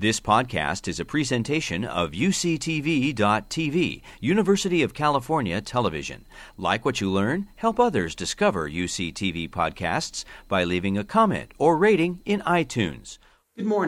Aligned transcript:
This 0.00 0.20
podcast 0.20 0.86
is 0.86 1.00
a 1.00 1.04
presentation 1.04 1.84
of 1.84 2.12
UCTV.tv, 2.12 4.02
University 4.20 4.82
of 4.84 4.94
California 4.94 5.60
Television. 5.60 6.24
Like 6.56 6.84
what 6.84 7.00
you 7.00 7.10
learn, 7.10 7.48
help 7.56 7.80
others 7.80 8.14
discover 8.14 8.70
UCTV 8.70 9.50
podcasts 9.50 10.24
by 10.46 10.62
leaving 10.62 10.96
a 10.96 11.02
comment 11.02 11.50
or 11.58 11.76
rating 11.76 12.20
in 12.24 12.42
iTunes. 12.42 13.18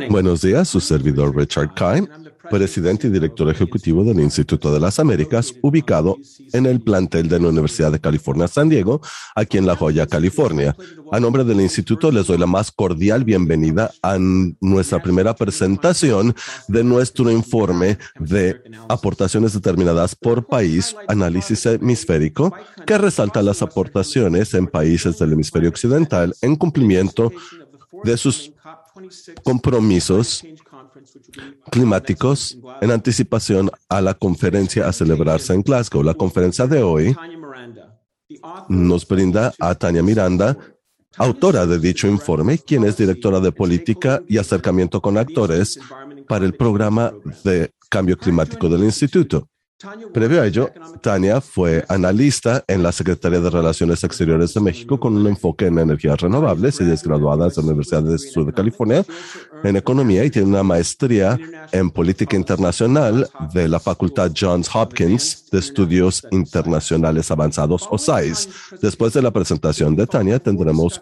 Buenos 0.09 0.41
días, 0.43 0.69
su 0.69 0.81
servidor 0.81 1.37
Richard 1.37 1.75
Kine, 1.75 2.09
presidente 2.51 3.07
y 3.07 3.11
director 3.11 3.49
ejecutivo 3.49 4.03
del 4.03 4.19
Instituto 4.19 4.73
de 4.73 4.81
las 4.81 4.99
Américas, 4.99 5.55
ubicado 5.63 6.17
en 6.53 6.67
el 6.67 6.81
plantel 6.81 7.29
de 7.29 7.39
la 7.39 7.49
Universidad 7.49 7.93
de 7.93 8.01
California 8.01 8.49
San 8.49 8.69
Diego, 8.69 9.01
aquí 9.37 9.59
en 9.59 9.67
La 9.67 9.77
Joya, 9.77 10.09
California. 10.09 10.75
A 11.13 11.21
nombre 11.21 11.45
del 11.45 11.61
instituto 11.61 12.11
les 12.11 12.27
doy 12.27 12.39
la 12.39 12.47
más 12.47 12.73
cordial 12.73 13.23
bienvenida 13.23 13.93
a 14.03 14.19
nuestra 14.19 15.01
primera 15.01 15.37
presentación 15.37 16.35
de 16.67 16.83
nuestro 16.83 17.31
informe 17.31 17.97
de 18.19 18.61
aportaciones 18.89 19.53
determinadas 19.53 20.17
por 20.17 20.47
país, 20.47 20.97
análisis 21.07 21.65
hemisférico, 21.67 22.53
que 22.85 22.99
resalta 22.99 23.41
las 23.41 23.63
aportaciones 23.63 24.53
en 24.55 24.67
países 24.67 25.17
del 25.19 25.35
hemisferio 25.35 25.69
occidental 25.69 26.35
en 26.43 26.57
cumplimiento 26.57 27.31
de 28.05 28.17
sus 28.17 28.53
compromisos 29.43 30.45
climáticos 31.71 32.59
en 32.81 32.91
anticipación 32.91 33.71
a 33.89 34.01
la 34.01 34.15
conferencia 34.15 34.89
a 34.89 34.93
celebrarse 34.93 35.55
en 35.55 35.63
Glasgow. 35.63 36.03
La 36.03 36.15
conferencia 36.15 36.67
de 36.67 36.83
hoy 36.83 37.17
nos 38.69 39.07
brinda 39.07 39.53
a 39.59 39.75
Tania 39.75 40.03
Miranda, 40.03 40.57
autora 41.17 41.67
de 41.67 41.79
dicho 41.79 42.07
informe, 42.07 42.59
quien 42.59 42.85
es 42.85 42.97
directora 42.97 43.41
de 43.41 43.53
política 43.53 44.23
y 44.29 44.39
acercamiento 44.39 45.01
con 45.01 45.19
actores 45.19 45.79
para 46.29 46.45
el 46.45 46.55
programa 46.55 47.13
de 47.45 47.73
cambio 47.89 48.17
climático 48.17 48.69
del 48.69 48.85
instituto. 48.85 49.50
Previo 50.13 50.43
a 50.43 50.47
ello, 50.47 50.71
Tania 51.01 51.41
fue 51.41 51.85
analista 51.89 52.63
en 52.69 52.83
la 52.83 52.93
Secretaría 52.93 53.41
de 53.41 53.49
Relaciones 53.49 54.05
Exteriores 54.05 54.53
de 54.53 54.61
México 54.61 55.01
con 55.01 55.17
un 55.17 55.27
enfoque 55.27 55.67
en 55.67 55.79
energías 55.79 56.21
renovables 56.21 56.81
y 56.83 56.91
es 56.91 57.03
graduada 57.03 57.49
de 57.49 57.55
la 57.57 57.63
Universidad 57.63 58.03
del 58.03 58.19
Sur 58.19 58.45
de 58.45 58.53
California 58.53 59.05
en 59.65 59.77
Economía 59.77 60.25
y 60.25 60.31
tiene 60.31 60.49
una 60.49 60.63
maestría 60.63 61.39
en 61.73 61.91
Política 61.91 62.37
Internacional 62.37 63.27
de 63.55 63.69
la 63.69 63.81
Facultad 63.81 64.33
Johns 64.39 64.69
Hopkins 64.75 65.49
de 65.51 65.59
Estudios 65.59 66.27
Internacionales 66.31 67.31
Avanzados 67.31 67.89
o 67.91 67.97
SAIS. 67.97 68.49
Después 68.83 69.15
de 69.15 69.23
la 69.23 69.31
presentación 69.31 69.97
de 69.97 70.07
Tania, 70.07 70.39
tendremos 70.39 71.01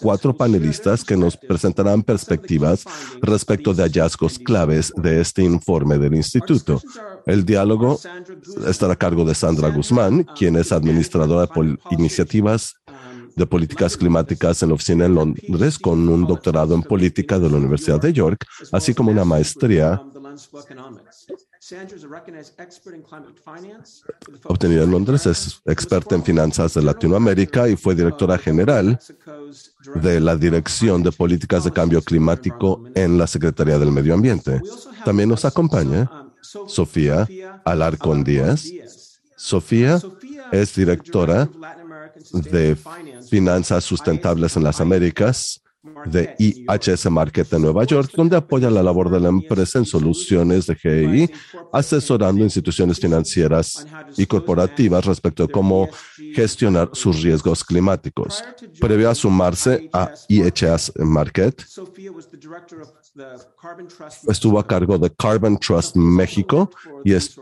cuatro 0.00 0.34
panelistas 0.34 1.04
que 1.04 1.16
nos 1.16 1.36
presentarán 1.36 2.02
perspectivas 2.02 2.84
respecto 3.20 3.74
de 3.74 3.82
hallazgos 3.82 4.38
claves 4.38 4.92
de 4.96 5.20
este 5.20 5.42
informe 5.42 5.98
del 5.98 6.14
Instituto. 6.14 6.80
El 7.28 7.44
diálogo 7.44 8.00
estará 8.66 8.94
a 8.94 8.96
cargo 8.96 9.22
de 9.22 9.34
Sandra 9.34 9.68
Guzmán, 9.68 10.24
quien 10.34 10.56
es 10.56 10.72
administradora 10.72 11.46
de 11.46 11.78
iniciativas 11.90 12.74
de 13.36 13.46
políticas 13.46 13.98
climáticas 13.98 14.62
en 14.62 14.70
la 14.70 14.74
oficina 14.74 15.04
en 15.04 15.14
Londres 15.14 15.78
con 15.78 16.08
un 16.08 16.26
doctorado 16.26 16.74
en 16.74 16.82
política 16.82 17.38
de 17.38 17.50
la 17.50 17.58
Universidad 17.58 18.00
de 18.00 18.14
York, 18.14 18.46
así 18.72 18.94
como 18.94 19.10
una 19.10 19.26
maestría 19.26 20.02
obtenida 24.44 24.84
en 24.84 24.90
Londres. 24.90 25.26
Es 25.26 25.60
experta 25.66 26.14
en 26.14 26.24
finanzas 26.24 26.72
de 26.74 26.82
Latinoamérica 26.82 27.68
y 27.68 27.76
fue 27.76 27.94
directora 27.94 28.38
general 28.38 28.98
de 29.96 30.18
la 30.18 30.34
Dirección 30.34 31.02
de 31.02 31.12
Políticas 31.12 31.64
de 31.64 31.72
Cambio 31.72 32.00
Climático 32.00 32.84
en 32.94 33.18
la 33.18 33.26
Secretaría 33.26 33.78
del 33.78 33.92
Medio 33.92 34.14
Ambiente. 34.14 34.62
También 35.04 35.28
nos 35.28 35.44
acompaña 35.44 36.10
Sofía 36.66 37.28
Alarcón 37.64 38.24
Díaz. 38.24 38.64
Sofía 39.36 40.00
es 40.50 40.74
directora 40.74 41.48
de 42.32 42.76
Finanzas 43.28 43.84
Sustentables 43.84 44.56
en 44.56 44.64
las 44.64 44.80
Américas 44.80 45.62
de 46.06 46.34
IHS 46.38 47.10
Market 47.10 47.52
en 47.52 47.62
Nueva 47.62 47.84
York, 47.84 48.10
donde 48.14 48.36
apoya 48.36 48.70
la 48.70 48.82
labor 48.82 49.10
de 49.10 49.20
la 49.20 49.28
empresa 49.28 49.78
en 49.78 49.86
soluciones 49.86 50.66
de 50.66 50.74
GI, 50.74 51.30
asesorando 51.72 52.42
instituciones 52.42 52.98
financieras 52.98 53.86
y 54.16 54.26
corporativas 54.26 55.04
respecto 55.04 55.44
a 55.44 55.48
cómo 55.48 55.88
gestionar 56.34 56.90
sus 56.92 57.22
riesgos 57.22 57.62
climáticos. 57.62 58.42
Previo 58.80 59.08
a 59.10 59.14
sumarse 59.14 59.88
a 59.92 60.12
IHS 60.28 60.92
Market, 60.96 61.64
estuvo 64.28 64.58
a 64.58 64.66
cargo 64.66 64.98
de 64.98 65.10
Carbon 65.10 65.58
Trust 65.58 65.96
México 65.96 66.70
y 67.04 67.12
es 67.12 67.38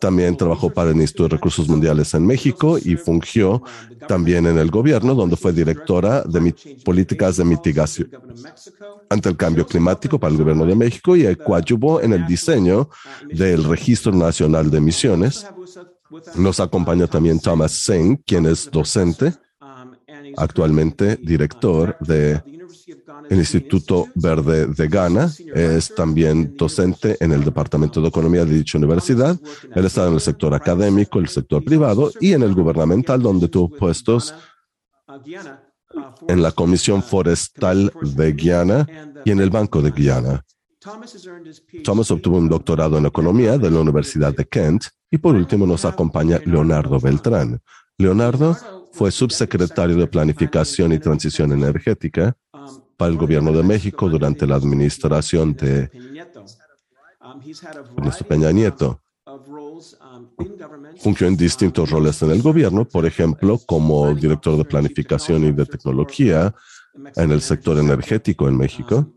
también 0.00 0.36
trabajó 0.36 0.70
para 0.70 0.90
el 0.90 1.00
Instituto 1.00 1.24
de 1.24 1.36
Recursos 1.36 1.68
Mundiales 1.68 2.14
en 2.14 2.26
México 2.26 2.78
y 2.78 2.96
fungió 2.96 3.62
también 4.06 4.46
en 4.46 4.58
el 4.58 4.70
gobierno, 4.70 5.14
donde 5.14 5.36
fue 5.36 5.52
directora 5.52 6.22
de 6.22 6.54
políticas 6.84 7.36
de 7.36 7.44
mitigación 7.44 8.08
ante 9.08 9.28
el 9.28 9.36
cambio 9.36 9.66
climático 9.66 10.18
para 10.18 10.32
el 10.32 10.38
gobierno 10.38 10.64
de 10.66 10.74
México 10.74 11.16
y 11.16 11.34
coadyuvó 11.36 12.00
en 12.00 12.12
el 12.12 12.26
diseño 12.26 12.88
del 13.30 13.64
Registro 13.64 14.12
Nacional 14.12 14.70
de 14.70 14.78
Emisiones. 14.78 15.46
Nos 16.34 16.60
acompaña 16.60 17.06
también 17.06 17.40
Thomas 17.40 17.72
Singh, 17.72 18.22
quien 18.26 18.46
es 18.46 18.70
docente, 18.70 19.34
actualmente 20.36 21.16
director 21.16 21.96
de 22.00 22.42
el 23.28 23.38
Instituto 23.38 24.08
Verde 24.14 24.66
de 24.66 24.88
Ghana. 24.88 25.30
Es 25.54 25.94
también 25.94 26.56
docente 26.56 27.16
en 27.20 27.32
el 27.32 27.44
Departamento 27.44 28.00
de 28.00 28.08
Economía 28.08 28.44
de 28.44 28.54
dicha 28.54 28.78
universidad. 28.78 29.38
Él 29.74 29.84
está 29.84 30.06
en 30.06 30.14
el 30.14 30.20
sector 30.20 30.54
académico, 30.54 31.18
el 31.18 31.28
sector 31.28 31.64
privado 31.64 32.10
y 32.20 32.32
en 32.32 32.42
el 32.42 32.54
gubernamental, 32.54 33.22
donde 33.22 33.48
tuvo 33.48 33.68
puestos 33.68 34.34
en 36.28 36.42
la 36.42 36.52
Comisión 36.52 37.02
Forestal 37.02 37.92
de 38.00 38.32
Guyana 38.32 38.86
y 39.24 39.30
en 39.30 39.40
el 39.40 39.50
Banco 39.50 39.82
de 39.82 39.90
Guyana. 39.90 40.44
Thomas 41.84 42.10
obtuvo 42.10 42.38
un 42.38 42.48
doctorado 42.48 42.98
en 42.98 43.06
economía 43.06 43.56
de 43.56 43.70
la 43.70 43.80
Universidad 43.80 44.34
de 44.34 44.44
Kent 44.46 44.86
y 45.10 45.18
por 45.18 45.36
último 45.36 45.64
nos 45.64 45.84
acompaña 45.84 46.40
Leonardo 46.44 46.98
Beltrán. 46.98 47.60
Leonardo 47.98 48.56
fue 48.92 49.10
subsecretario 49.10 49.96
de 49.96 50.06
Planificación 50.06 50.92
y 50.92 50.98
Transición 50.98 51.52
Energética 51.52 52.36
para 52.96 53.10
el 53.10 53.16
gobierno 53.16 53.52
de 53.52 53.62
México 53.62 54.08
durante 54.08 54.46
la 54.46 54.56
administración 54.56 55.54
de 55.54 55.90
Ernesto 57.96 58.24
Peña 58.26 58.52
Nieto. 58.52 59.00
Fungió 60.98 61.26
en 61.26 61.36
distintos 61.36 61.90
roles 61.90 62.22
en 62.22 62.30
el 62.30 62.42
gobierno, 62.42 62.84
por 62.84 63.06
ejemplo, 63.06 63.58
como 63.66 64.14
director 64.14 64.56
de 64.56 64.64
planificación 64.64 65.44
y 65.44 65.52
de 65.52 65.64
tecnología 65.64 66.54
en 67.16 67.32
el 67.32 67.40
sector 67.40 67.78
energético 67.78 68.48
en 68.48 68.56
México 68.56 69.12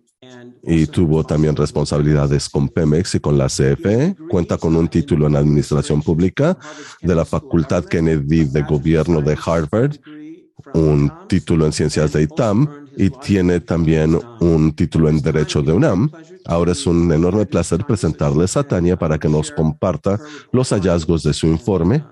y 0.64 0.88
tuvo 0.88 1.24
también 1.24 1.56
responsabilidades 1.56 2.50
con 2.50 2.70
Pemex 2.70 3.16
y 3.16 3.20
con 3.20 3.38
la 3.38 3.48
CFE. 3.48 4.16
Cuenta 4.30 4.58
con 4.58 4.76
un 4.76 4.88
título 4.88 5.28
en 5.28 5.36
Administración 5.36 6.02
Pública 6.02 6.58
de 7.02 7.16
la 7.16 7.26
Facultad 7.26 7.86
Kennedy 7.86 8.46
de 8.46 8.64
Gobierno 8.64 9.22
de 9.22 9.38
Harvard, 9.46 9.98
un 10.74 11.12
título 11.28 11.66
en 11.66 11.72
Ciencias 11.72 12.14
de 12.14 12.24
ITAM 12.24 12.68
y 12.98 13.10
tiene 13.10 13.60
también 13.60 14.20
un 14.40 14.74
título 14.74 15.10
en 15.10 15.22
Derecho 15.22 15.62
de 15.62 15.74
UNAM. 15.74 16.10
Ahora 16.46 16.72
es 16.72 16.88
un 16.88 17.12
enorme 17.12 17.46
placer 17.46 17.86
presentarles 17.86 18.58
a 18.58 18.64
Tania 18.64 18.98
para 18.98 19.18
que 19.18 19.30
nos 19.30 19.52
comparta 19.52 20.20
los 20.52 20.70
hallazgos 20.70 21.24
de 21.24 21.34
su 21.34 21.48
informe. 21.48 22.04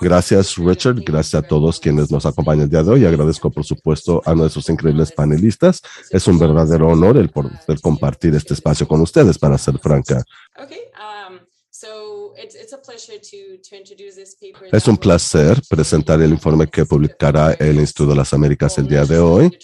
Gracias, 0.00 0.56
Richard. 0.56 1.02
Gracias 1.04 1.42
a 1.42 1.46
todos 1.46 1.80
quienes 1.80 2.10
nos 2.10 2.26
acompañan 2.26 2.64
el 2.64 2.70
día 2.70 2.82
de 2.82 2.90
hoy. 2.90 3.04
Agradezco, 3.04 3.50
por 3.50 3.64
supuesto, 3.64 4.22
a 4.24 4.34
nuestros 4.34 4.68
increíbles 4.68 5.12
panelistas. 5.12 5.80
Es 6.10 6.26
un 6.26 6.38
verdadero 6.38 6.88
honor 6.88 7.16
el 7.16 7.30
poder 7.30 7.80
compartir 7.80 8.34
este 8.34 8.54
espacio 8.54 8.86
con 8.86 9.00
ustedes, 9.00 9.38
para 9.38 9.56
ser 9.56 9.78
franca. 9.78 10.22
Es 14.72 14.88
un 14.88 14.96
placer 14.96 15.62
presentar 15.68 16.20
el 16.20 16.30
informe 16.30 16.68
que 16.68 16.84
publicará 16.84 17.52
el 17.54 17.76
Instituto 17.76 18.10
de 18.10 18.16
las 18.16 18.32
Américas 18.32 18.78
el 18.78 18.86
día 18.86 19.04
de 19.04 19.18
hoy, 19.18 19.58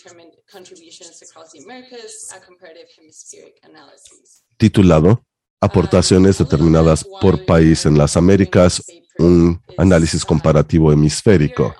titulado 4.56 5.24
Aportaciones 5.62 6.38
determinadas 6.38 7.04
por 7.20 7.44
país 7.44 7.84
en 7.84 7.98
las 7.98 8.16
Américas, 8.16 8.82
un 9.20 9.60
análisis 9.76 10.24
comparativo 10.24 10.92
hemisférico. 10.92 11.74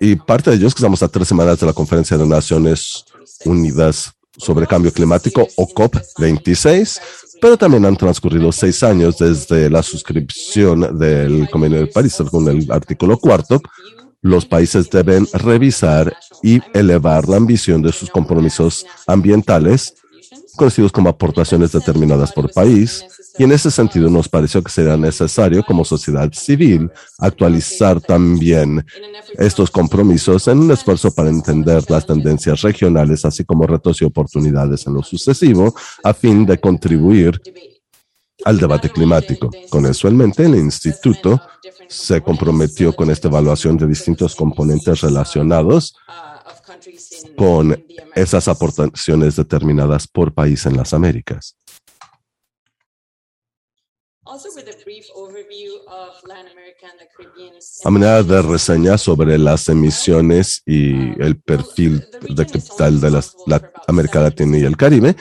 Y 0.00 0.16
parte 0.16 0.50
de 0.50 0.56
ello 0.56 0.68
es 0.68 0.74
que 0.74 0.80
estamos 0.80 1.02
a 1.02 1.08
tres 1.08 1.28
semanas 1.28 1.58
de 1.58 1.66
la 1.66 1.72
Conferencia 1.72 2.16
de 2.16 2.26
Naciones 2.26 3.04
Unidas 3.44 4.12
sobre 4.36 4.66
Cambio 4.66 4.92
Climático, 4.92 5.48
o 5.56 5.66
COP26, 5.66 7.00
pero 7.40 7.56
también 7.56 7.84
han 7.86 7.96
transcurrido 7.96 8.52
seis 8.52 8.82
años 8.82 9.18
desde 9.18 9.70
la 9.70 9.82
suscripción 9.82 10.98
del 10.98 11.48
Convenio 11.50 11.80
de 11.80 11.86
París, 11.86 12.16
con 12.30 12.46
el 12.48 12.70
artículo 12.70 13.18
cuarto, 13.18 13.60
los 14.22 14.44
países 14.44 14.90
deben 14.90 15.26
revisar 15.32 16.14
y 16.42 16.60
elevar 16.74 17.28
la 17.28 17.36
ambición 17.36 17.82
de 17.82 17.92
sus 17.92 18.10
compromisos 18.10 18.84
ambientales, 19.06 19.94
conocidos 20.56 20.92
como 20.92 21.08
aportaciones 21.08 21.72
determinadas 21.72 22.32
por 22.32 22.52
país, 22.52 23.04
y 23.38 23.44
en 23.44 23.52
ese 23.52 23.70
sentido 23.70 24.08
nos 24.08 24.28
pareció 24.28 24.62
que 24.62 24.70
sería 24.70 24.96
necesario 24.96 25.62
como 25.64 25.84
sociedad 25.84 26.30
civil 26.32 26.90
actualizar 27.18 28.00
también 28.00 28.84
estos 29.38 29.70
compromisos 29.70 30.48
en 30.48 30.60
un 30.60 30.70
esfuerzo 30.70 31.14
para 31.14 31.28
entender 31.28 31.84
las 31.88 32.06
tendencias 32.06 32.62
regionales, 32.62 33.24
así 33.24 33.44
como 33.44 33.66
retos 33.66 34.00
y 34.00 34.04
oportunidades 34.04 34.86
en 34.86 34.94
lo 34.94 35.02
sucesivo, 35.02 35.74
a 36.02 36.14
fin 36.14 36.46
de 36.46 36.58
contribuir 36.58 37.40
al 38.44 38.58
debate 38.58 38.90
climático. 38.90 39.50
Con 39.70 39.86
eso 39.86 40.08
en 40.08 40.16
mente, 40.16 40.44
el 40.44 40.54
instituto 40.54 41.40
se 41.88 42.20
comprometió 42.20 42.94
con 42.94 43.10
esta 43.10 43.28
evaluación 43.28 43.76
de 43.76 43.86
distintos 43.86 44.34
componentes 44.34 45.00
relacionados 45.00 45.94
con 47.36 47.84
esas 48.14 48.48
aportaciones 48.48 49.36
determinadas 49.36 50.06
por 50.06 50.32
país 50.32 50.64
en 50.66 50.76
las 50.76 50.94
Américas. 50.94 51.56
A 57.84 57.90
manera 57.90 58.22
de 58.22 58.42
reseña 58.42 58.98
sobre 58.98 59.38
las 59.38 59.68
emisiones 59.68 60.62
y 60.66 61.20
el 61.22 61.36
perfil 61.36 62.04
de 62.28 62.46
capital 62.46 63.00
de 63.00 63.10
la 63.46 63.72
América 63.86 64.32
y 64.38 64.64
el 64.64 64.76
Caribe, 64.76 65.16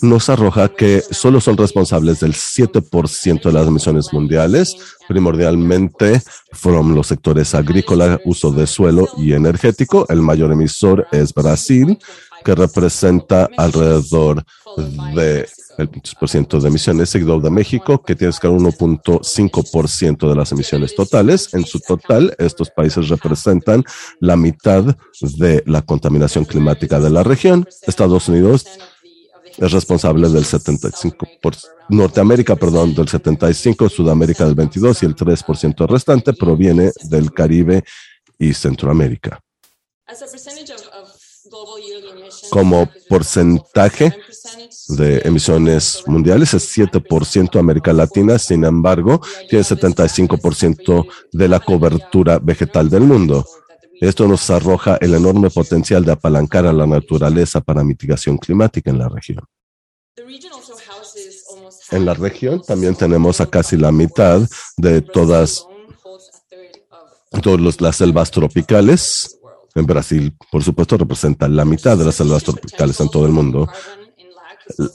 nos 0.00 0.28
arroja 0.28 0.68
que 0.68 1.02
solo 1.10 1.40
son 1.40 1.56
responsables 1.56 2.20
del 2.20 2.32
7% 2.32 3.42
de 3.42 3.52
las 3.52 3.66
emisiones 3.66 4.12
mundiales, 4.12 4.76
primordialmente 5.08 6.22
fueron 6.52 6.94
los 6.94 7.08
sectores 7.08 7.54
agrícola, 7.54 8.20
uso 8.24 8.52
de 8.52 8.66
suelo 8.66 9.08
y 9.18 9.32
energético. 9.32 10.06
El 10.08 10.22
mayor 10.22 10.52
emisor 10.52 11.06
es 11.10 11.34
Brasil, 11.34 11.98
que 12.44 12.54
representa 12.54 13.48
alrededor 13.56 14.44
de 15.14 15.48
el 15.78 15.90
10% 15.90 16.60
de 16.60 16.68
emisiones, 16.68 17.08
seguido 17.08 17.40
de 17.40 17.50
México, 17.50 18.02
que 18.02 18.16
tiene 18.16 18.34
que 18.38 18.48
1.5% 18.48 20.28
de 20.28 20.34
las 20.34 20.52
emisiones 20.52 20.94
totales. 20.94 21.54
En 21.54 21.64
su 21.64 21.80
total, 21.80 22.34
estos 22.38 22.70
países 22.70 23.08
representan 23.08 23.84
la 24.20 24.36
mitad 24.36 24.96
de 25.20 25.62
la 25.66 25.82
contaminación 25.82 26.44
climática 26.44 27.00
de 27.00 27.10
la 27.10 27.22
región. 27.22 27.66
Estados 27.86 28.28
Unidos 28.28 28.66
es 29.56 29.72
responsable 29.72 30.28
del 30.28 30.44
75%, 30.44 31.16
por, 31.40 31.54
Norteamérica, 31.88 32.56
perdón, 32.56 32.94
del 32.94 33.06
75%, 33.06 33.88
Sudamérica 33.88 34.44
del 34.44 34.56
22% 34.56 35.02
y 35.02 35.06
el 35.06 35.16
3% 35.16 35.88
restante 35.88 36.32
proviene 36.32 36.92
del 37.04 37.32
Caribe 37.32 37.84
y 38.38 38.52
Centroamérica. 38.52 39.40
Como 42.50 42.88
porcentaje 43.08 44.14
de 44.88 45.18
emisiones 45.24 46.02
mundiales 46.06 46.54
es 46.54 46.76
7% 46.76 47.58
América 47.58 47.92
Latina, 47.92 48.38
sin 48.38 48.64
embargo, 48.64 49.20
tiene 49.48 49.64
75% 49.64 51.06
de 51.32 51.48
la 51.48 51.60
cobertura 51.60 52.38
vegetal 52.38 52.88
del 52.88 53.02
mundo. 53.02 53.44
Esto 54.00 54.28
nos 54.28 54.48
arroja 54.50 54.96
el 55.00 55.14
enorme 55.14 55.50
potencial 55.50 56.04
de 56.04 56.12
apalancar 56.12 56.66
a 56.66 56.72
la 56.72 56.86
naturaleza 56.86 57.60
para 57.60 57.82
mitigación 57.82 58.38
climática 58.38 58.90
en 58.90 58.98
la 58.98 59.08
región. 59.08 59.44
En 61.90 62.04
la 62.04 62.14
región 62.14 62.62
también 62.62 62.94
tenemos 62.94 63.40
a 63.40 63.46
casi 63.46 63.76
la 63.76 63.90
mitad 63.90 64.42
de 64.76 65.00
todas, 65.00 65.66
todas 67.42 67.80
las 67.80 67.96
selvas 67.96 68.30
tropicales. 68.30 69.37
En 69.78 69.86
Brasil, 69.86 70.34
por 70.50 70.62
supuesto, 70.62 70.96
representa 70.96 71.48
la 71.48 71.64
mitad 71.64 71.96
de 71.96 72.04
las 72.04 72.16
selvas 72.16 72.42
tropicales 72.42 73.00
en 73.00 73.08
todo 73.08 73.26
el 73.26 73.32
mundo. 73.32 73.68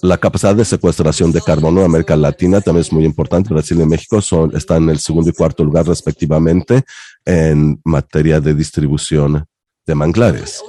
La 0.01 0.17
capacidad 0.17 0.55
de 0.55 0.65
secuestración 0.65 1.31
de 1.31 1.41
carbono 1.41 1.79
en 1.79 1.85
América 1.85 2.15
Latina 2.15 2.61
también 2.61 2.81
es 2.81 2.91
muy 2.91 3.05
importante. 3.05 3.53
Brasil 3.53 3.79
y 3.79 3.85
México 3.85 4.21
son, 4.21 4.55
están 4.55 4.83
en 4.83 4.89
el 4.91 4.99
segundo 4.99 5.29
y 5.29 5.33
cuarto 5.33 5.63
lugar 5.63 5.87
respectivamente 5.87 6.83
en 7.25 7.81
materia 7.83 8.39
de 8.39 8.53
distribución 8.53 9.45
de 9.85 9.95
manglares. 9.95 10.61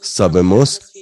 Sabemos 0.00 0.92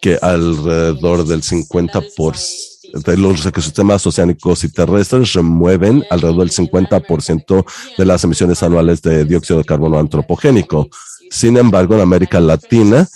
que 0.00 0.18
alrededor 0.20 1.24
del 1.24 1.42
50% 1.42 2.77
de 2.92 3.16
los 3.16 3.44
ecosistemas 3.44 4.06
oceánicos 4.06 4.64
y 4.64 4.72
terrestres 4.72 5.32
remueven 5.32 6.04
alrededor 6.10 6.40
del 6.40 6.50
50% 6.50 7.64
de 7.96 8.04
las 8.04 8.24
emisiones 8.24 8.62
anuales 8.62 9.02
de 9.02 9.24
dióxido 9.24 9.58
de 9.58 9.64
carbono 9.64 9.98
antropogénico. 9.98 10.88
Sin 11.30 11.56
embargo, 11.56 11.94
en 11.94 12.00
América 12.00 12.40
Latina, 12.40 13.06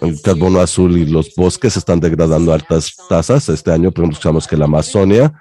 el 0.00 0.20
carbono 0.20 0.60
azul 0.60 0.96
y 0.96 1.06
los 1.06 1.34
bosques 1.36 1.76
están 1.76 2.00
degradando 2.00 2.52
a 2.52 2.56
altas 2.56 2.94
tasas. 3.08 3.48
Este 3.48 3.70
año 3.70 3.92
pronunciamos 3.92 4.46
que 4.46 4.56
la 4.56 4.64
Amazonia 4.64 5.32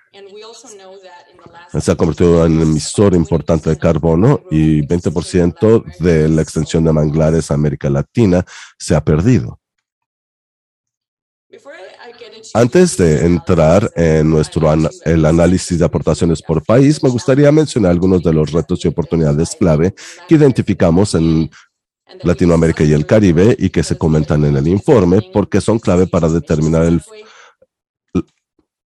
se 1.80 1.91
ha 1.91 1.95
convertido 1.95 2.45
en 2.45 2.62
emisor 2.62 3.15
importante 3.15 3.69
de 3.69 3.77
carbono 3.77 4.41
y 4.51 4.81
20% 4.81 5.97
de 6.00 6.30
la 6.30 6.41
extensión 6.41 6.83
de 6.83 6.94
manglares 6.94 7.50
a 7.50 7.56
América 7.56 7.89
Latina 7.89 8.45
se 8.77 8.95
ha 8.95 9.03
perdido. 9.03 9.59
Antes 12.55 12.97
de 12.97 13.25
entrar 13.25 13.91
en 13.95 14.29
nuestro 14.29 14.71
el 15.05 15.25
análisis 15.25 15.79
de 15.79 15.85
aportaciones 15.85 16.39
por 16.39 16.63
país, 16.63 17.01
me 17.01 17.09
gustaría 17.09 17.51
mencionar 17.51 17.91
algunos 17.91 18.21
de 18.21 18.31
los 18.31 18.51
retos 18.51 18.85
y 18.85 18.88
oportunidades 18.88 19.55
clave 19.59 19.95
que 20.27 20.35
identificamos 20.35 21.15
en 21.15 21.50
Latinoamérica 22.21 22.83
y 22.83 22.94
el 22.94 23.07
Caribe 23.07 23.55
y 23.57 23.71
que 23.71 23.81
se 23.81 23.97
comentan 23.97 24.45
en 24.45 24.55
el 24.55 24.67
informe 24.67 25.19
porque 25.33 25.61
son 25.61 25.79
clave 25.79 26.05
para 26.05 26.29
determinar 26.29 26.88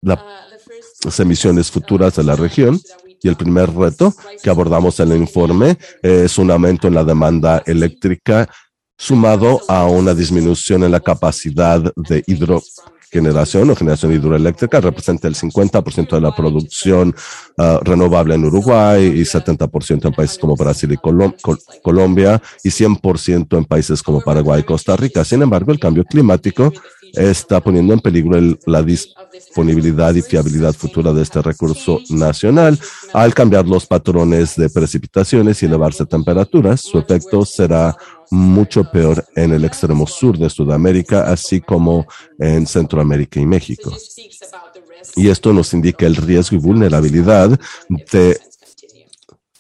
las 0.02 1.20
emisiones 1.20 1.70
futuras 1.70 2.16
de 2.16 2.24
la 2.24 2.36
región. 2.36 2.80
Y 3.22 3.28
el 3.28 3.36
primer 3.36 3.72
reto 3.72 4.12
que 4.42 4.50
abordamos 4.50 5.00
en 5.00 5.12
el 5.12 5.18
informe 5.20 5.78
es 6.02 6.40
un 6.40 6.50
aumento 6.50 6.88
en 6.88 6.96
la 6.96 7.04
demanda 7.04 7.62
eléctrica 7.68 8.50
sumado 8.98 9.62
a 9.68 9.86
una 9.86 10.16
disminución 10.16 10.84
en 10.84 10.92
la 10.92 11.00
capacidad 11.00 11.94
de 11.96 12.24
hidrogeneración 13.12 13.70
o 13.70 13.76
generación 13.76 14.14
hidroeléctrica, 14.14 14.80
representa 14.80 15.28
el 15.28 15.36
50% 15.36 16.10
de 16.10 16.22
la 16.22 16.34
producción 16.36 17.14
ah, 17.58 17.80
renovable 17.84 18.36
en 18.36 18.46
Uruguay 18.46 19.06
y 19.06 19.22
70% 19.22 20.06
en 20.06 20.14
países 20.14 20.38
como 20.38 20.56
Brasil 20.56 20.92
y 20.92 20.98
Colombia 20.98 22.42
y 22.64 22.70
100% 22.70 23.58
en 23.58 23.66
países 23.66 24.02
como 24.02 24.22
Paraguay 24.22 24.62
y 24.62 24.64
Costa 24.64 24.96
Rica. 24.96 25.26
Sin 25.26 25.42
embargo, 25.42 25.72
el 25.72 25.80
cambio 25.80 26.06
climático 26.06 26.72
está 27.14 27.60
poniendo 27.60 27.94
en 27.94 28.00
peligro 28.00 28.40
la 28.66 28.84
disponibilidad 28.84 30.14
y 30.16 30.22
fiabilidad 30.22 30.74
futura 30.74 31.14
de 31.14 31.24
este 31.24 31.42
recurso 31.42 32.00
nacional. 32.10 32.80
Al 33.14 33.34
cambiar 33.34 33.68
los 33.68 33.86
patrones 33.86 34.56
de 34.56 34.70
precipitaciones 34.70 35.62
y 35.62 35.66
elevarse 35.66 36.06
temperaturas, 36.06 36.82
su 36.82 37.00
efecto 37.00 37.46
será 37.46 37.96
mucho 38.30 38.84
peor 38.90 39.26
en 39.36 39.52
el 39.52 39.66
extremo 39.66 40.08
sur 40.08 40.38
de 40.38 40.50
Sudamérica, 40.50 41.30
así 41.32 41.60
como 41.60 42.06
en 42.40 42.66
Centroamérica 42.66 43.40
y 43.40 43.46
México. 43.46 43.96
Y 45.16 45.30
esto 45.30 45.52
nos 45.52 45.74
indica 45.74 46.06
el 46.06 46.16
riesgo 46.16 46.56
y 46.56 46.60
vulnerabilidad 46.60 47.60
de 47.90 48.40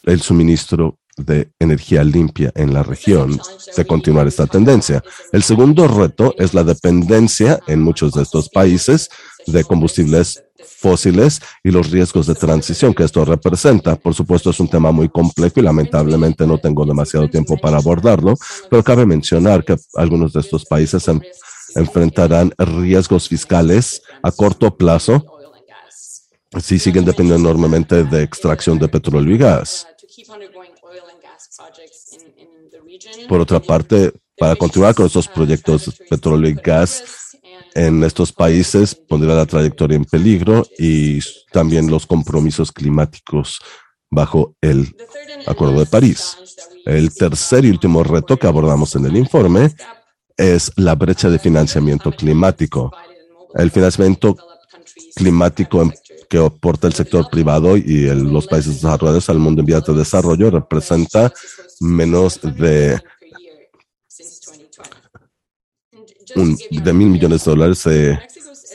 el 0.03 0.21
suministro 0.21 0.97
de 1.17 1.51
energía 1.59 2.03
limpia 2.03 2.51
en 2.55 2.73
la 2.73 2.83
región 2.83 3.39
de 3.75 3.85
continuar 3.85 4.27
esta 4.27 4.47
tendencia. 4.47 5.03
El 5.31 5.43
segundo 5.43 5.87
reto 5.87 6.33
es 6.37 6.53
la 6.53 6.63
dependencia 6.63 7.59
en 7.67 7.81
muchos 7.81 8.13
de 8.13 8.23
estos 8.23 8.49
países 8.49 9.09
de 9.47 9.63
combustibles 9.63 10.43
fósiles 10.81 11.41
y 11.63 11.71
los 11.71 11.91
riesgos 11.91 12.27
de 12.27 12.35
transición 12.35 12.93
que 12.93 13.03
esto 13.03 13.23
representa. 13.25 13.95
Por 13.95 14.13
supuesto, 14.13 14.49
es 14.49 14.59
un 14.59 14.67
tema 14.67 14.91
muy 14.91 15.09
complejo 15.09 15.59
y 15.59 15.63
lamentablemente 15.63 16.47
no 16.47 16.57
tengo 16.57 16.85
demasiado 16.85 17.29
tiempo 17.29 17.57
para 17.57 17.77
abordarlo, 17.77 18.35
pero 18.69 18.83
cabe 18.83 19.05
mencionar 19.05 19.63
que 19.63 19.75
algunos 19.95 20.33
de 20.33 20.41
estos 20.41 20.65
países 20.65 21.05
enfrentarán 21.75 22.53
riesgos 22.57 23.27
fiscales 23.27 24.01
a 24.23 24.31
corto 24.31 24.75
plazo 24.75 25.23
si 26.59 26.79
siguen 26.79 27.05
dependiendo 27.05 27.49
enormemente 27.49 28.03
de 28.03 28.23
extracción 28.23 28.77
de 28.77 28.89
petróleo 28.89 29.35
y 29.35 29.37
gas. 29.37 29.87
Por 33.27 33.39
otra 33.39 33.59
parte, 33.59 34.13
para 34.37 34.55
continuar 34.55 34.95
con 34.95 35.05
estos 35.05 35.27
proyectos 35.27 35.85
de 35.85 36.05
petróleo 36.05 36.49
y 36.49 36.53
gas 36.53 37.03
en 37.73 38.03
estos 38.03 38.31
países, 38.31 38.95
pondrá 38.95 39.35
la 39.35 39.45
trayectoria 39.45 39.95
en 39.95 40.05
peligro 40.05 40.65
y 40.77 41.19
también 41.51 41.89
los 41.89 42.05
compromisos 42.05 42.71
climáticos 42.71 43.59
bajo 44.09 44.55
el 44.61 44.95
Acuerdo 45.45 45.79
de 45.79 45.85
París. 45.85 46.37
El 46.85 47.13
tercer 47.13 47.65
y 47.65 47.69
último 47.69 48.03
reto 48.03 48.37
que 48.37 48.47
abordamos 48.47 48.95
en 48.95 49.05
el 49.05 49.15
informe 49.15 49.73
es 50.37 50.71
la 50.75 50.95
brecha 50.95 51.29
de 51.29 51.39
financiamiento 51.39 52.11
climático. 52.11 52.91
El 53.53 53.71
financiamiento 53.71 54.35
climático 55.15 55.91
que 56.31 56.37
aporta 56.37 56.87
el 56.87 56.93
sector 56.93 57.29
privado 57.29 57.75
y 57.75 58.05
los 58.15 58.47
países 58.47 58.75
desarrollados 58.75 59.29
al 59.29 59.37
mundo 59.37 59.59
en 59.59 59.65
vías 59.65 59.83
de 59.83 59.93
desarrollo 59.93 60.49
representa 60.49 61.31
menos 61.81 62.39
de 62.41 62.97
de 66.33 66.93
mil 66.93 67.09
millones 67.09 67.43
de 67.43 67.51
dólares 67.51 67.83
de 67.83 68.17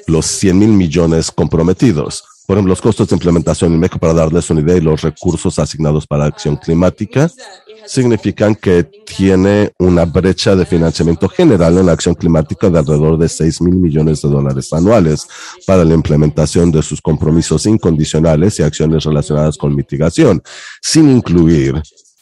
los 0.06 0.26
100 0.26 0.58
mil 0.58 0.68
millones 0.68 1.30
comprometidos. 1.30 2.22
Por 2.46 2.56
ejemplo, 2.56 2.72
los 2.72 2.82
costos 2.82 3.08
de 3.08 3.16
implementación 3.16 3.72
en 3.72 3.80
México, 3.80 3.98
para 3.98 4.12
darles 4.12 4.50
una 4.50 4.60
idea, 4.60 4.76
y 4.76 4.82
los 4.82 5.00
recursos 5.00 5.58
asignados 5.58 6.06
para 6.06 6.26
acción 6.26 6.56
climática 6.56 7.30
significan 7.86 8.54
que 8.54 8.84
tiene 8.84 9.72
una 9.78 10.04
brecha 10.04 10.54
de 10.54 10.66
financiamiento 10.66 11.28
general 11.28 11.78
en 11.78 11.86
la 11.86 11.92
acción 11.92 12.14
climática 12.14 12.68
de 12.68 12.78
alrededor 12.78 13.18
de 13.18 13.28
6 13.28 13.62
mil 13.62 13.76
millones 13.76 14.22
de 14.22 14.28
dólares 14.28 14.72
anuales 14.72 15.26
para 15.66 15.84
la 15.84 15.94
implementación 15.94 16.70
de 16.70 16.82
sus 16.82 17.00
compromisos 17.00 17.66
incondicionales 17.66 18.58
y 18.58 18.62
acciones 18.62 19.04
relacionadas 19.04 19.56
con 19.56 19.74
mitigación, 19.74 20.42
sin 20.82 21.10
incluir 21.10 21.80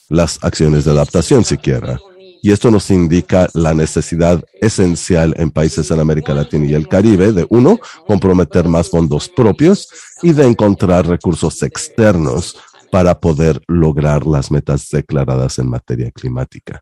las 0.09 0.39
acciones 0.43 0.85
de 0.85 0.93
adaptación 0.93 1.45
siquiera. 1.45 1.99
Y 2.43 2.53
esto 2.53 2.71
nos 2.71 2.91
indica 2.91 3.49
la 3.55 3.73
necesidad 3.73 4.45
esencial 4.61 5.35
en 5.39 5.51
países 5.51 5.91
en 5.91 5.99
América 5.99 6.35
Latina 6.35 6.67
y 6.67 6.75
el 6.75 6.89
Caribe 6.89 7.33
de, 7.33 7.47
uno, 7.49 7.81
comprometer 8.07 8.69
más 8.69 8.91
fondos 8.91 9.31
propios 9.31 9.89
y 10.23 10.35
de 10.35 10.47
encontrar 10.47 11.07
recursos 11.07 11.63
externos 11.63 12.55
para 12.95 13.19
poder 13.19 13.61
lograr 13.67 14.25
las 14.25 14.53
metas 14.53 14.89
declaradas 14.89 15.59
en 15.59 15.69
materia 15.69 16.13
climática. 16.13 16.81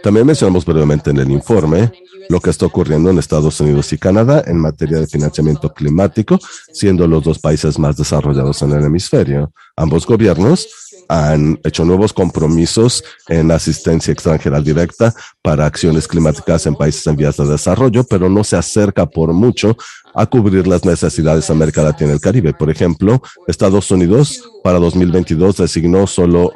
También 0.00 0.24
mencionamos 0.24 0.64
brevemente 0.64 1.10
en 1.10 1.18
el 1.18 1.28
informe 1.32 1.90
lo 2.28 2.38
que 2.40 2.50
está 2.50 2.66
ocurriendo 2.66 3.10
en 3.10 3.18
Estados 3.18 3.58
Unidos 3.60 3.92
y 3.92 3.98
Canadá 3.98 4.44
en 4.46 4.58
materia 4.58 5.00
de 5.00 5.08
financiamiento 5.08 5.74
climático, 5.74 6.38
siendo 6.72 7.08
los 7.08 7.24
dos 7.24 7.40
países 7.40 7.80
más 7.80 7.96
desarrollados 7.96 8.62
en 8.62 8.72
el 8.72 8.84
hemisferio. 8.84 9.52
Ambos 9.74 10.06
gobiernos 10.06 10.68
han 11.08 11.58
hecho 11.64 11.84
nuevos 11.84 12.12
compromisos 12.12 13.02
en 13.26 13.50
asistencia 13.50 14.12
extranjera 14.12 14.60
directa 14.60 15.12
para 15.42 15.66
acciones 15.66 16.06
climáticas 16.06 16.64
en 16.66 16.76
países 16.76 17.04
en 17.08 17.16
vías 17.16 17.36
de 17.38 17.46
desarrollo, 17.46 18.04
pero 18.04 18.28
no 18.28 18.44
se 18.44 18.56
acerca 18.56 19.04
por 19.06 19.32
mucho 19.32 19.76
a 20.16 20.26
cubrir 20.26 20.66
las 20.66 20.84
necesidades 20.84 21.46
de 21.46 21.52
América 21.52 21.82
Latina 21.82 22.10
y 22.10 22.14
el 22.14 22.20
Caribe. 22.20 22.54
Por 22.54 22.70
ejemplo, 22.70 23.22
Estados 23.46 23.90
Unidos 23.90 24.50
para 24.64 24.78
2022 24.78 25.58
designó 25.58 26.06
solo 26.06 26.54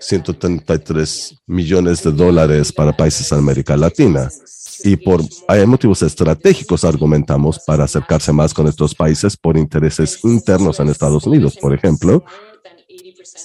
133 0.00 1.42
millones 1.46 2.02
de 2.02 2.12
dólares 2.12 2.72
para 2.72 2.96
países 2.96 3.30
en 3.30 3.38
América 3.38 3.76
Latina. 3.76 4.30
Y 4.82 4.96
por 4.96 5.22
hay 5.48 5.66
motivos 5.66 6.02
estratégicos 6.02 6.84
argumentamos 6.84 7.60
para 7.66 7.84
acercarse 7.84 8.32
más 8.32 8.54
con 8.54 8.66
estos 8.68 8.94
países 8.94 9.36
por 9.36 9.56
intereses 9.56 10.18
internos 10.24 10.80
en 10.80 10.88
Estados 10.88 11.26
Unidos. 11.26 11.56
Por 11.60 11.74
ejemplo, 11.74 12.24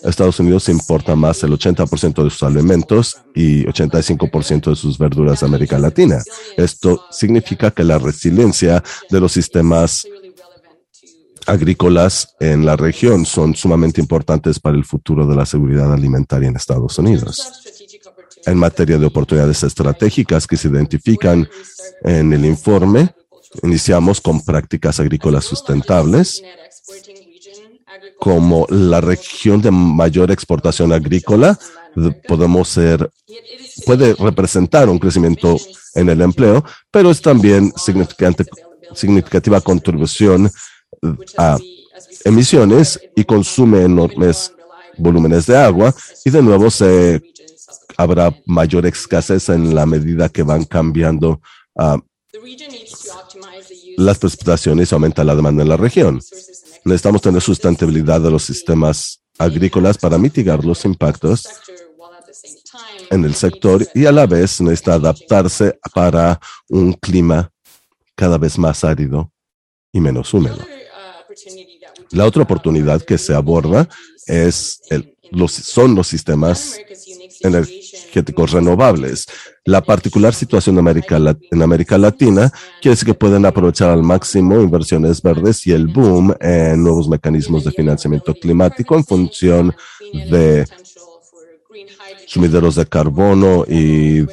Estados 0.03 0.39
Unidos 0.39 0.69
importa 0.69 1.15
más 1.15 1.41
del 1.41 1.51
80% 1.51 2.23
de 2.23 2.29
sus 2.29 2.43
alimentos 2.43 3.17
y 3.35 3.65
85% 3.65 4.69
de 4.69 4.75
sus 4.75 4.97
verduras 4.97 5.39
de 5.39 5.47
América 5.47 5.79
Latina. 5.79 6.21
Esto 6.57 7.05
significa 7.11 7.71
que 7.71 7.83
la 7.83 7.97
resiliencia 7.97 8.83
de 9.09 9.19
los 9.19 9.31
sistemas 9.31 10.07
agrícolas 11.45 12.35
en 12.39 12.65
la 12.65 12.75
región 12.75 13.25
son 13.25 13.55
sumamente 13.55 13.99
importantes 13.99 14.59
para 14.59 14.77
el 14.77 14.85
futuro 14.85 15.25
de 15.25 15.35
la 15.35 15.45
seguridad 15.45 15.91
alimentaria 15.91 16.47
en 16.47 16.55
Estados 16.55 16.97
Unidos. 16.99 17.51
En 18.45 18.57
materia 18.57 18.97
de 18.97 19.05
oportunidades 19.05 19.63
estratégicas 19.63 20.45
que 20.47 20.57
se 20.57 20.69
identifican 20.69 21.49
en 22.03 22.31
el 22.31 22.45
informe, 22.45 23.13
iniciamos 23.63 24.21
con 24.21 24.45
prácticas 24.45 24.99
agrícolas 24.99 25.45
sustentables 25.45 26.43
como 28.19 28.67
la 28.69 29.01
región 29.01 29.61
de 29.61 29.71
mayor 29.71 30.29
exportación 30.31 30.91
agrícola, 30.91 31.57
podemos 32.27 32.67
ser, 32.67 33.09
puede 33.85 34.13
representar 34.15 34.89
un 34.89 34.99
crecimiento 34.99 35.57
en 35.95 36.09
el 36.09 36.21
empleo, 36.21 36.63
pero 36.91 37.11
es 37.11 37.21
también 37.21 37.71
significante, 37.77 38.45
significativa 38.93 39.61
contribución 39.61 40.51
a 41.37 41.57
emisiones 42.25 42.99
y 43.15 43.23
consume 43.23 43.83
enormes 43.83 44.53
volúmenes 44.97 45.45
de 45.45 45.57
agua 45.57 45.93
y 46.25 46.29
de 46.29 46.41
nuevo 46.41 46.69
se 46.69 47.21
habrá 47.97 48.33
mayor 48.45 48.85
escasez 48.85 49.49
en 49.49 49.73
la 49.73 49.85
medida 49.85 50.29
que 50.29 50.43
van 50.43 50.65
cambiando 50.65 51.41
uh, 51.75 51.97
las 53.99 54.17
precipitaciones 54.17 54.93
aumenta 54.93 55.23
la 55.23 55.35
demanda 55.35 55.63
en 55.63 55.69
la 55.69 55.77
región. 55.77 56.21
Necesitamos 56.85 57.21
tener 57.21 57.41
sustentabilidad 57.41 58.21
de 58.21 58.31
los 58.31 58.43
sistemas 58.43 59.21
agrícolas 59.37 59.97
para 59.97 60.17
mitigar 60.17 60.63
los 60.63 60.85
impactos 60.85 61.47
en 63.09 63.25
el 63.25 63.35
sector 63.35 63.85
y 63.93 64.05
a 64.05 64.11
la 64.11 64.25
vez 64.25 64.61
necesita 64.61 64.93
adaptarse 64.93 65.77
para 65.93 66.39
un 66.69 66.93
clima 66.93 67.51
cada 68.15 68.37
vez 68.37 68.57
más 68.57 68.83
árido 68.83 69.31
y 69.91 69.99
menos 69.99 70.33
húmedo. 70.33 70.59
La 72.11 72.25
otra 72.25 72.43
oportunidad 72.43 73.01
que 73.01 73.17
se 73.17 73.33
aborda 73.33 73.87
es 74.25 74.81
el, 74.89 75.15
los, 75.31 75.51
son 75.51 75.95
los 75.95 76.07
sistemas 76.07 76.77
energéticos 78.09 78.51
renovables. 78.51 79.27
La 79.65 79.81
particular 79.81 80.33
situación 80.33 80.75
en 80.77 81.61
América, 81.61 81.97
Latina 81.97 82.51
quiere 82.81 82.93
decir 82.93 83.05
que 83.05 83.13
pueden 83.13 83.45
aprovechar 83.45 83.89
al 83.89 84.03
máximo 84.03 84.61
inversiones 84.61 85.21
verdes 85.21 85.65
y 85.67 85.71
el 85.71 85.87
boom 85.87 86.35
en 86.39 86.83
nuevos 86.83 87.07
mecanismos 87.07 87.63
de 87.63 87.71
financiamiento 87.71 88.33
climático 88.33 88.95
en 88.95 89.05
función 89.05 89.75
de 90.29 90.65
sumideros 92.27 92.75
de 92.75 92.85
carbono 92.85 93.65
y 93.67 94.25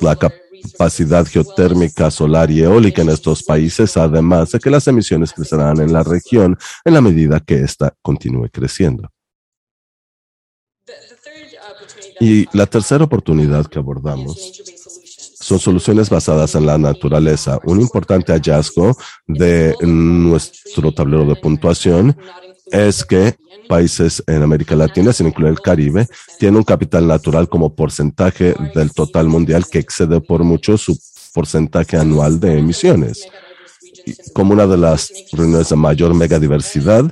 la 0.00 0.16
capacidad 0.16 1.26
geotérmica, 1.26 2.10
solar 2.10 2.50
y 2.50 2.62
eólica 2.62 3.02
en 3.02 3.10
estos 3.10 3.42
países, 3.42 3.96
además 3.96 4.52
de 4.52 4.58
que 4.58 4.70
las 4.70 4.86
emisiones 4.86 5.32
crecerán 5.32 5.80
en 5.80 5.92
la 5.92 6.02
región 6.02 6.58
en 6.84 6.94
la 6.94 7.00
medida 7.00 7.40
que 7.40 7.62
ésta 7.62 7.94
continúe 8.02 8.48
creciendo. 8.50 9.13
Y 12.24 12.48
la 12.56 12.64
tercera 12.64 13.04
oportunidad 13.04 13.66
que 13.66 13.78
abordamos 13.78 14.62
son 15.40 15.58
soluciones 15.58 16.08
basadas 16.08 16.54
en 16.54 16.64
la 16.64 16.78
naturaleza. 16.78 17.60
Un 17.64 17.82
importante 17.82 18.32
hallazgo 18.32 18.96
de 19.26 19.76
nuestro 19.82 20.90
tablero 20.94 21.26
de 21.26 21.36
puntuación 21.36 22.16
es 22.72 23.04
que 23.04 23.34
países 23.68 24.24
en 24.26 24.42
América 24.42 24.74
Latina, 24.74 25.12
sin 25.12 25.26
incluir 25.26 25.50
el 25.50 25.60
Caribe, 25.60 26.06
tienen 26.38 26.56
un 26.56 26.64
capital 26.64 27.06
natural 27.06 27.46
como 27.46 27.74
porcentaje 27.74 28.54
del 28.74 28.94
total 28.94 29.28
mundial 29.28 29.66
que 29.70 29.80
excede 29.80 30.22
por 30.22 30.44
mucho 30.44 30.78
su 30.78 30.98
porcentaje 31.34 31.98
anual 31.98 32.40
de 32.40 32.58
emisiones. 32.58 33.28
como 34.32 34.54
una 34.54 34.66
de 34.66 34.78
las 34.78 35.12
reuniones 35.32 35.68
de 35.68 35.76
mayor 35.76 36.14
megadiversidad, 36.14 37.10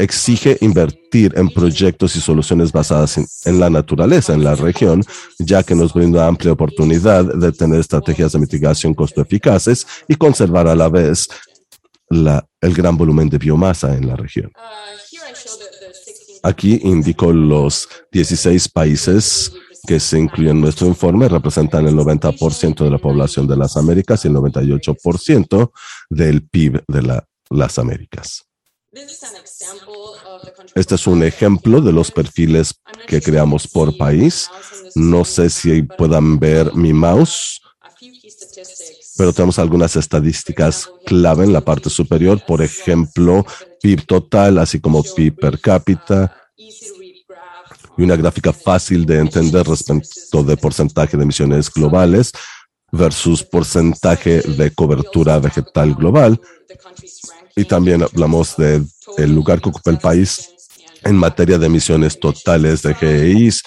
exige 0.00 0.56
invertir 0.60 1.32
en 1.36 1.48
proyectos 1.48 2.16
y 2.16 2.20
soluciones 2.20 2.72
basadas 2.72 3.18
en, 3.44 3.60
la 3.60 3.68
naturaleza 3.68 4.32
en 4.32 4.42
la 4.42 4.54
región, 4.54 5.02
ya 5.38 5.62
que 5.62 5.74
nos 5.74 5.92
brinda 5.92 6.26
amplia 6.26 6.52
oportunidad 6.52 7.24
de 7.24 7.52
tener 7.52 7.80
estrategias 7.80 8.32
de 8.32 8.38
mitigación 8.38 8.94
costo 8.94 9.20
eficaces 9.20 9.86
y 10.08 10.14
conservar 10.14 10.68
a 10.68 10.74
la 10.74 10.88
vez 10.88 11.28
el 12.08 12.74
gran 12.74 12.96
volumen 12.96 13.28
de 13.28 13.38
biomasa 13.38 13.94
en 13.94 14.08
la 14.08 14.16
región. 14.16 14.50
Aquí 16.42 16.80
indico 16.82 17.32
los 17.32 17.88
16 18.10 18.68
países 18.70 19.52
que 19.86 20.00
se 20.00 20.18
incluyen 20.18 20.56
en 20.56 20.60
nuestro 20.60 20.86
informe, 20.86 21.28
representan 21.28 21.86
el 21.86 21.94
90% 21.94 22.84
de 22.84 22.90
la 22.90 22.98
población 22.98 23.46
de 23.46 23.56
las 23.56 23.76
Américas 23.76 24.24
y 24.24 24.28
el 24.28 24.34
98% 24.34 25.70
del 26.10 26.48
PIB 26.48 26.82
de 26.86 27.22
las 27.50 27.78
Américas. 27.78 28.49
Este 30.74 30.94
es 30.96 31.06
un 31.06 31.22
ejemplo 31.22 31.80
de 31.80 31.92
los 31.92 32.10
perfiles 32.10 32.74
que 33.06 33.20
creamos 33.20 33.68
por 33.68 33.96
país. 33.96 34.50
No 34.94 35.24
sé 35.24 35.48
si 35.48 35.82
puedan 35.82 36.38
ver 36.38 36.74
mi 36.74 36.92
mouse, 36.92 37.60
pero 39.16 39.32
tenemos 39.32 39.58
algunas 39.58 39.94
estadísticas 39.94 40.90
clave 41.06 41.44
en 41.44 41.52
la 41.52 41.60
parte 41.60 41.88
superior. 41.88 42.44
Por 42.44 42.62
ejemplo, 42.62 43.46
PIB 43.80 44.06
total, 44.06 44.58
así 44.58 44.80
como 44.80 45.04
PIB 45.04 45.36
per 45.36 45.60
cápita. 45.60 46.36
Y 46.56 48.02
una 48.02 48.16
gráfica 48.16 48.52
fácil 48.52 49.06
de 49.06 49.18
entender 49.18 49.66
respecto 49.66 50.42
de 50.42 50.56
porcentaje 50.56 51.16
de 51.16 51.22
emisiones 51.22 51.70
globales 51.70 52.32
versus 52.90 53.44
porcentaje 53.44 54.40
de 54.40 54.72
cobertura 54.72 55.38
vegetal 55.38 55.94
global. 55.94 56.40
Y 57.56 57.64
también 57.64 58.02
hablamos 58.02 58.56
de 58.56 58.82
el 59.16 59.34
lugar 59.34 59.60
que 59.60 59.68
ocupa 59.68 59.90
el 59.90 59.98
país 59.98 60.50
en 61.02 61.16
materia 61.16 61.58
de 61.58 61.66
emisiones 61.66 62.18
totales 62.18 62.82
de 62.82 62.94
GEIs, 62.94 63.62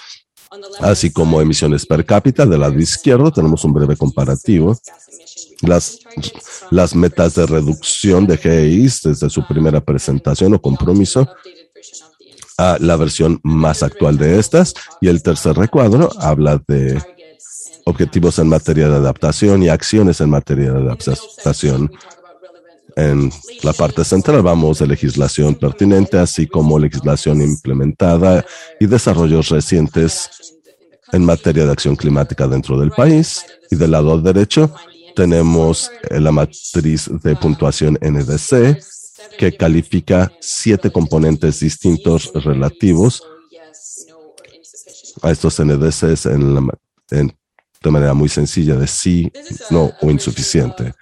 así 0.80 1.12
como 1.12 1.42
emisiones 1.42 1.86
per 1.86 2.06
cápita. 2.06 2.46
Del 2.46 2.62
lado 2.62 2.80
izquierdo 2.80 3.32
tenemos 3.32 3.64
un 3.64 3.74
breve 3.74 3.98
comparativo 3.98 4.78
las, 5.62 6.00
las 6.72 6.96
metas 6.96 7.36
de 7.36 7.46
reducción 7.46 8.28
de 8.28 8.38
GEIs 8.38 9.02
desde 9.02 9.30
su 9.30 9.46
primera 9.48 9.82
presentación 9.82 10.54
o 10.54 10.62
compromiso 10.62 11.28
a 12.58 12.78
la 12.80 12.96
versión 12.98 13.40
más 13.44 13.84
actual 13.84 14.18
de 14.18 14.40
estas. 14.40 14.74
Y 15.02 15.08
el 15.08 15.24
tercer 15.24 15.56
recuadro 15.56 16.10
habla 16.20 16.62
de 16.68 17.02
objetivos 17.86 18.40
en 18.40 18.48
materia 18.48 18.88
de 18.90 18.96
adaptación 18.96 19.64
y 19.64 19.70
acciones 19.70 20.22
en 20.22 20.30
materia 20.30 20.72
de 20.72 20.82
adaptación. 20.82 21.92
En 22.96 23.32
la 23.64 23.74
parte 23.74 24.04
central 24.04 24.42
vamos 24.42 24.80
de 24.80 24.88
legislación 24.88 25.56
pertinente, 25.56 26.18
así 26.18 26.48
como 26.48 26.78
legislación 26.78 27.42
implementada 27.42 28.46
y 28.80 28.86
desarrollos 28.86 29.50
recientes 29.50 30.30
en 31.12 31.26
materia 31.26 31.66
de 31.66 31.72
acción 31.72 31.96
climática 31.96 32.48
dentro 32.48 32.80
del 32.80 32.92
país. 32.92 33.46
Y 33.72 33.76
del 33.76 33.92
lado 33.92 34.20
derecho 34.20 34.72
tenemos 35.16 35.92
eh, 36.10 36.20
la 36.20 36.32
matriz 36.32 37.10
de 37.24 37.36
puntuación 37.36 37.98
NDC, 38.02 38.78
que 39.38 39.56
califica 39.58 40.32
siete 40.40 40.92
componentes 40.92 41.60
distintos 41.60 42.32
relativos 42.34 43.24
a 45.22 45.32
estos 45.32 45.60
NDCs 45.60 46.28
en 46.28 46.70
de 47.84 47.92
manera 47.92 48.14
muy 48.14 48.30
sencilla 48.30 48.76
de 48.76 48.88
sí, 48.88 49.32
no 49.70 49.92
o 50.02 50.10
insuficiente. 50.10 50.94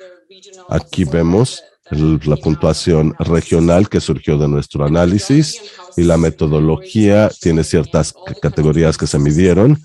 Aquí 0.67 1.05
vemos 1.05 1.63
la 1.91 2.37
puntuación 2.37 3.13
regional 3.19 3.89
que 3.89 3.99
surgió 3.99 4.37
de 4.37 4.47
nuestro 4.47 4.85
análisis 4.85 5.61
y 5.97 6.03
la 6.03 6.17
metodología 6.17 7.29
tiene 7.39 7.63
ciertas 7.63 8.13
categorías 8.41 8.97
que 8.97 9.07
se 9.07 9.19
midieron 9.19 9.77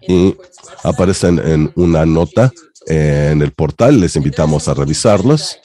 y 0.00 0.36
aparecen 0.82 1.38
en 1.38 1.72
una 1.76 2.04
nota 2.04 2.52
en 2.86 3.42
el 3.42 3.52
portal. 3.52 4.00
Les 4.00 4.16
invitamos 4.16 4.68
a 4.68 4.74
revisarlos. 4.74 5.58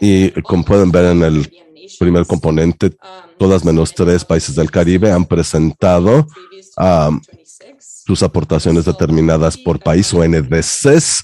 Y 0.00 0.30
como 0.42 0.64
pueden 0.64 0.90
ver 0.90 1.06
en 1.06 1.22
el 1.22 1.50
primer 1.98 2.26
componente, 2.26 2.96
todas 3.38 3.64
menos 3.64 3.92
tres 3.94 4.24
países 4.24 4.54
del 4.54 4.70
Caribe 4.70 5.10
han 5.10 5.24
presentado 5.24 6.26
um, 6.76 7.20
sus 8.08 8.22
aportaciones 8.22 8.86
determinadas 8.86 9.58
por 9.58 9.78
país 9.78 10.14
o 10.14 10.26
NDCs. 10.26 11.22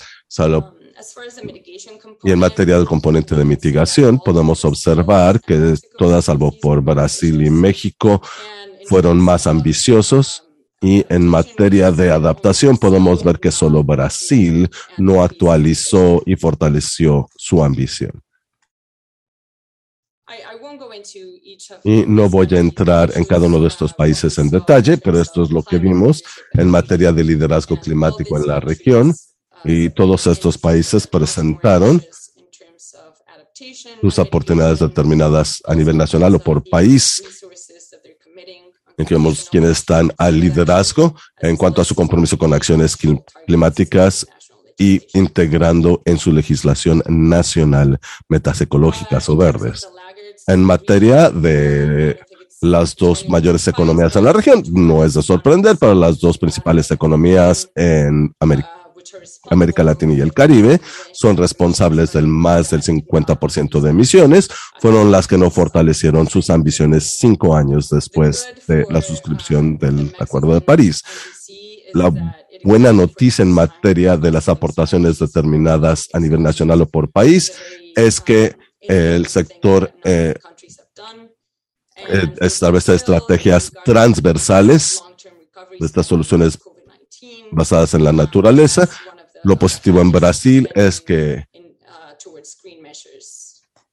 y 2.23 2.31
en 2.31 2.39
materia 2.39 2.77
del 2.77 2.87
componente 2.87 3.35
de 3.35 3.43
mitigación, 3.43 4.21
podemos 4.23 4.67
observar 4.67 5.41
que 5.41 5.77
todas, 5.97 6.27
salvo 6.27 6.55
por 6.61 6.83
Brasil 6.83 7.41
y 7.41 7.49
México, 7.49 8.21
fueron 8.87 9.19
más 9.19 9.47
ambiciosos. 9.47 10.43
Y 10.83 11.07
en 11.09 11.27
materia 11.27 11.91
de 11.91 12.11
adaptación, 12.11 12.77
podemos 12.77 13.25
ver 13.25 13.41
que 13.41 13.51
solo 13.51 13.83
Brasil 13.83 14.69
no 14.99 15.23
actualizó 15.23 16.23
y 16.27 16.37
fortaleció 16.37 17.31
su 17.35 17.65
ambición. 17.65 18.24
Y 21.85 22.05
no 22.07 22.29
voy 22.29 22.49
a 22.53 22.59
entrar 22.59 23.13
en 23.17 23.25
cada 23.25 23.47
uno 23.47 23.61
de 23.61 23.69
estos 23.69 23.93
países 23.93 24.39
en 24.39 24.51
detalle, 24.51 24.97
pero 24.99 25.21
esto 25.21 25.43
es 25.43 25.51
lo 25.51 25.63
que 25.63 25.79
vimos 25.79 26.23
en 26.53 26.69
materia 26.69 27.13
de 27.13 27.25
liderazgo 27.25 27.79
climático 27.79 28.37
en 28.37 28.47
la 28.47 28.61
región. 28.61 29.15
Y 29.65 29.91
todos 29.91 30.27
estos 30.27 30.59
países 30.59 31.07
presentaron 31.07 32.03
sus 34.01 34.19
oportunidades 34.19 34.81
determinadas 34.81 35.63
a 35.65 35.75
nivel 35.75 35.97
nacional 35.97 36.35
o 36.35 36.39
por 36.39 36.63
país. 36.69 37.23
Vemos 38.97 39.49
quienes 39.51 39.71
están 39.71 40.13
al 40.19 40.39
liderazgo 40.39 41.15
en 41.41 41.57
cuanto 41.57 41.81
a 41.81 41.85
su 41.85 41.95
compromiso 41.95 42.39
con 42.39 42.53
acciones 42.53 42.97
climáticas 43.47 44.27
y 44.79 45.03
integrando 45.15 46.03
en 46.05 46.19
su 46.19 46.33
legislación 46.33 47.03
nacional 47.07 47.99
metas 48.29 48.61
ecológicas 48.61 49.29
o 49.29 49.37
verdes 49.37 49.87
en 50.47 50.63
materia 50.63 51.31
de 51.31 52.19
las 52.61 52.97
dos 52.97 53.29
mayores 53.29 53.67
economías 53.69 54.17
en 54.17 54.25
la 54.25 54.33
región. 54.33 54.63
No 54.71 55.05
es 55.05 55.15
de 55.15 55.23
sorprender, 55.23 55.77
pero 55.79 55.95
las 55.95 56.19
dos 56.19 56.39
principales 56.39 56.91
economías 56.91 57.71
en 57.75 58.35
América, 58.41 58.71
América 59.51 59.85
Latina 59.85 60.15
y 60.15 60.21
el 60.21 60.33
Caribe 60.33 60.81
son 61.13 61.37
responsables 61.37 62.13
del 62.13 62.27
más 62.27 62.71
del 62.71 62.83
50% 62.83 63.81
de 63.81 63.91
emisiones, 63.91 64.49
fueron 64.81 65.13
las 65.13 65.27
que 65.27 65.39
no 65.39 65.51
fortalecieron 65.51 66.29
sus 66.29 66.51
ambiciones 66.51 67.17
cinco 67.19 67.55
años 67.55 67.89
después 67.91 68.47
de 68.67 68.87
la 68.89 69.03
suscripción 69.03 69.79
del 69.79 70.15
Acuerdo 70.19 70.55
de 70.55 70.61
París. 70.61 71.03
La 71.93 72.13
buena 72.65 72.93
noticia 72.93 73.43
en 73.43 73.53
materia 73.53 74.17
de 74.17 74.31
las 74.31 74.49
aportaciones 74.49 75.19
determinadas 75.19 76.09
a 76.13 76.19
nivel 76.19 76.43
nacional 76.43 76.81
o 76.81 76.87
por 76.87 77.11
país 77.11 77.53
es 77.95 78.21
que 78.21 78.57
el 78.89 79.27
sector 79.27 79.93
eh, 80.05 80.35
eh, 81.97 82.35
establece 82.41 82.95
estrategias 82.95 83.73
transversales 83.85 85.03
de 85.79 85.87
estas 85.87 86.07
soluciones 86.07 86.59
basadas 87.51 87.95
en 87.95 88.05
la 88.05 88.13
naturaleza. 88.13 88.89
Lo 89.43 89.59
positivo 89.59 90.01
en 90.01 90.11
Brasil 90.11 90.69
es 90.75 91.01
que 91.01 91.47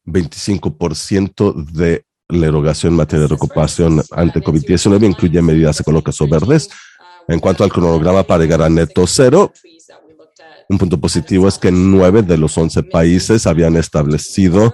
25% 0.06 1.54
de 1.72 2.06
la 2.28 2.48
erogación 2.48 2.94
en 2.94 2.98
materia 2.98 3.24
de 3.24 3.28
recuperación 3.28 4.02
ante 4.12 4.42
COVID-19 4.42 5.06
incluye 5.06 5.42
medidas 5.42 5.80
ecológicas 5.80 6.20
o 6.22 6.28
verdes. 6.28 6.70
En 7.28 7.40
cuanto 7.40 7.64
al 7.64 7.72
cronograma 7.72 8.24
para 8.24 8.44
llegar 8.44 8.62
a 8.62 8.70
neto 8.70 9.06
cero, 9.06 9.54
un 10.72 10.78
punto 10.78 10.98
positivo 10.98 11.50
es 11.50 11.58
que 11.58 11.70
nueve 11.70 12.22
de 12.24 12.38
los 12.38 12.58
once 12.58 12.82
países 12.82 13.46
habían 13.46 13.76
establecido 13.76 14.74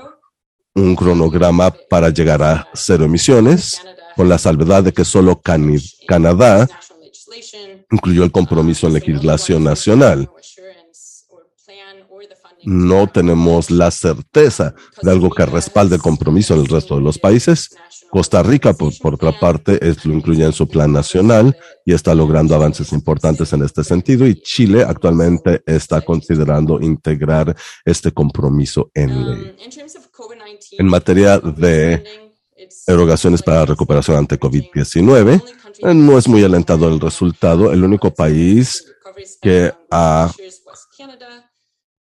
un 0.76 0.96
cronograma 0.96 1.74
para 1.90 2.10
llegar 2.10 2.44
a 2.44 2.68
cero 2.76 3.06
emisiones, 3.06 3.82
con 4.16 4.30
la 4.30 4.38
salvedad 4.38 4.84
de 4.84 4.94
que 4.94 5.04
solo 5.04 5.42
Canadá 6.08 6.70
incluyó 7.90 8.24
el 8.24 8.32
compromiso 8.32 8.86
en 8.86 8.94
legislación 8.94 9.64
nacional. 9.64 10.30
No 12.64 13.08
tenemos 13.08 13.72
la 13.72 13.90
certeza 13.90 14.76
de 15.02 15.12
algo 15.12 15.32
que 15.32 15.48
respalde 15.48 15.96
el 15.96 16.02
compromiso 16.02 16.54
en 16.54 16.60
el 16.60 16.68
resto 16.68 16.96
de 16.96 17.02
los 17.02 17.18
países. 17.18 17.76
Costa 18.18 18.42
Rica, 18.42 18.74
por, 18.74 19.14
otra 19.14 19.32
parte, 19.32 19.78
es, 19.88 20.04
lo 20.04 20.12
incluye 20.12 20.44
en 20.44 20.52
su 20.52 20.68
plan 20.68 20.92
nacional 20.92 21.56
y 21.86 21.94
está 21.94 22.16
logrando 22.16 22.56
avances 22.56 22.92
importantes 22.92 23.54
en 23.54 23.62
este 23.62 23.84
sentido. 23.84 24.26
Y 24.26 24.42
Chile 24.42 24.82
actualmente 24.82 25.62
está 25.68 26.02
considerando 26.02 26.82
integrar 26.82 27.56
este 27.86 28.12
compromiso 28.12 28.90
en 28.96 29.24
ley. 29.24 29.56
En 30.80 30.88
materia 30.88 31.38
de 31.38 32.04
erogaciones 32.88 33.44
para 33.44 33.66
recuperación 33.66 34.18
ante 34.18 34.40
COVID-19, 34.40 35.44
eh, 35.84 35.94
no 35.94 36.18
es 36.18 36.28
muy 36.28 36.44
alentado 36.44 36.88
el 36.88 37.00
resultado. 37.00 37.72
El 37.72 37.84
único 37.84 38.12
país 38.12 38.96
que 39.40 39.72
ha 39.92 40.32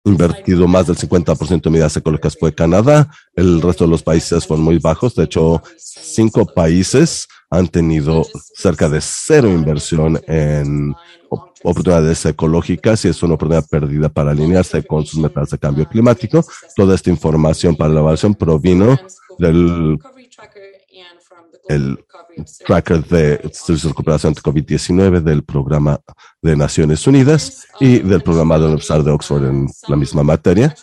invertido 0.04 0.66
más 0.66 0.86
del 0.86 0.96
50% 0.96 1.62
de 1.62 1.70
medidas 1.70 1.96
ecológicas 1.96 2.36
fue 2.38 2.54
Canadá. 2.54 3.10
El 3.34 3.60
resto 3.62 3.84
de 3.84 3.90
los 3.90 4.02
países 4.02 4.46
fueron 4.46 4.64
muy 4.64 4.78
bajos. 4.78 5.14
De 5.14 5.24
hecho, 5.24 5.62
cinco 5.76 6.46
países 6.46 7.28
han 7.50 7.68
tenido 7.68 8.24
cerca 8.54 8.88
de 8.88 9.00
cero 9.00 9.48
inversión 9.48 10.20
en 10.26 10.94
oportunidades 11.28 12.24
ecológicas 12.26 13.04
y 13.04 13.08
es 13.08 13.22
una 13.22 13.34
oportunidad 13.34 13.68
perdida 13.68 14.08
para 14.08 14.32
alinearse 14.32 14.82
con 14.82 15.06
sus 15.06 15.20
metas 15.20 15.50
de 15.50 15.58
cambio 15.58 15.88
climático. 15.88 16.44
Toda 16.74 16.94
esta 16.94 17.10
información 17.10 17.76
para 17.76 17.92
la 17.92 18.00
evaluación 18.00 18.34
provino 18.34 18.98
del 19.38 19.98
el 21.68 22.04
tracker 22.66 23.04
de 23.04 23.36
recuperación 23.82 24.34
de 24.34 24.40
COVID-19 24.40 25.20
del 25.22 25.44
programa 25.44 26.00
de 26.40 26.56
Naciones 26.56 27.06
Unidas 27.06 27.66
y 27.80 28.00
del 28.00 28.22
programa 28.22 28.58
de 28.58 28.68
de 28.68 29.10
Oxford 29.10 29.44
en 29.44 29.68
la 29.88 29.96
misma 29.96 30.22
materia. 30.22 30.74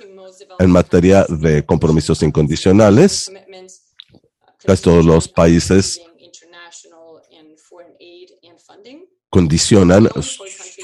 En 0.58 0.72
materia 0.72 1.26
de 1.30 1.65
compromisos 1.65 2.22
incondicionales, 2.24 3.32
casi 4.65 4.84
todos 4.84 5.06
los 5.06 5.28
países 5.28 6.02
condicionan 9.30 10.10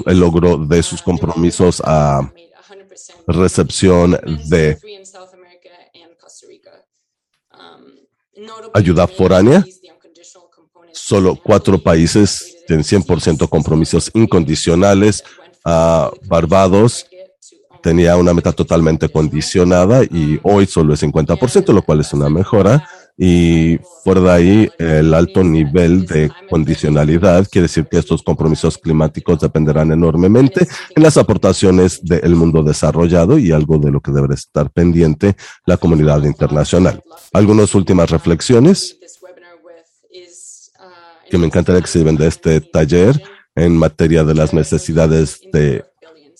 el 0.05 0.19
logro 0.19 0.57
de 0.57 0.83
sus 0.83 1.01
compromisos 1.01 1.81
a 1.83 2.31
recepción 3.27 4.19
de 4.47 4.77
ayuda 8.73 9.07
foránea 9.07 9.65
Solo 11.05 11.35
cuatro 11.35 11.77
países 11.77 12.63
tienen 12.65 12.83
100% 12.83 13.47
compromisos 13.47 14.09
incondicionales. 14.15 15.23
Uh, 15.63 16.09
Barbados 16.27 17.05
tenía 17.83 18.17
una 18.17 18.33
meta 18.33 18.51
totalmente 18.51 19.07
condicionada 19.09 20.03
y 20.03 20.39
hoy 20.41 20.65
solo 20.65 20.95
es 20.95 21.03
50%, 21.03 21.71
lo 21.73 21.83
cual 21.83 21.99
es 21.99 22.11
una 22.11 22.27
mejora. 22.27 22.89
y 23.19 23.77
fuera 24.03 24.21
de 24.21 24.31
ahí 24.31 24.69
el 24.79 25.13
alto 25.13 25.43
nivel 25.43 26.07
de 26.07 26.31
condicionalidad 26.49 27.47
quiere 27.51 27.67
decir 27.67 27.85
que 27.85 27.99
estos 27.99 28.23
compromisos 28.23 28.79
climáticos 28.79 29.39
dependerán 29.39 29.91
enormemente 29.91 30.67
en 30.95 31.03
las 31.03 31.17
aportaciones 31.17 32.03
del 32.03 32.33
mundo 32.33 32.63
desarrollado 32.63 33.37
y 33.37 33.51
algo 33.51 33.77
de 33.77 33.91
lo 33.91 34.01
que 34.01 34.11
debe 34.11 34.33
estar 34.33 34.71
pendiente 34.71 35.35
la 35.67 35.77
comunidad 35.77 36.23
internacional. 36.23 37.03
Algunas 37.31 37.75
últimas 37.75 38.09
reflexiones 38.09 38.97
que 41.29 41.37
me 41.37 41.47
encantaría 41.47 41.81
que 41.81 41.87
se 41.87 41.99
lleven 41.99 42.17
de 42.17 42.27
este 42.27 42.61
taller 42.61 43.21
en 43.55 43.77
materia 43.77 44.23
de 44.23 44.35
las 44.35 44.53
necesidades 44.53 45.39
de 45.51 45.83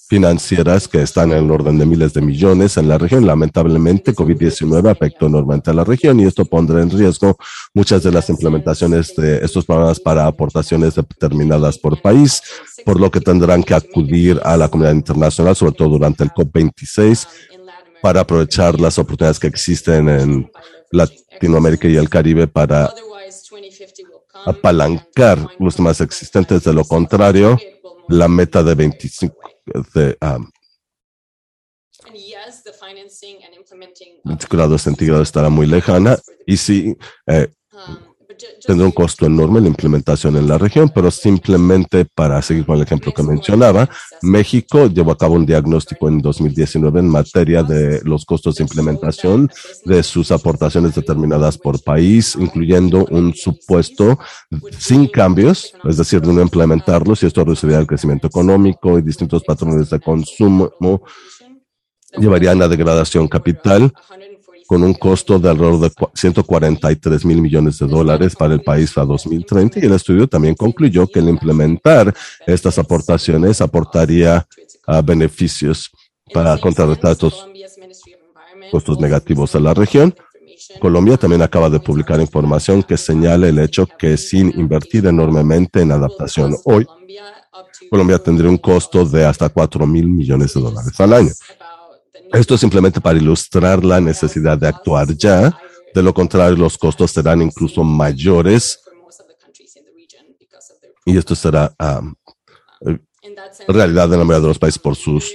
financieras 0.08 0.88
que 0.88 1.02
están 1.02 1.32
en 1.32 1.46
el 1.46 1.52
orden 1.52 1.80
de 1.80 1.86
miles 1.86 2.14
de 2.14 2.22
millones 2.22 2.78
en 2.78 2.88
la 2.88 2.98
región. 2.98 3.26
Lamentablemente, 3.26 4.14
COVID-19 4.14 4.92
afectó 4.92 5.26
enormemente 5.26 5.72
a 5.72 5.74
la 5.74 5.84
región 5.84 6.20
y 6.20 6.26
esto 6.26 6.46
pondrá 6.46 6.82
en 6.82 6.92
riesgo 6.92 7.38
muchas 7.74 8.04
de 8.04 8.12
las 8.12 8.30
implementaciones 8.30 9.16
de 9.16 9.44
estos 9.44 9.66
programas 9.66 10.00
para 10.00 10.28
aportaciones 10.28 10.96
determinadas 10.96 11.80
por 11.80 12.00
país, 12.02 12.42
por 12.86 13.00
lo 13.00 13.10
que 13.10 13.20
tendrán 13.20 13.64
que 13.64 13.74
acudir 13.74 14.40
a 14.44 14.56
la 14.58 14.70
comunidad 14.70 14.94
internacional, 14.94 15.56
sobre 15.56 15.74
todo 15.74 15.90
durante 15.90 16.24
el 16.24 16.30
COP26, 16.30 17.28
para 18.02 18.22
aprovechar 18.22 18.80
las 18.80 19.00
oportunidades 19.00 19.40
que 19.40 19.48
existen 19.48 20.08
en 20.08 20.52
Latinoamérica 20.92 21.88
y 21.88 21.96
el 21.96 22.10
Caribe 22.10 22.48
para 22.48 22.94
apalancar 24.46 25.40
los 25.60 25.76
temas 25.76 26.02
existentes. 26.02 26.64
De 26.64 26.74
lo 26.74 26.84
contrario, 26.86 27.60
la 28.08 28.28
meta 28.28 28.64
de 28.64 28.76
25 28.76 29.36
de 29.94 30.18
um, 30.22 30.50
grados 34.50 34.82
centígrados 34.84 35.28
estará 35.28 35.50
muy 35.50 35.66
lejana 35.66 36.18
y 36.46 36.58
sí 36.58 36.96
eh, 37.28 37.50
tendrá 38.66 38.86
un 38.86 38.92
costo 38.92 39.26
enorme 39.26 39.62
la 39.62 39.68
implementación 39.68 40.38
en 40.38 40.48
la 40.48 40.58
región, 40.58 40.92
pero 40.94 41.12
simplemente 41.12 42.06
para 42.06 42.42
seguir 42.42 42.66
con 42.66 42.78
el 42.78 42.84
ejemplo 42.84 43.14
que 43.14 43.24
mencionaba, 43.24 43.90
México 44.22 44.88
llevó 44.88 45.12
a 45.12 45.18
cabo 45.18 45.36
un 45.36 45.46
diagnóstico 45.46 46.08
en 46.08 46.20
2019 46.20 47.00
en 47.00 47.10
materia 47.10 47.64
de 47.64 48.02
los 48.04 48.26
costos 48.26 48.56
de 48.56 48.64
implementación 48.64 49.50
de 49.86 50.04
sus 50.04 50.32
aportaciones 50.32 50.96
determinadas 50.96 51.58
por 51.58 51.82
país, 51.84 52.36
incluyendo 52.40 53.06
un 53.12 53.34
supuesto 53.34 54.20
sin 54.78 55.08
cambios, 55.08 55.74
es 55.84 55.98
decir, 55.98 56.22
de 56.22 56.34
no 56.34 56.42
implementarlos 56.42 57.24
y 57.24 57.28
esto 57.28 57.44
reduciría 57.44 57.80
el 57.80 57.88
crecimiento 57.88 58.28
económico 58.28 58.98
y 58.98 59.02
distintos 59.02 59.44
patrones 59.44 59.90
de 59.90 60.00
consumo 60.00 60.72
llevarían 62.18 62.62
a 62.62 62.68
degradación 62.68 63.28
capital 63.28 63.94
con 64.68 64.84
un 64.84 64.94
costo 64.94 65.40
de 65.40 65.50
alrededor 65.50 65.80
de 65.80 65.92
143 66.14 67.26
mil 67.26 67.42
millones 67.42 67.80
de 67.80 67.88
dólares 67.88 68.36
para 68.36 68.54
el 68.54 68.62
país 68.62 68.98
a 68.98 69.06
2030 69.06 69.80
y 69.80 69.86
el 69.86 69.94
estudio 69.94 70.28
también 70.28 70.56
concluyó 70.56 71.08
que 71.08 71.20
el 71.20 71.30
implementar 71.30 72.14
estas 72.48 72.78
aportaciones 72.80 73.62
aportaría 73.62 74.46
a 74.88 75.02
beneficios 75.02 75.92
para 76.34 76.58
contrarrestar 76.58 77.12
estos 77.12 77.48
costos 78.72 79.00
negativos 79.00 79.56
a 79.56 79.60
la 79.60 79.74
región. 79.74 80.16
Colombia 80.80 81.18
también 81.18 81.42
acaba 81.42 81.70
de 81.70 81.80
publicar 81.80 82.20
información 82.20 82.82
que 82.82 82.98
señala 82.98 83.48
el 83.48 83.60
hecho 83.60 83.88
que 84.00 84.18
sin 84.18 84.58
invertir 84.60 85.06
enormemente 85.06 85.82
en 85.82 85.92
adaptación 85.92 86.56
hoy, 86.66 86.88
Colombia 87.90 88.20
tendría 88.20 88.50
un 88.50 88.58
costo 88.58 89.06
de 89.06 89.26
hasta 89.26 89.50
4 89.50 89.86
mil 89.86 90.08
millones 90.08 90.54
de 90.54 90.62
dólares 90.62 91.00
al 91.00 91.14
año. 91.14 91.32
Esto 92.34 92.56
es 92.56 92.62
simplemente 92.62 93.02
para 93.02 93.18
ilustrar 93.18 93.84
la 93.84 94.00
necesidad 94.02 94.58
de 94.58 94.68
actuar 94.68 95.16
ya. 95.16 95.58
De 95.94 96.04
lo 96.04 96.14
contrario, 96.14 96.58
los 96.58 96.78
costos 96.78 97.12
serán 97.12 97.42
incluso 97.42 97.84
mayores. 97.84 98.80
Y 101.06 101.18
esto 101.18 101.36
será 101.36 101.74
um, 101.80 102.16
realidad 103.68 104.12
en 104.12 104.20
la 104.20 104.26
mayoría 104.26 104.42
de 104.42 104.48
los 104.48 104.60
países 104.60 104.80
por 104.80 104.96
sus 104.96 105.32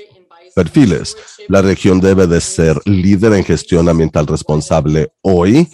perfiles. 0.54 1.16
La 1.48 1.62
región 1.62 2.00
debe 2.00 2.26
de 2.26 2.40
ser 2.40 2.80
líder 2.84 3.32
en 3.34 3.44
gestión 3.44 3.88
ambiental 3.88 4.26
responsable 4.26 5.12
hoy 5.22 5.68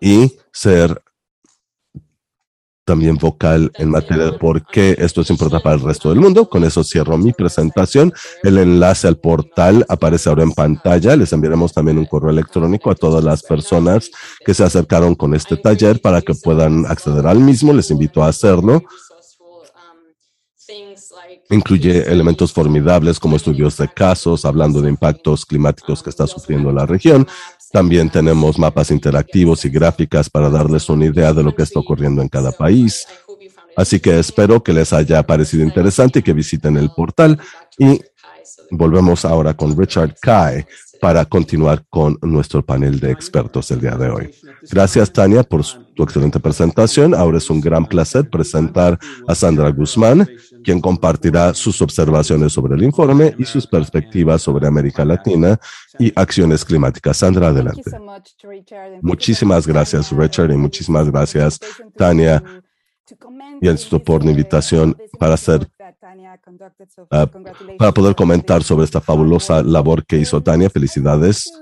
y 0.00 0.32
ser 0.52 1.02
también 2.92 3.16
vocal 3.16 3.72
en 3.76 3.88
materia 3.88 4.26
de 4.26 4.32
por 4.34 4.66
qué 4.66 4.94
esto 4.98 5.22
es 5.22 5.30
importante 5.30 5.64
para 5.64 5.76
el 5.76 5.80
resto 5.80 6.10
del 6.10 6.20
mundo. 6.20 6.46
Con 6.46 6.62
eso 6.62 6.84
cierro 6.84 7.16
mi 7.16 7.32
presentación. 7.32 8.12
El 8.42 8.58
enlace 8.58 9.08
al 9.08 9.16
portal 9.16 9.86
aparece 9.88 10.28
ahora 10.28 10.42
en 10.42 10.52
pantalla. 10.52 11.16
Les 11.16 11.32
enviaremos 11.32 11.72
también 11.72 11.96
un 11.96 12.04
correo 12.04 12.28
electrónico 12.28 12.90
a 12.90 12.94
todas 12.94 13.24
las 13.24 13.42
personas 13.44 14.10
que 14.44 14.52
se 14.52 14.62
acercaron 14.62 15.14
con 15.14 15.34
este 15.34 15.56
taller 15.56 16.02
para 16.02 16.20
que 16.20 16.34
puedan 16.34 16.84
acceder 16.84 17.26
al 17.26 17.38
mismo. 17.38 17.72
Les 17.72 17.90
invito 17.90 18.22
a 18.22 18.28
hacerlo. 18.28 18.82
Incluye 21.48 22.12
elementos 22.12 22.52
formidables 22.52 23.18
como 23.18 23.36
estudios 23.36 23.78
de 23.78 23.88
casos, 23.88 24.44
hablando 24.44 24.82
de 24.82 24.90
impactos 24.90 25.46
climáticos 25.46 26.02
que 26.02 26.10
está 26.10 26.26
sufriendo 26.26 26.70
la 26.72 26.84
región, 26.84 27.26
también 27.72 28.10
tenemos 28.10 28.58
mapas 28.58 28.90
interactivos 28.90 29.64
y 29.64 29.70
gráficas 29.70 30.28
para 30.28 30.50
darles 30.50 30.88
una 30.88 31.06
idea 31.06 31.32
de 31.32 31.42
lo 31.42 31.54
que 31.54 31.62
está 31.62 31.80
ocurriendo 31.80 32.20
en 32.20 32.28
cada 32.28 32.52
país. 32.52 33.06
Así 33.76 33.98
que 33.98 34.18
espero 34.18 34.62
que 34.62 34.72
les 34.72 34.92
haya 34.92 35.22
parecido 35.22 35.64
interesante 35.64 36.18
y 36.18 36.22
que 36.22 36.34
visiten 36.34 36.76
el 36.76 36.90
portal. 36.90 37.40
Y 37.78 38.00
volvemos 38.70 39.24
ahora 39.24 39.54
con 39.54 39.76
Richard 39.76 40.14
Kai 40.20 40.66
para 41.02 41.24
continuar 41.24 41.84
con 41.90 42.16
nuestro 42.22 42.64
panel 42.64 43.00
de 43.00 43.10
expertos 43.10 43.72
el 43.72 43.80
día 43.80 43.96
de 43.96 44.08
hoy. 44.08 44.30
Gracias, 44.70 45.12
Tania, 45.12 45.42
por 45.42 45.64
tu 45.96 46.04
excelente 46.04 46.38
presentación. 46.38 47.12
Ahora 47.12 47.38
es 47.38 47.50
un 47.50 47.60
gran 47.60 47.84
placer 47.84 48.30
presentar 48.30 48.96
a 49.26 49.34
Sandra 49.34 49.68
Guzmán, 49.70 50.28
quien 50.62 50.80
compartirá 50.80 51.54
sus 51.54 51.82
observaciones 51.82 52.52
sobre 52.52 52.76
el 52.76 52.84
informe 52.84 53.34
y 53.36 53.44
sus 53.44 53.66
perspectivas 53.66 54.42
sobre 54.42 54.68
América 54.68 55.04
Latina 55.04 55.58
y 55.98 56.12
acciones 56.14 56.64
climáticas. 56.64 57.16
Sandra, 57.16 57.48
adelante. 57.48 57.90
Muchísimas 59.00 59.66
gracias, 59.66 60.12
Richard, 60.12 60.52
y 60.52 60.56
muchísimas 60.56 61.10
gracias, 61.10 61.58
Tania, 61.96 62.40
y 63.60 63.66
esto 63.66 63.98
por 63.98 64.24
la 64.24 64.30
invitación 64.30 64.96
para 65.18 65.34
Ah, 65.34 65.81
para 67.78 67.92
poder 67.92 68.14
comentar 68.14 68.62
sobre 68.62 68.84
esta 68.84 69.00
fabulosa 69.00 69.62
labor 69.62 70.04
que 70.04 70.18
hizo 70.18 70.42
Tania. 70.42 70.70
Felicidades. 70.70 71.52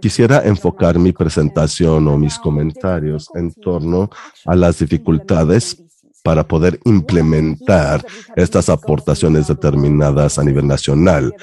quisiera 0.00 0.42
enfocar 0.44 0.98
mi 0.98 1.12
presentación 1.12 2.08
o 2.08 2.18
mis 2.18 2.38
comentarios 2.38 3.28
en 3.34 3.52
torno 3.54 4.10
a 4.44 4.54
las 4.54 4.78
dificultades 4.78 5.82
para 6.22 6.46
poder 6.46 6.78
implementar 6.84 8.04
estas 8.36 8.68
aportaciones 8.68 9.46
determinadas 9.46 10.38
a 10.38 10.44
nivel 10.44 10.66
nacional. 10.66 11.34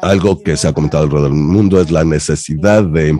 Algo 0.00 0.40
que 0.42 0.56
se 0.56 0.68
ha 0.68 0.72
comentado 0.72 1.04
alrededor 1.04 1.30
del 1.30 1.40
mundo 1.40 1.80
es 1.80 1.90
la 1.90 2.04
necesidad 2.04 2.84
de 2.84 3.18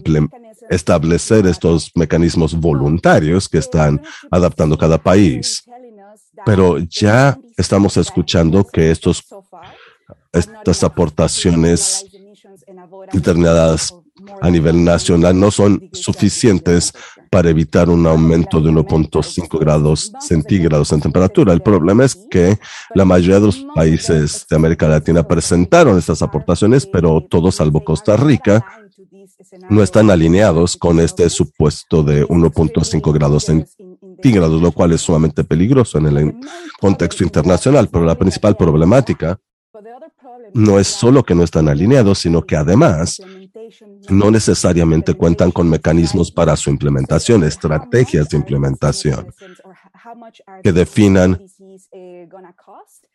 establecer 0.70 1.46
estos 1.46 1.90
mecanismos 1.94 2.54
voluntarios 2.54 3.48
que 3.48 3.58
están 3.58 4.00
adaptando 4.30 4.76
cada 4.78 4.98
país 4.98 5.64
pero 6.46 6.78
ya 6.78 7.36
estamos 7.56 7.96
escuchando 7.96 8.64
que 8.64 8.92
estos, 8.92 9.24
estas 10.32 10.84
aportaciones 10.84 12.06
determinadas 13.12 13.92
a 14.40 14.48
nivel 14.48 14.84
nacional 14.84 15.38
no 15.38 15.50
son 15.50 15.90
suficientes 15.92 16.92
para 17.30 17.50
evitar 17.50 17.90
un 17.90 18.06
aumento 18.06 18.60
de 18.60 18.70
1.5 18.70 19.58
grados 19.58 20.12
centígrados 20.20 20.92
en 20.92 21.00
temperatura. 21.00 21.52
El 21.52 21.62
problema 21.62 22.04
es 22.04 22.14
que 22.30 22.56
la 22.94 23.04
mayoría 23.04 23.40
de 23.40 23.46
los 23.46 23.66
países 23.74 24.46
de 24.48 24.54
América 24.54 24.86
Latina 24.86 25.26
presentaron 25.26 25.98
estas 25.98 26.22
aportaciones, 26.22 26.86
pero 26.86 27.20
todos 27.28 27.56
salvo 27.56 27.82
Costa 27.82 28.16
Rica 28.16 28.64
no 29.68 29.82
están 29.82 30.10
alineados 30.10 30.76
con 30.76 31.00
este 31.00 31.28
supuesto 31.28 32.04
de 32.04 32.24
1.5 32.24 33.12
grados 33.12 33.44
centígrados, 33.44 33.85
lo 34.60 34.72
cual 34.72 34.92
es 34.92 35.00
sumamente 35.00 35.44
peligroso 35.44 35.98
en 35.98 36.06
el 36.06 36.34
contexto 36.80 37.24
internacional. 37.24 37.88
Pero 37.88 38.04
la 38.04 38.16
principal 38.16 38.56
problemática 38.56 39.38
no 40.54 40.78
es 40.78 40.86
solo 40.86 41.22
que 41.22 41.34
no 41.34 41.42
están 41.42 41.68
alineados, 41.68 42.20
sino 42.20 42.42
que 42.42 42.56
además 42.56 43.20
no 44.08 44.30
necesariamente 44.30 45.14
cuentan 45.14 45.50
con 45.50 45.68
mecanismos 45.68 46.30
para 46.30 46.56
su 46.56 46.70
implementación, 46.70 47.44
estrategias 47.44 48.28
de 48.28 48.36
implementación 48.36 49.32
que 50.62 50.72
definan 50.72 51.40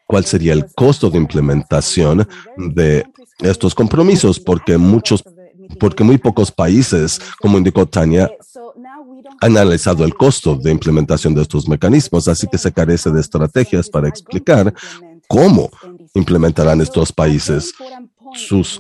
cuál 0.06 0.26
sería 0.26 0.54
el 0.54 0.66
costo 0.74 1.10
de 1.10 1.18
implementación 1.18 2.28
de 2.58 3.06
estos 3.40 3.74
compromisos, 3.74 4.40
porque 4.40 4.78
muchos 4.78 5.24
porque 5.80 6.04
muy 6.04 6.18
pocos 6.18 6.52
países, 6.52 7.22
como 7.40 7.58
indicó 7.58 7.86
Tania, 7.86 8.24
han 8.26 9.01
analizado 9.40 10.04
el 10.04 10.14
costo 10.14 10.56
de 10.56 10.72
implementación 10.72 11.34
de 11.34 11.42
estos 11.42 11.68
mecanismos, 11.68 12.28
así 12.28 12.48
que 12.48 12.58
se 12.58 12.72
carece 12.72 13.10
de 13.12 13.22
estrategias 13.22 13.90
para 13.90 14.08
explicar 14.08 14.74
cómo 15.28 15.70
implementarán 16.14 16.82
estos 16.82 17.12
países 17.12 17.74
sus 18.34 18.80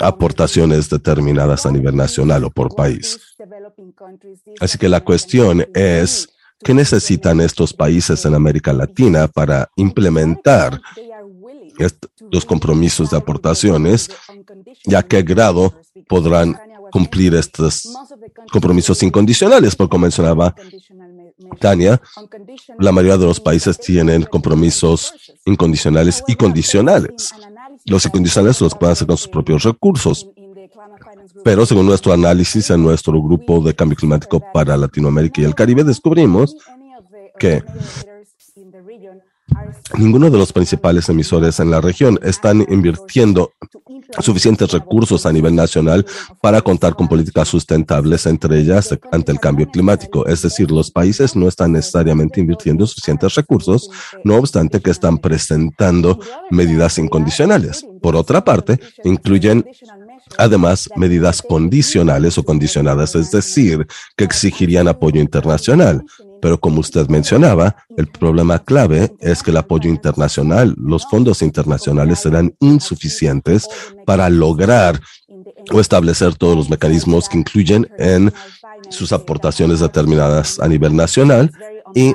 aportaciones 0.00 0.88
determinadas 0.88 1.66
a 1.66 1.70
nivel 1.70 1.96
nacional 1.96 2.44
o 2.44 2.50
por 2.50 2.74
país. 2.74 3.18
Así 4.60 4.78
que 4.78 4.88
la 4.88 5.02
cuestión 5.02 5.66
es, 5.74 6.28
¿qué 6.62 6.74
necesitan 6.74 7.40
estos 7.40 7.72
países 7.72 8.24
en 8.24 8.34
América 8.34 8.72
Latina 8.72 9.28
para 9.28 9.68
implementar 9.76 10.80
los 12.30 12.44
compromisos 12.44 13.10
de 13.10 13.16
aportaciones 13.16 14.10
y 14.84 14.94
a 14.94 15.02
qué 15.02 15.22
grado 15.22 15.74
podrán 16.08 16.58
cumplir 16.92 17.34
estos 17.34 17.88
compromisos 18.52 19.02
incondicionales? 19.02 19.74
Porque 19.74 19.98
mencionaba 19.98 20.54
Tania, 21.58 22.00
la 22.78 22.92
mayoría 22.92 23.18
de 23.18 23.26
los 23.26 23.40
países 23.40 23.78
tienen 23.78 24.22
compromisos 24.24 25.14
incondicionales 25.44 26.22
y 26.28 26.36
condicionales. 26.36 27.32
Los 27.86 28.04
incondicionales 28.06 28.60
los 28.60 28.74
pueden 28.74 28.92
hacer 28.92 29.06
con 29.08 29.16
sus 29.16 29.28
propios 29.28 29.64
recursos. 29.64 30.28
Pero 31.42 31.66
según 31.66 31.86
nuestro 31.86 32.12
análisis 32.12 32.70
en 32.70 32.82
nuestro 32.82 33.20
grupo 33.20 33.60
de 33.60 33.74
cambio 33.74 33.96
climático 33.96 34.40
para 34.52 34.76
Latinoamérica 34.76 35.40
y 35.40 35.44
el 35.44 35.54
Caribe, 35.54 35.82
descubrimos 35.82 36.56
que 37.38 37.62
ninguno 39.96 40.30
de 40.30 40.38
los 40.38 40.52
principales 40.52 41.08
emisores 41.08 41.60
en 41.60 41.70
la 41.70 41.80
región 41.80 42.18
están 42.22 42.66
invirtiendo 42.68 43.52
suficientes 44.20 44.70
recursos 44.70 45.24
a 45.26 45.32
nivel 45.32 45.54
nacional 45.54 46.04
para 46.40 46.60
contar 46.60 46.94
con 46.94 47.08
políticas 47.08 47.48
sustentables, 47.48 48.26
entre 48.26 48.58
ellas 48.58 48.96
ante 49.10 49.32
el 49.32 49.40
cambio 49.40 49.68
climático. 49.68 50.26
Es 50.26 50.42
decir, 50.42 50.70
los 50.70 50.90
países 50.90 51.34
no 51.34 51.48
están 51.48 51.72
necesariamente 51.72 52.40
invirtiendo 52.40 52.86
suficientes 52.86 53.34
recursos, 53.34 53.90
no 54.24 54.36
obstante 54.36 54.80
que 54.80 54.90
están 54.90 55.18
presentando 55.18 56.18
medidas 56.50 56.98
incondicionales. 56.98 57.86
Por 58.00 58.16
otra 58.16 58.44
parte, 58.44 58.78
incluyen 59.04 59.64
Además, 60.38 60.88
medidas 60.96 61.42
condicionales 61.42 62.38
o 62.38 62.44
condicionadas, 62.44 63.14
es 63.14 63.30
decir, 63.30 63.86
que 64.16 64.24
exigirían 64.24 64.88
apoyo 64.88 65.20
internacional. 65.20 66.04
Pero 66.42 66.58
como 66.58 66.80
usted 66.80 67.08
mencionaba, 67.08 67.76
el 67.96 68.08
problema 68.08 68.58
clave 68.58 69.14
es 69.20 69.44
que 69.44 69.52
el 69.52 69.56
apoyo 69.58 69.88
internacional, 69.88 70.74
los 70.76 71.06
fondos 71.06 71.40
internacionales 71.40 72.18
serán 72.18 72.52
insuficientes 72.58 73.68
para 74.04 74.28
lograr 74.28 75.00
o 75.72 75.80
establecer 75.80 76.34
todos 76.34 76.56
los 76.56 76.68
mecanismos 76.68 77.28
que 77.28 77.38
incluyen 77.38 77.88
en 77.96 78.32
sus 78.90 79.12
aportaciones 79.12 79.78
determinadas 79.78 80.58
a 80.58 80.66
nivel 80.66 80.96
nacional 80.96 81.52
y 81.94 82.12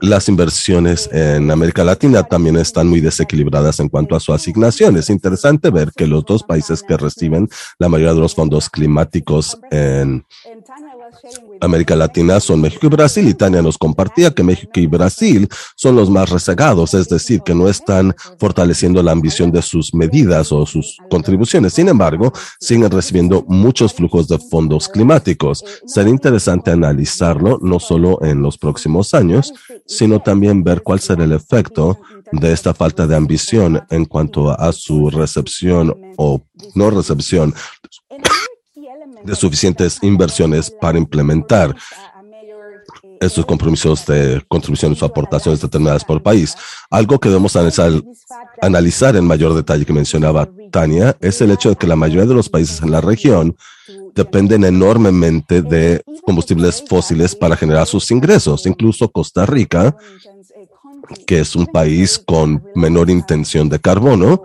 las 0.00 0.28
inversiones 0.28 1.08
en 1.12 1.50
América 1.50 1.84
Latina 1.84 2.22
también 2.22 2.56
están 2.56 2.88
muy 2.88 3.00
desequilibradas 3.00 3.80
en 3.80 3.88
cuanto 3.88 4.14
a 4.14 4.20
su 4.20 4.32
asignación. 4.32 4.96
Es 4.96 5.10
interesante 5.10 5.70
ver 5.70 5.92
que 5.96 6.06
los 6.06 6.24
dos 6.24 6.42
países 6.42 6.82
que 6.82 6.96
reciben 6.96 7.48
la 7.78 7.88
mayoría 7.88 8.14
de 8.14 8.20
los 8.20 8.34
fondos 8.34 8.68
climáticos 8.68 9.58
en 9.70 10.24
América 11.60 11.96
Latina 11.96 12.40
son 12.40 12.60
México 12.60 12.86
y 12.86 12.90
Brasil. 12.90 13.28
Y 13.28 13.34
Tania 13.34 13.62
nos 13.62 13.78
compartía 13.78 14.30
que 14.30 14.42
México 14.42 14.72
y 14.80 14.86
Brasil 14.86 15.48
son 15.76 15.96
los 15.96 16.10
más 16.10 16.30
rezagados, 16.30 16.94
es 16.94 17.08
decir, 17.08 17.42
que 17.42 17.54
no 17.54 17.68
están 17.68 18.14
fortaleciendo 18.38 19.02
la 19.02 19.12
ambición 19.12 19.50
de 19.50 19.62
sus 19.62 19.94
medidas 19.94 20.52
o 20.52 20.66
sus 20.66 20.96
contribuciones. 21.10 21.72
Sin 21.74 21.88
embargo, 21.88 22.32
siguen 22.58 22.90
recibiendo 22.90 23.44
muchos 23.48 23.92
flujos 23.94 24.28
de 24.28 24.38
fondos 24.38 24.88
climáticos. 24.88 25.64
Será 25.86 26.08
interesante 26.08 26.70
analizarlo 26.70 27.58
no 27.62 27.78
solo 27.78 28.22
en 28.22 28.42
los 28.42 28.58
próximos 28.58 29.14
años, 29.14 29.52
sino 29.86 30.20
también 30.20 30.64
ver 30.64 30.82
cuál 30.82 31.00
será 31.00 31.24
el 31.24 31.32
efecto 31.32 31.98
de 32.32 32.52
esta 32.52 32.74
falta 32.74 33.06
de 33.06 33.16
ambición 33.16 33.82
en 33.90 34.04
cuanto 34.04 34.50
a 34.50 34.72
su 34.72 35.10
recepción 35.10 35.94
o 36.16 36.42
no 36.74 36.90
recepción 36.90 37.54
de 39.24 39.34
suficientes 39.34 39.98
inversiones 40.02 40.70
para 40.70 40.98
implementar 40.98 41.74
estos 43.20 43.44
compromisos 43.44 44.06
de 44.06 44.42
contribuciones 44.48 45.02
o 45.02 45.06
aportaciones 45.06 45.60
determinadas 45.60 46.04
por 46.04 46.22
país. 46.22 46.54
Algo 46.88 47.20
que 47.20 47.28
debemos 47.28 47.54
analizar, 47.54 49.16
en 49.16 49.24
mayor 49.26 49.54
detalle 49.54 49.84
que 49.84 49.92
mencionaba 49.92 50.48
Tania 50.70 51.14
es 51.20 51.40
el 51.42 51.50
hecho 51.50 51.68
de 51.68 51.76
que 51.76 51.86
la 51.86 51.96
mayoría 51.96 52.26
de 52.26 52.34
los 52.34 52.48
países 52.48 52.80
en 52.80 52.90
la 52.90 53.02
región 53.02 53.54
dependen 54.14 54.64
enormemente 54.64 55.60
de 55.60 56.02
combustibles 56.24 56.82
fósiles 56.88 57.36
para 57.36 57.56
generar 57.56 57.86
sus 57.86 58.10
ingresos. 58.10 58.64
Incluso 58.64 59.10
Costa 59.10 59.44
Rica, 59.44 59.94
que 61.26 61.40
es 61.40 61.54
un 61.54 61.66
país 61.66 62.18
con 62.18 62.64
menor 62.74 63.10
intención 63.10 63.68
de 63.68 63.80
carbono, 63.80 64.44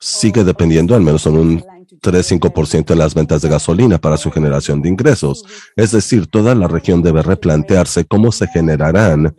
sigue 0.00 0.42
dependiendo 0.42 0.96
al 0.96 1.02
menos 1.02 1.26
en 1.26 1.38
un 1.38 1.64
3-5% 2.00 2.86
de 2.86 2.96
las 2.96 3.14
ventas 3.14 3.42
de 3.42 3.48
gasolina 3.48 3.98
para 3.98 4.16
su 4.16 4.30
generación 4.30 4.82
de 4.82 4.88
ingresos. 4.88 5.44
Es 5.76 5.92
decir, 5.92 6.26
toda 6.26 6.54
la 6.54 6.68
región 6.68 7.02
debe 7.02 7.22
replantearse 7.22 8.04
cómo 8.04 8.32
se 8.32 8.46
generarán 8.48 9.34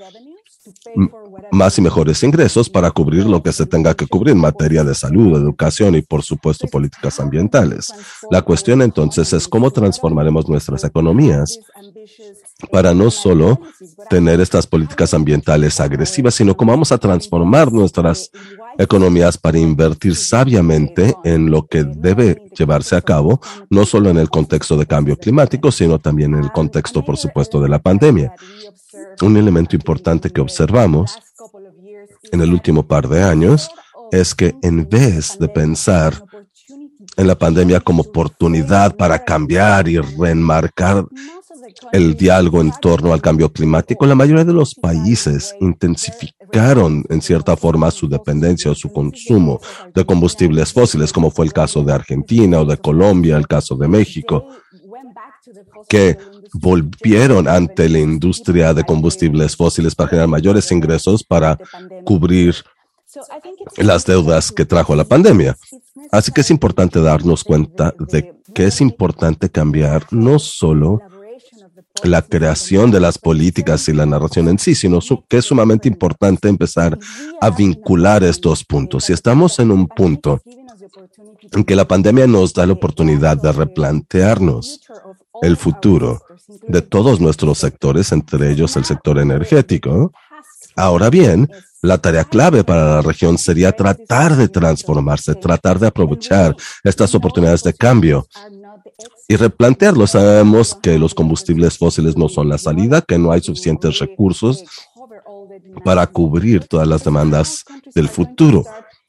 más 1.52 1.78
y 1.78 1.82
mejores 1.82 2.22
ingresos 2.24 2.70
para 2.70 2.92
cubrir 2.92 3.26
lo 3.26 3.42
que 3.42 3.52
se 3.52 3.66
tenga 3.66 3.94
que 3.96 4.08
cubrir 4.08 4.34
en 4.34 4.42
materia 4.42 4.84
de 4.84 4.94
salud, 4.94 5.38
educación 5.38 5.96
y, 5.96 6.02
por 6.02 6.24
supuesto, 6.24 6.68
políticas 6.68 7.20
ambientales. 7.20 7.92
La 8.30 8.42
cuestión 8.42 8.82
entonces 8.82 9.34
es 9.34 9.48
cómo 9.48 9.72
transformaremos 9.72 10.48
nuestras 10.48 10.84
economías 10.84 11.60
para 12.72 12.94
no 12.94 13.10
solo 13.10 13.60
tener 14.10 14.42
estas 14.42 14.68
políticas 14.68 15.14
ambientales 15.14 15.80
agresivas, 15.80 16.36
sino 16.36 16.56
cómo 16.56 16.72
vamos 16.72 16.92
a 16.92 16.98
transformar 16.98 17.72
nuestras 17.72 18.32
economías 18.80 19.38
para 19.38 19.60
invertir 19.60 20.16
sabiamente 20.16 21.14
en 21.26 21.52
lo 21.52 21.68
que 21.68 21.84
debe 21.84 22.42
llevarse 22.58 22.96
a 22.96 23.02
cabo, 23.02 23.42
no 23.70 23.86
solo 23.86 24.10
en 24.10 24.18
el 24.18 24.30
contexto 24.30 24.78
de 24.78 24.86
cambio 24.86 25.18
climático, 25.18 25.72
sino 25.72 26.00
también 26.00 26.34
en 26.34 26.46
el 26.46 26.52
contexto, 26.52 27.04
por 27.04 27.18
supuesto, 27.18 27.62
de 27.62 27.68
la 27.68 27.80
pandemia. 27.80 28.34
Un 29.22 29.36
elemento 29.36 29.76
importante 29.76 30.30
que 30.30 30.40
observamos 30.40 31.18
en 32.32 32.42
el 32.42 32.54
último 32.54 32.88
par 32.88 33.10
de 33.10 33.22
años 33.22 33.70
es 34.12 34.34
que 34.34 34.56
en 34.62 34.88
vez 34.88 35.38
de 35.38 35.50
pensar 35.50 36.24
en 37.18 37.28
la 37.28 37.38
pandemia 37.38 37.82
como 37.82 38.04
oportunidad 38.04 38.96
para 38.96 39.24
cambiar 39.26 39.90
y 39.90 40.00
reenmarcar 40.00 41.06
el 41.92 42.16
diálogo 42.16 42.62
en 42.62 42.72
torno 42.82 43.14
al 43.14 43.22
cambio 43.22 43.52
climático, 43.52 44.06
la 44.06 44.16
mayoría 44.16 44.46
de 44.46 44.54
los 44.54 44.74
países 44.74 45.54
en 46.54 47.22
cierta 47.22 47.56
forma 47.56 47.92
su 47.92 48.08
dependencia 48.08 48.72
o 48.72 48.76
su 48.76 48.92
consumo 48.92 49.60
de 49.94 50.06
combustibles 50.06 50.74
fósiles, 50.74 51.12
como 51.12 51.32
fue 51.32 51.46
el 51.46 51.54
caso 51.54 51.84
de 51.84 51.94
Argentina 51.94 52.60
o 52.60 52.66
de 52.66 52.78
Colombia, 52.78 53.38
el 53.38 53.48
caso 53.48 53.76
de 53.76 53.88
México, 53.88 54.46
que 55.88 56.18
volvieron 56.54 57.48
ante 57.48 57.90
la 57.90 58.00
industria 58.00 58.74
de 58.74 58.84
combustibles 58.84 59.56
fósiles 59.56 59.96
para 59.96 60.10
generar 60.10 60.28
mayores 60.28 60.72
ingresos 60.72 61.24
para 61.24 61.58
cubrir 62.04 62.56
las 63.78 64.06
deudas 64.06 64.52
que 64.52 64.66
trajo 64.66 64.96
la 64.96 65.04
pandemia. 65.04 65.58
Así 66.12 66.32
que 66.32 66.42
es 66.42 66.52
importante 66.52 67.02
darnos 67.02 67.44
cuenta 67.44 67.94
de 68.00 68.36
que 68.54 68.66
es 68.66 68.82
importante 68.82 69.50
cambiar 69.50 70.06
no 70.12 70.40
solo 70.40 71.02
la 72.04 72.22
creación 72.22 72.92
de 72.92 73.00
las 73.00 73.18
políticas 73.18 73.88
y 73.88 73.94
la 73.94 74.06
narración 74.06 74.48
en 74.48 74.60
sí, 74.60 74.76
sino 74.76 75.00
que 75.28 75.38
es 75.38 75.46
sumamente 75.46 75.88
importante 75.88 76.48
empezar 76.48 76.98
a 77.42 77.50
vincular 77.50 78.24
estos 78.24 78.64
puntos. 78.64 79.06
Si 79.06 79.14
estamos 79.14 79.60
en 79.60 79.72
un 79.72 79.88
punto 79.88 80.42
en 81.52 81.64
que 81.64 81.76
la 81.76 81.88
pandemia 81.88 82.28
nos 82.28 82.54
da 82.54 82.66
la 82.66 82.74
oportunidad 82.74 83.38
de 83.38 83.52
replantearnos 83.52 84.82
el 85.42 85.58
futuro 85.58 86.22
de 86.68 86.82
todos 86.82 87.20
nuestros 87.20 87.58
sectores, 87.58 88.12
entre 88.12 88.52
ellos 88.52 88.76
el 88.76 88.86
sector 88.86 89.20
energético, 89.20 90.12
ahora 90.76 91.10
bien, 91.10 91.50
la 91.82 91.98
tarea 91.98 92.26
clave 92.26 92.64
para 92.64 92.96
la 92.96 93.02
región 93.02 93.38
sería 93.38 93.72
tratar 93.72 94.36
de 94.36 94.50
transformarse, 94.50 95.36
tratar 95.36 95.80
de 95.80 95.88
aprovechar 95.88 96.56
estas 96.84 97.16
oportunidades 97.16 97.64
de 97.64 97.74
cambio 97.74 98.28
y 99.28 99.36
replantearlo. 99.36 100.08
Sabemos 100.08 100.76
que 100.76 100.98
los 100.98 101.14
combustibles 101.14 101.78
fósiles 101.78 102.18
no 102.18 102.30
son 102.30 102.50
la 102.50 102.58
salida, 102.58 103.02
que 103.02 103.18
no 103.18 103.32
hay 103.32 103.42
suficientes 103.42 104.00
recursos 104.00 104.64
para 105.84 106.08
cubrir 106.08 106.66
todas 106.66 106.88
las 106.88 107.04
demandas 107.04 107.64
del 107.94 108.10
futuro. 108.10 108.66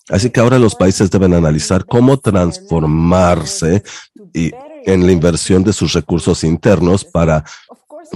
Así 0.09 0.31
que 0.31 0.41
ahora 0.41 0.59
los 0.59 0.75
países 0.75 1.11
deben 1.11 1.35
analizar 1.35 1.85
cómo 1.87 2.19
transformarse 2.19 3.83
y 4.35 4.51
en 4.85 5.07
la 5.07 5.13
inversión 5.13 5.63
de 5.63 5.73
sus 5.73 5.93
recursos 5.93 6.43
internos 6.43 7.05
para 7.05 7.45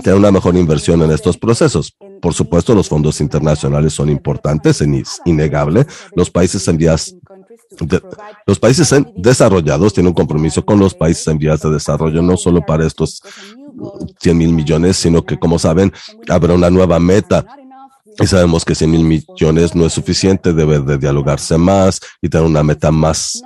tener 0.02 0.18
una 0.18 0.32
mejor 0.32 0.56
inversión 0.56 1.02
en 1.02 1.12
estos 1.12 1.38
procesos. 1.38 1.96
Por 2.20 2.34
supuesto, 2.34 2.74
los 2.74 2.88
fondos 2.88 3.20
internacionales 3.20 3.92
son 3.92 4.10
importantes, 4.10 4.80
es 4.80 5.20
innegable. 5.24 5.86
Los 6.16 6.30
países 6.30 6.66
en 6.68 6.78
vías 6.78 7.14
los 8.46 8.58
países 8.58 8.94
desarrollados 9.16 9.92
tienen 9.92 10.08
un 10.08 10.14
compromiso 10.14 10.64
con 10.64 10.78
los 10.78 10.94
países 10.94 11.26
en 11.28 11.38
vías 11.38 11.60
de 11.60 11.70
desarrollo, 11.70 12.22
no 12.22 12.36
solo 12.36 12.60
para 12.62 12.86
estos 12.86 13.22
100 14.20 14.36
mil 14.36 14.52
millones, 14.52 14.96
sino 14.96 15.24
que, 15.24 15.38
como 15.38 15.58
saben, 15.58 15.92
habrá 16.28 16.54
una 16.54 16.70
nueva 16.70 16.98
meta. 16.98 17.44
Y 18.20 18.26
sabemos 18.26 18.64
que 18.64 18.76
100 18.76 18.90
mil 18.90 19.04
millones 19.04 19.74
no 19.74 19.86
es 19.86 19.92
suficiente, 19.92 20.52
debe 20.52 20.78
de 20.78 20.98
dialogarse 20.98 21.58
más 21.58 22.00
y 22.22 22.28
tener 22.28 22.46
una 22.46 22.62
meta 22.62 22.92
más 22.92 23.42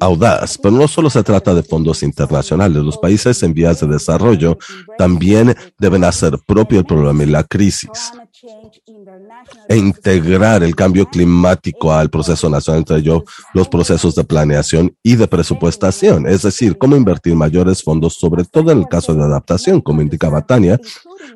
audaz, 0.00 0.58
pero 0.58 0.74
no 0.74 0.86
solo 0.86 1.10
se 1.10 1.22
trata 1.24 1.54
de 1.54 1.62
fondos 1.62 2.02
internacionales. 2.02 2.82
Los 2.82 2.98
países 2.98 3.42
en 3.42 3.54
vías 3.54 3.80
de 3.80 3.88
desarrollo 3.88 4.58
también 4.96 5.56
deben 5.78 6.04
hacer 6.04 6.38
propio 6.46 6.78
el 6.78 6.86
problema 6.86 7.24
y 7.24 7.26
la 7.26 7.44
crisis 7.44 8.12
e 9.68 9.76
integrar 9.76 10.62
el 10.62 10.74
cambio 10.74 11.06
climático 11.06 11.92
al 11.92 12.10
proceso 12.10 12.48
nacional, 12.48 12.80
entre 12.80 12.98
ellos 12.98 13.22
los 13.54 13.68
procesos 13.68 14.14
de 14.14 14.24
planeación 14.24 14.94
y 15.02 15.16
de 15.16 15.26
presupuestación, 15.26 16.26
es 16.26 16.42
decir, 16.42 16.78
cómo 16.78 16.96
invertir 16.96 17.34
mayores 17.34 17.82
fondos, 17.82 18.14
sobre 18.14 18.44
todo 18.44 18.72
en 18.72 18.78
el 18.78 18.88
caso 18.88 19.14
de 19.14 19.22
adaptación, 19.22 19.80
como 19.80 20.02
indicaba 20.02 20.46
Tania. 20.46 20.80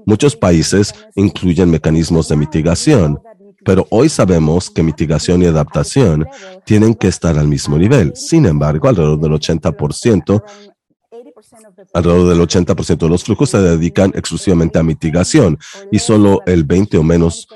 Muchos 0.07 0.37
países 0.37 0.95
incluyen 1.15 1.71
mecanismos 1.71 2.29
de 2.29 2.37
mitigación, 2.37 3.21
pero 3.65 3.87
hoy 3.91 4.09
sabemos 4.09 4.71
que 4.71 4.83
mitigación 4.83 5.43
y 5.43 5.47
adaptación 5.47 6.27
tienen 6.65 6.95
que 6.95 7.09
estar 7.09 7.39
al 7.39 7.49
mismo 7.49 7.79
nivel. 7.79 8.13
Sin 8.17 8.47
embargo, 8.47 8.89
alrededor 8.89 9.21
del 9.21 9.33
80% 9.33 10.43
Alrededor 11.93 12.29
del 12.29 12.41
80% 12.41 12.99
de 12.99 13.09
los 13.09 13.25
flujos 13.25 13.51
se 13.51 13.61
dedican 13.61 14.13
exclusivamente 14.15 14.79
a 14.79 14.83
mitigación 14.83 15.59
y 15.91 15.99
solo 15.99 16.41
el 16.47 16.65
20 16.65 16.99
o 16.99 17.03
menos 17.03 17.49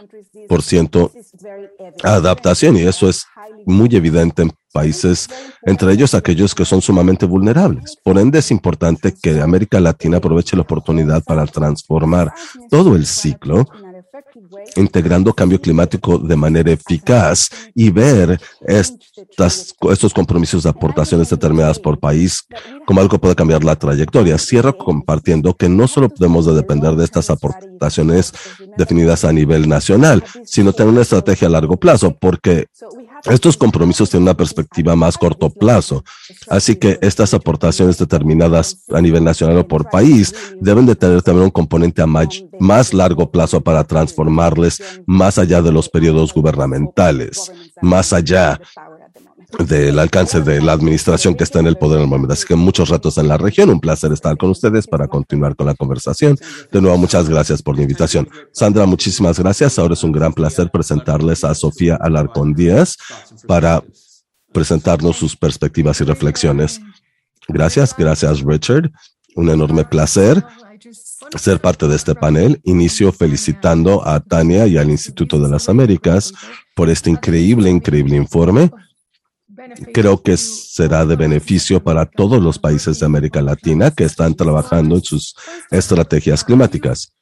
adaptación 2.02 2.76
y 2.76 2.82
eso 2.82 3.08
es 3.08 3.26
muy 3.64 3.94
evidente 3.94 4.42
en 4.42 4.52
países, 4.72 5.28
entre 5.62 5.92
ellos 5.92 6.14
aquellos 6.14 6.54
que 6.54 6.66
son 6.66 6.82
sumamente 6.82 7.24
vulnerables. 7.24 7.96
Por 8.04 8.18
ende, 8.18 8.40
es 8.40 8.50
importante 8.50 9.14
que 9.20 9.40
América 9.40 9.80
Latina 9.80 10.18
aproveche 10.18 10.54
la 10.54 10.62
oportunidad 10.62 11.24
para 11.24 11.46
transformar 11.46 12.32
todo 12.70 12.94
el 12.94 13.06
ciclo 13.06 13.66
integrando 14.76 15.32
cambio 15.32 15.60
climático 15.60 16.18
de 16.18 16.36
manera 16.36 16.72
eficaz 16.72 17.50
y 17.74 17.90
ver 17.90 18.40
estas, 18.66 19.74
estos 19.90 20.12
compromisos 20.12 20.62
de 20.62 20.70
aportaciones 20.70 21.30
determinadas 21.30 21.78
por 21.78 21.98
país 21.98 22.46
como 22.86 23.00
algo 23.00 23.12
que 23.12 23.18
puede 23.18 23.34
cambiar 23.34 23.64
la 23.64 23.76
trayectoria. 23.76 24.38
Cierro 24.38 24.76
compartiendo 24.76 25.54
que 25.54 25.68
no 25.68 25.88
solo 25.88 26.08
podemos 26.08 26.46
depender 26.54 26.94
de 26.94 27.04
estas 27.04 27.30
aportaciones 27.30 28.32
definidas 28.76 29.24
a 29.24 29.32
nivel 29.32 29.68
nacional, 29.68 30.22
sino 30.44 30.72
tener 30.72 30.92
una 30.92 31.02
estrategia 31.02 31.48
a 31.48 31.50
largo 31.50 31.76
plazo, 31.76 32.16
porque 32.18 32.66
estos 33.28 33.56
compromisos 33.56 34.10
tienen 34.10 34.24
una 34.24 34.36
perspectiva 34.36 34.94
más 34.96 35.18
corto 35.18 35.50
plazo. 35.50 36.04
Así 36.48 36.76
que 36.76 36.98
estas 37.02 37.34
aportaciones 37.34 37.98
determinadas 37.98 38.84
a 38.92 39.00
nivel 39.00 39.24
nacional 39.24 39.58
o 39.58 39.68
por 39.68 39.88
país 39.88 40.34
deben 40.60 40.86
de 40.86 40.96
tener 40.96 41.22
también 41.22 41.44
un 41.44 41.50
componente 41.50 42.02
a 42.02 42.06
más, 42.06 42.94
largo 42.94 43.30
plazo 43.30 43.60
para 43.60 43.84
transformarles 43.84 44.82
más 45.06 45.38
allá 45.38 45.62
de 45.62 45.72
los 45.72 45.88
periodos 45.88 46.32
gubernamentales, 46.32 47.52
más 47.80 48.12
allá 48.12 48.60
del 49.58 49.98
alcance 49.98 50.40
de 50.40 50.60
la 50.60 50.72
administración 50.72 51.34
que 51.34 51.44
está 51.44 51.60
en 51.60 51.66
el 51.66 51.76
poder 51.76 51.98
en 51.98 52.04
el 52.04 52.08
momento. 52.08 52.32
Así 52.32 52.46
que 52.46 52.56
muchos 52.56 52.88
retos 52.88 53.16
en 53.18 53.28
la 53.28 53.38
región. 53.38 53.70
Un 53.70 53.80
placer 53.80 54.12
estar 54.12 54.36
con 54.36 54.50
ustedes 54.50 54.86
para 54.86 55.08
continuar 55.08 55.56
con 55.56 55.66
la 55.66 55.74
conversación. 55.74 56.36
De 56.70 56.80
nuevo, 56.80 56.98
muchas 56.98 57.28
gracias 57.28 57.62
por 57.62 57.76
la 57.76 57.82
invitación. 57.82 58.28
Sandra, 58.52 58.86
muchísimas 58.86 59.38
gracias. 59.38 59.78
Ahora 59.78 59.94
es 59.94 60.02
un 60.02 60.12
gran 60.12 60.32
placer 60.32 60.70
presentarles 60.70 61.44
a 61.44 61.54
Sofía 61.54 61.96
Alarcón 62.00 62.54
Díaz 62.54 62.96
para 63.46 63.82
presentarnos 64.52 65.16
sus 65.16 65.36
perspectivas 65.36 66.00
y 66.00 66.04
reflexiones. 66.04 66.80
Gracias, 67.48 67.94
gracias 67.96 68.40
Richard. 68.42 68.90
Un 69.36 69.50
enorme 69.50 69.84
placer 69.84 70.44
ser 71.36 71.60
parte 71.60 71.86
de 71.88 71.96
este 71.96 72.14
panel. 72.14 72.60
Inicio 72.64 73.12
felicitando 73.12 74.06
a 74.06 74.20
Tania 74.20 74.66
y 74.66 74.76
al 74.76 74.90
Instituto 74.90 75.38
de 75.38 75.48
las 75.48 75.68
Américas 75.68 76.32
por 76.74 76.90
este 76.90 77.10
increíble, 77.10 77.70
increíble 77.70 78.16
informe 78.16 78.70
creo 79.92 80.22
que 80.22 80.36
será 80.36 81.04
de 81.06 81.16
beneficio 81.16 81.82
para 81.82 82.06
todos 82.06 82.42
los 82.42 82.58
países 82.58 83.00
de 83.00 83.06
América 83.06 83.42
Latina 83.42 83.90
que 83.90 84.04
están 84.04 84.34
trabajando 84.34 84.96
en 84.96 85.02
sus 85.02 85.34
estrategias 85.70 86.44
climáticas. 86.44 87.12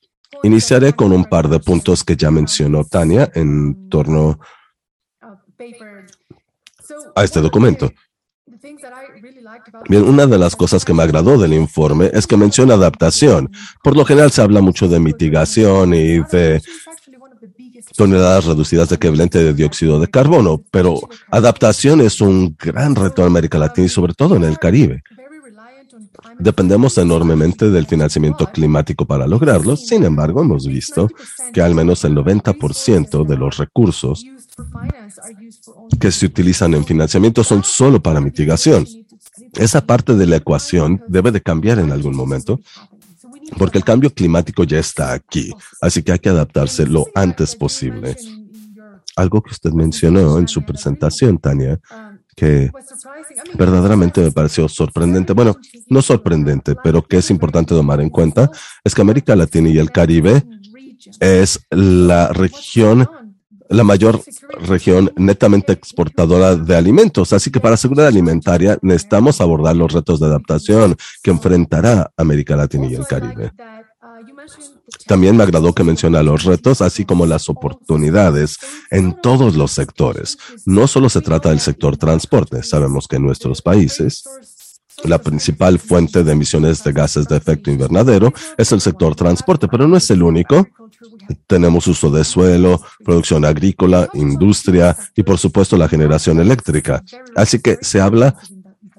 Iniciaré 0.43 0.93
con 0.93 1.13
un 1.13 1.25
par 1.25 1.49
de 1.49 1.59
puntos 1.59 2.05
que 2.05 2.17
ya 2.17 2.31
mencionó 2.31 2.85
Tania 2.85 3.31
en 3.35 3.89
torno 3.89 4.39
a 7.15 7.25
este 7.25 7.41
documento. 7.41 7.91
Bien, 9.89 10.03
una 10.03 10.27
de 10.27 10.39
las 10.39 10.57
cosas 10.57 10.85
que 10.85 10.95
me 10.95 11.03
agradó 11.03 11.39
del 11.39 11.53
informe 11.53 12.11
es 12.13 12.27
que 12.27 12.37
menciona 12.37 12.75
adaptación. 12.75 13.51
Por 13.83 13.97
lo 13.97 14.05
general 14.05 14.31
se 14.31 14.43
habla 14.43 14.61
mucho 14.61 14.89
de 14.89 15.01
mitigación 15.01 15.95
y 15.95 16.21
de 16.21 16.63
toneladas 17.97 18.45
reducidas 18.45 18.89
de 18.89 18.97
equivalente 18.97 19.43
de 19.43 19.55
dióxido 19.55 20.01
de 20.01 20.09
carbono, 20.09 20.63
pero 20.71 21.01
adaptación 21.31 22.01
es 22.01 22.21
un 22.21 22.57
gran 22.59 22.95
reto 22.95 23.23
en 23.23 23.29
América 23.29 23.59
Latina 23.59 23.87
y 23.87 23.91
sobre 23.91 24.15
todo 24.15 24.37
en 24.37 24.45
el 24.45 24.59
Caribe. 24.59 25.03
Dependemos 26.39 26.99
enormemente 26.99 27.71
del 27.71 27.87
financiamiento 27.87 28.47
climático 28.47 29.05
para 29.07 29.27
lograrlo. 29.27 29.77
Sin 29.77 30.05
embargo, 30.05 30.43
hemos 30.43 30.67
visto 30.67 31.09
que 31.53 31.61
al 31.61 31.75
menos 31.75 32.05
el 32.05 32.15
90% 32.15 33.27
de 33.27 33.37
los 33.37 33.57
recursos 33.57 34.25
que 36.01 36.11
se 36.11 36.27
utilizan 36.27 36.75
en 36.75 36.85
financiamiento 36.85 37.45
son 37.45 37.63
solo 37.63 38.03
para 38.03 38.21
mitigación. 38.21 38.87
Esa 39.55 39.87
parte 39.87 40.15
de 40.15 40.27
la 40.27 40.37
ecuación 40.37 41.03
debe 41.07 41.31
de 41.31 41.41
cambiar 41.41 41.79
en 41.79 41.93
algún 41.93 42.17
momento 42.17 42.61
porque 43.59 43.79
el 43.79 43.85
cambio 43.85 44.13
climático 44.13 44.65
ya 44.65 44.79
está 44.79 45.13
aquí, 45.13 45.53
así 45.81 46.03
que 46.03 46.13
hay 46.13 46.19
que 46.19 46.29
adaptarse 46.29 46.87
lo 46.87 47.07
antes 47.15 47.55
posible. 47.55 48.17
Algo 49.17 49.43
que 49.43 49.53
usted 49.53 49.71
mencionó 49.71 50.39
en 50.39 50.49
su 50.49 50.63
presentación, 50.65 51.39
Tania, 51.39 51.79
que 52.35 52.71
verdaderamente 53.57 54.21
me 54.21 54.33
pareció 54.33 54.69
sorprendente. 54.69 55.33
Bueno, 55.33 55.57
no 55.89 56.03
sorprendente, 56.03 56.75
pero 56.83 57.03
que 57.03 57.19
es 57.19 57.31
importante 57.31 57.75
tomar 57.75 58.01
en 58.01 58.11
cuenta, 58.11 58.51
es 58.83 58.95
que 58.95 59.03
América 59.03 59.37
Latina 59.37 59.69
y 59.69 59.79
el 59.79 59.93
Caribe 59.93 60.43
es 61.21 61.61
la 61.71 62.29
región 62.29 63.09
la 63.69 63.85
mayor 63.85 64.21
región 64.67 65.13
netamente 65.17 65.73
exportadora 65.73 66.57
de 66.57 66.77
alimentos. 66.77 67.33
Así 67.33 67.51
que 67.51 67.61
para 67.61 67.77
seguridad 67.77 68.09
alimentaria 68.09 68.79
necesitamos 68.83 69.41
abordar 69.41 69.77
los 69.77 69.93
retos 69.93 70.21
de 70.21 70.27
adaptación 70.27 70.97
que 71.23 71.31
enfrentará 71.31 72.11
América 72.17 72.57
Latina 72.57 72.87
y 72.87 72.95
el 72.95 73.07
Caribe. 73.07 73.53
También 75.07 75.37
me 75.37 75.43
agradó 75.43 75.75
que 75.75 75.85
menciona 75.85 76.23
los 76.23 76.45
retos, 76.45 76.81
así 76.81 77.05
como 77.05 77.27
las 77.27 77.49
oportunidades 77.49 78.59
en 78.91 79.21
todos 79.21 79.57
los 79.57 79.73
sectores. 79.73 80.39
No 80.67 80.87
solo 80.87 81.09
se 81.09 81.21
trata 81.21 81.51
del 81.51 81.61
sector 81.61 81.97
transporte. 81.97 82.63
Sabemos 82.63 83.09
que 83.09 83.17
en 83.17 83.25
nuestros 83.25 83.61
países 83.61 84.25
la 85.03 85.19
principal 85.19 85.79
fuente 85.79 86.23
de 86.23 86.33
emisiones 86.33 86.83
de 86.85 86.93
gases 86.93 87.27
de 87.27 87.37
efecto 87.37 87.71
invernadero 87.71 88.33
es 88.57 88.73
el 88.73 88.81
sector 88.81 89.15
transporte, 89.15 89.69
pero 89.69 89.89
no 89.89 89.97
es 89.97 90.11
el 90.11 90.23
único. 90.23 90.67
Tenemos 91.47 91.87
uso 91.87 92.11
de 92.11 92.25
suelo, 92.25 92.81
producción 93.05 93.45
agrícola, 93.45 94.09
industria 94.15 94.97
y 95.17 95.23
por 95.23 95.39
supuesto 95.39 95.77
la 95.77 95.89
generación 95.89 96.41
eléctrica. 96.41 97.03
Así 97.35 97.59
que 97.59 97.79
se 97.83 98.01
habla 98.01 98.37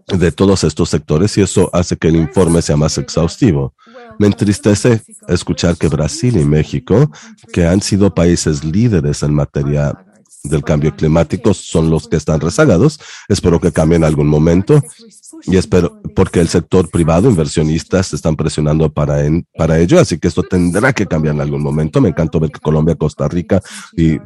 de 0.08 0.32
todos 0.32 0.64
estos 0.64 0.90
sectores 0.90 1.36
y 1.38 1.42
eso 1.42 1.70
hace 1.74 1.98
que 1.98 2.10
el 2.10 2.16
informe 2.16 2.62
sea 2.62 2.78
más 2.78 2.98
exhaustivo. 2.98 3.74
Me 4.20 4.28
entristece 4.28 5.02
escuchar 5.28 5.78
que 5.78 5.88
Brasil 5.88 6.38
y 6.38 6.46
México, 6.46 7.12
que 7.52 7.66
han 7.66 7.82
sido 7.82 8.14
países 8.14 8.64
líderes 8.64 9.24
en 9.24 9.34
materia 9.34 10.05
del 10.50 10.64
cambio 10.64 10.96
climático, 10.96 11.54
son 11.54 11.90
los 11.90 12.08
que 12.08 12.18
están 12.18 12.40
rezagados. 12.40 13.00
Espero 13.28 13.60
que 13.60 13.72
cambien 13.72 14.02
en 14.02 14.08
algún 14.08 14.28
momento 14.28 14.82
y 15.44 15.58
espero, 15.58 16.02
porque 16.16 16.40
el 16.40 16.48
sector 16.48 16.90
privado, 16.90 17.30
inversionistas, 17.30 18.14
están 18.14 18.36
presionando 18.36 18.92
para, 18.92 19.18
para 19.58 19.80
ello, 19.80 20.00
así 20.00 20.18
que 20.18 20.28
esto 20.28 20.44
tendrá 20.44 20.94
que 20.94 21.06
cambiar 21.06 21.36
en 21.36 21.42
algún 21.42 21.62
momento. 21.62 22.02
Me 22.02 22.10
encantó 22.10 22.40
ver 22.40 22.52
que 22.52 22.60
Colombia, 22.60 22.96
Costa 22.96 23.28
Rica 23.28 23.62
y 23.96 24.18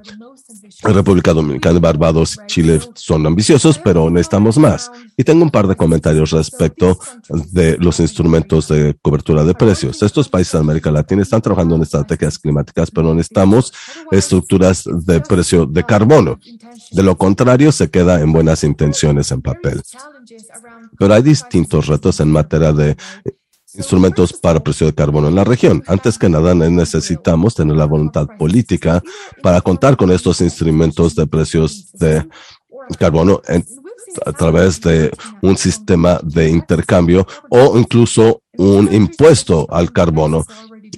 República 0.82 1.34
Dominicana, 1.34 1.80
Barbados 1.80 2.40
y 2.42 2.48
Chile 2.48 2.80
son 2.96 3.26
ambiciosos, 3.26 3.78
pero 3.78 4.10
necesitamos 4.10 4.58
más. 4.58 4.90
Y 5.18 5.24
tengo 5.26 5.44
un 5.44 5.52
par 5.52 5.68
de 5.68 5.76
comentarios 5.76 6.32
respecto 6.32 6.98
de 7.52 7.78
los 7.80 8.00
instrumentos 8.00 8.70
de 8.70 8.96
cobertura 9.02 9.44
de 9.44 9.54
precios. 9.54 10.02
Estos 10.02 10.30
países 10.30 10.54
de 10.54 10.60
América 10.60 10.90
Latina 10.90 11.22
están 11.22 11.42
trabajando 11.42 11.76
en 11.76 11.82
estrategias 11.82 12.40
climáticas, 12.40 12.92
pero 12.92 13.14
necesitamos 13.14 13.74
estructuras 14.12 14.86
de 14.86 15.20
precio 15.20 15.66
de 15.66 15.86
carbono. 15.86 16.40
De 16.92 17.04
lo 17.04 17.18
contrario, 17.18 17.74
se 17.74 17.90
queda 17.90 18.22
en 18.22 18.32
buenas 18.32 18.64
intenciones 18.64 19.32
en 19.32 19.42
papel. 19.42 19.82
Pero 20.98 21.14
hay 21.14 21.22
distintos 21.22 21.88
retos 21.88 22.22
en 22.22 22.32
materia 22.32 22.72
de 22.72 22.96
instrumentos 23.74 24.34
para 24.34 24.60
precio 24.60 24.88
de 24.88 24.94
carbono 24.94 25.28
en 25.28 25.36
la 25.36 25.44
región. 25.44 25.84
Antes 25.88 26.18
que 26.18 26.30
nada, 26.30 26.54
necesitamos 26.54 27.56
tener 27.56 27.76
la 27.76 27.86
voluntad 27.86 28.28
política 28.38 29.02
para 29.42 29.62
contar 29.62 29.96
con 29.98 30.12
estos 30.12 30.42
instrumentos 30.42 31.16
de 31.16 31.28
precios 31.28 31.92
de 31.94 32.28
carbono 32.98 33.42
a 34.26 34.32
través 34.32 34.82
de 34.82 35.12
un 35.42 35.56
sistema 35.56 36.20
de 36.24 36.50
intercambio 36.50 37.28
o 37.50 37.78
incluso 37.78 38.42
un 38.58 38.92
impuesto 38.92 39.68
al 39.70 39.92
carbono. 39.92 40.46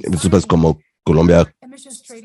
Entonces, 0.03 0.45
como 0.45 0.79
Colombia, 1.03 1.53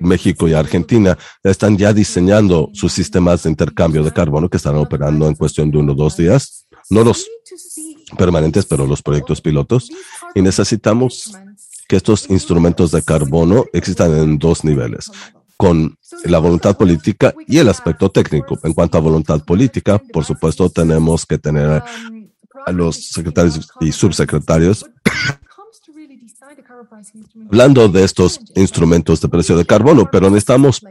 México 0.00 0.48
y 0.48 0.52
Argentina 0.52 1.16
están 1.42 1.76
ya 1.76 1.92
diseñando 1.92 2.70
sus 2.72 2.92
sistemas 2.92 3.42
de 3.42 3.50
intercambio 3.50 4.02
de 4.04 4.12
carbono 4.12 4.48
que 4.48 4.58
estarán 4.58 4.80
operando 4.80 5.26
en 5.26 5.34
cuestión 5.34 5.70
de 5.70 5.78
uno 5.78 5.92
o 5.92 5.96
dos 5.96 6.16
días 6.16 6.66
no 6.90 7.02
los 7.02 7.26
permanentes, 8.16 8.66
pero 8.66 8.86
los 8.86 9.02
proyectos 9.02 9.40
pilotos. 9.40 9.90
Y 10.34 10.42
necesitamos 10.42 11.32
que 11.88 11.96
estos 11.96 12.28
instrumentos 12.30 12.90
de 12.90 13.02
carbono 13.02 13.64
existan 13.72 14.16
en 14.16 14.38
dos 14.38 14.64
niveles, 14.64 15.10
con 15.56 15.96
la 16.24 16.38
voluntad 16.38 16.76
política 16.76 17.34
y 17.46 17.58
el 17.58 17.68
aspecto 17.68 18.10
técnico. 18.10 18.58
En 18.64 18.72
cuanto 18.72 18.98
a 18.98 19.00
voluntad 19.00 19.44
política, 19.44 19.98
por 20.12 20.24
supuesto, 20.24 20.68
tenemos 20.68 21.24
que 21.24 21.38
tener 21.38 21.82
a 22.66 22.72
los 22.72 22.96
secretarios 22.96 23.68
y 23.80 23.92
subsecretarios 23.92 24.84
hablando 27.46 27.88
de 27.88 28.04
estos 28.04 28.40
instrumentos 28.54 29.20
de 29.20 29.28
precio 29.28 29.56
de 29.56 29.64
carbono, 29.64 30.08
pero 30.10 30.28
necesitamos 30.30 30.82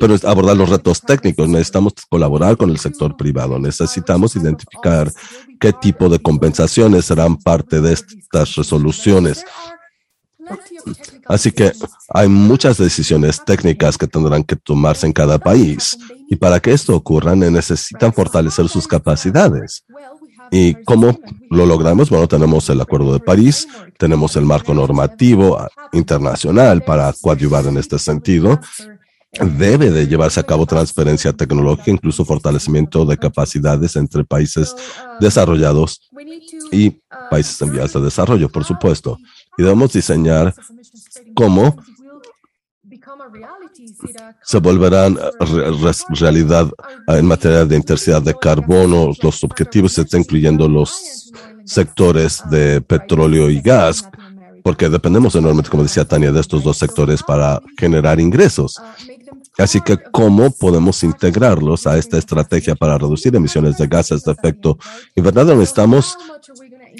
pero 0.00 0.16
abordar 0.24 0.56
los 0.56 0.68
retos 0.68 1.00
técnicos, 1.00 1.48
necesitamos 1.48 1.94
colaborar 2.08 2.56
con 2.56 2.70
el 2.70 2.78
sector 2.78 3.16
privado, 3.16 3.58
necesitamos 3.58 4.36
identificar 4.36 5.12
qué 5.60 5.72
tipo 5.72 6.08
de 6.08 6.18
compensaciones 6.18 7.04
serán 7.06 7.36
parte 7.36 7.80
de 7.80 7.92
estas 7.92 8.54
resoluciones. 8.56 9.44
Así 11.26 11.50
que 11.50 11.72
hay 12.08 12.28
muchas 12.28 12.78
decisiones 12.78 13.44
técnicas 13.44 13.98
que 13.98 14.06
tendrán 14.06 14.44
que 14.44 14.56
tomarse 14.56 15.06
en 15.06 15.12
cada 15.12 15.38
país 15.38 15.98
y 16.28 16.36
para 16.36 16.60
que 16.60 16.72
esto 16.72 16.94
ocurra 16.94 17.34
necesitan 17.34 18.12
fortalecer 18.12 18.68
sus 18.68 18.86
capacidades. 18.86 19.84
¿Y 20.50 20.74
cómo 20.84 21.18
lo 21.50 21.66
logramos? 21.66 22.10
Bueno, 22.10 22.28
tenemos 22.28 22.68
el 22.70 22.80
Acuerdo 22.80 23.12
de 23.12 23.20
París, 23.20 23.66
tenemos 23.98 24.36
el 24.36 24.44
marco 24.44 24.74
normativo 24.74 25.58
internacional 25.92 26.82
para 26.82 27.12
coadyuvar 27.20 27.66
en 27.66 27.78
este 27.78 27.98
sentido. 27.98 28.60
Debe 29.40 29.90
de 29.90 30.06
llevarse 30.06 30.40
a 30.40 30.44
cabo 30.44 30.64
transferencia 30.64 31.32
tecnológica, 31.32 31.90
incluso 31.90 32.24
fortalecimiento 32.24 33.04
de 33.04 33.18
capacidades 33.18 33.94
entre 33.96 34.24
países 34.24 34.74
desarrollados 35.20 36.00
y 36.72 36.98
países 37.30 37.60
en 37.60 37.72
vías 37.72 37.92
de 37.92 38.00
desarrollo, 38.00 38.48
por 38.48 38.64
supuesto. 38.64 39.18
Y 39.58 39.62
debemos 39.62 39.92
diseñar 39.92 40.54
cómo 41.34 41.76
se 44.42 44.58
volverán 44.58 45.18
realidad 46.08 46.70
en 47.08 47.26
materia 47.26 47.64
de 47.64 47.76
intensidad 47.76 48.22
de 48.22 48.34
carbono, 48.34 49.12
los 49.22 49.44
objetivos 49.44 49.98
incluyendo 50.12 50.68
los 50.68 51.32
sectores 51.64 52.42
de 52.50 52.80
petróleo 52.80 53.50
y 53.50 53.60
gas, 53.60 54.08
porque 54.62 54.88
dependemos 54.88 55.34
enormemente, 55.34 55.70
como 55.70 55.82
decía 55.82 56.04
Tania, 56.04 56.32
de 56.32 56.40
estos 56.40 56.64
dos 56.64 56.76
sectores 56.76 57.22
para 57.22 57.60
generar 57.78 58.18
ingresos. 58.18 58.80
Así 59.58 59.80
que, 59.80 59.96
¿cómo 60.12 60.50
podemos 60.50 61.02
integrarlos 61.02 61.86
a 61.86 61.96
esta 61.96 62.18
estrategia 62.18 62.74
para 62.74 62.98
reducir 62.98 63.34
emisiones 63.34 63.78
de 63.78 63.86
gases 63.86 64.22
de 64.22 64.32
efecto 64.32 64.78
invernadero? 65.14 65.58
Necesitamos 65.58 66.16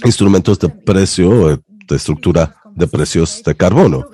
instrumentos 0.05 0.59
de 0.59 0.69
precio, 0.69 1.63
de 1.89 1.97
estructura 1.97 2.57
de 2.75 2.87
precios 2.87 3.43
de 3.45 3.55
carbono 3.55 4.09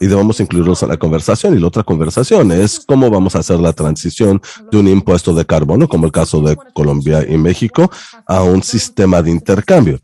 y 0.00 0.06
debemos 0.06 0.40
incluirlos 0.40 0.82
en 0.82 0.90
la 0.90 0.96
conversación. 0.96 1.54
Y 1.54 1.60
la 1.60 1.68
otra 1.68 1.82
conversación 1.82 2.52
es 2.52 2.80
cómo 2.80 3.10
vamos 3.10 3.34
a 3.34 3.40
hacer 3.40 3.58
la 3.58 3.72
transición 3.72 4.40
de 4.70 4.78
un 4.78 4.88
impuesto 4.88 5.34
de 5.34 5.44
carbono, 5.44 5.88
como 5.88 6.06
el 6.06 6.12
caso 6.12 6.40
de 6.40 6.56
Colombia 6.74 7.24
y 7.28 7.36
México, 7.36 7.90
a 8.26 8.42
un 8.42 8.62
sistema 8.62 9.22
de 9.22 9.30
intercambio. 9.30 10.00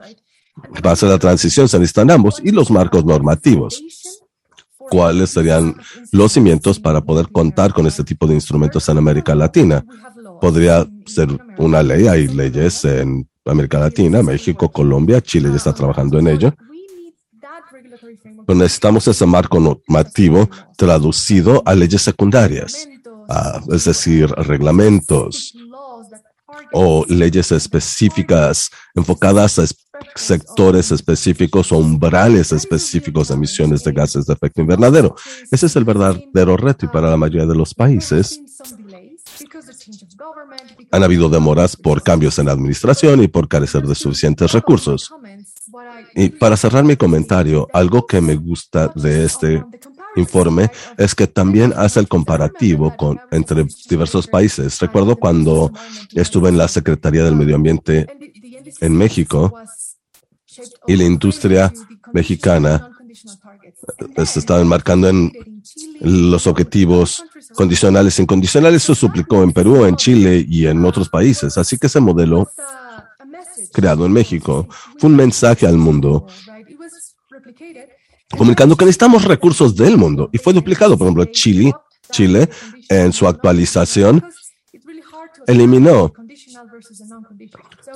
Para 0.83 0.93
hacer 0.93 1.09
la 1.09 1.19
transición 1.19 1.69
se 1.69 1.79
necesitan 1.79 2.11
ambos 2.11 2.41
y 2.43 2.51
los 2.51 2.71
marcos 2.71 3.05
normativos. 3.05 3.83
¿Cuáles 4.91 5.31
serían 5.31 5.77
los 6.13 6.33
cimientos 6.33 6.79
para 6.79 7.01
poder 7.01 7.29
contar 7.31 7.73
con 7.73 7.87
este 7.87 8.05
tipo 8.05 8.27
de 8.27 8.35
instrumentos 8.35 8.89
en 8.89 8.99
América 8.99 9.35
Latina? 9.35 9.85
Podría 10.41 10.87
ser 11.07 11.29
una 11.59 11.83
ley, 11.83 12.07
hay 12.07 12.29
leyes 12.29 12.85
en 12.85 13.29
América 13.45 13.79
Latina, 13.79 14.23
México, 14.23 14.71
Colombia, 14.71 15.21
Chile 15.21 15.51
ya 15.51 15.57
está 15.57 15.73
trabajando 15.73 16.19
en 16.19 16.29
ello 16.29 16.55
pero 18.47 18.59
necesitamos 18.59 19.07
ese 19.09 19.27
marco 19.27 19.59
normativo 19.61 20.49
traducido 20.77 21.63
a 21.65 21.75
leyes 21.75 22.03
secundarias, 22.03 22.89
es 23.71 23.85
decir, 23.85 24.29
reglamentos 24.31 25.55
o 26.75 27.07
leyes 27.09 27.53
específicas 27.53 28.71
enfocadas 28.95 29.59
a 29.59 29.65
sectores 30.17 30.91
específicos 30.91 31.71
o 31.73 31.79
umbrales 31.79 32.53
específicos 32.53 33.29
de 33.29 33.35
emisiones 33.35 33.85
de 33.85 33.93
gases 33.93 34.27
de 34.27 34.35
efecto 34.35 34.61
invernadero. 34.61 35.15
Ese 35.51 35.67
es 35.67 35.77
el 35.77 35.85
verdadero 35.85 36.57
reto 36.57 36.85
y 36.87 36.89
para 36.89 37.09
la 37.09 37.17
mayoría 37.17 37.47
de 37.47 37.55
los 37.55 37.75
países 37.75 38.41
han 40.91 41.03
habido 41.03 41.29
demoras 41.29 41.77
por 41.77 42.03
cambios 42.03 42.39
en 42.39 42.47
la 42.47 42.53
administración 42.53 43.23
y 43.23 43.29
por 43.29 43.49
carecer 43.49 43.87
de 43.87 43.95
suficientes 43.95 44.53
recursos. 44.53 45.13
Y 46.15 46.29
para 46.29 46.57
cerrar 46.57 46.85
mi 46.85 46.97
comentario, 46.97 47.69
algo 47.73 48.07
que 48.07 48.21
me 48.21 48.37
gusta 48.37 48.89
de 48.95 49.25
este 49.25 49.65
informe 50.17 50.71
es 50.97 51.15
que 51.15 51.27
también 51.27 51.73
hace 51.77 52.01
el 52.01 52.09
comparativo 52.09 52.97
con, 52.97 53.21
entre 53.31 53.67
diversos 53.89 54.27
países. 54.27 54.79
Recuerdo 54.81 55.17
cuando 55.17 55.73
estuve 56.13 56.49
en 56.49 56.59
la 56.59 56.69
Secretaría 56.69 57.25
del 57.25 57.37
Medio 57.37 57.57
Ambiente 57.57 58.07
en 58.81 58.97
México 58.97 59.55
y 60.87 60.97
la 60.97 61.05
industria 61.05 61.73
mexicana 62.13 62.91
eh, 64.17 64.27
se 64.27 64.39
estaba 64.39 64.61
enmarcando 64.61 65.09
en 65.09 65.33
los 66.01 66.47
objetivos 66.47 67.25
condicionales 67.55 68.19
e 68.19 68.23
incondicionales. 68.23 68.83
Eso 68.83 68.95
suplicó 68.95 69.43
en 69.43 69.53
Perú, 69.53 69.85
en 69.85 69.97
Chile 69.97 70.45
y 70.49 70.67
en 70.67 70.85
otros 70.85 71.09
países. 71.09 71.59
Así 71.59 71.79
que 71.79 71.87
ese 71.87 72.01
modelo 72.01 72.49
creado 73.75 74.07
en 74.07 74.13
México. 74.13 74.67
Fue 74.99 75.11
un 75.11 75.17
mensaje 75.17 75.67
al 75.67 75.77
mundo 75.77 76.27
comunicando 78.31 78.77
que 78.77 78.85
necesitamos 78.85 79.25
recursos 79.25 79.77
del 79.77 79.97
mundo 79.97 80.29
y 80.33 80.39
fue 80.39 80.53
duplicado. 80.53 80.97
Por 80.97 81.07
ejemplo, 81.07 81.25
Chile, 81.27 81.73
Chile 82.11 82.49
en 82.89 83.13
su 83.13 83.27
actualización 83.27 84.25
eliminó 85.47 86.13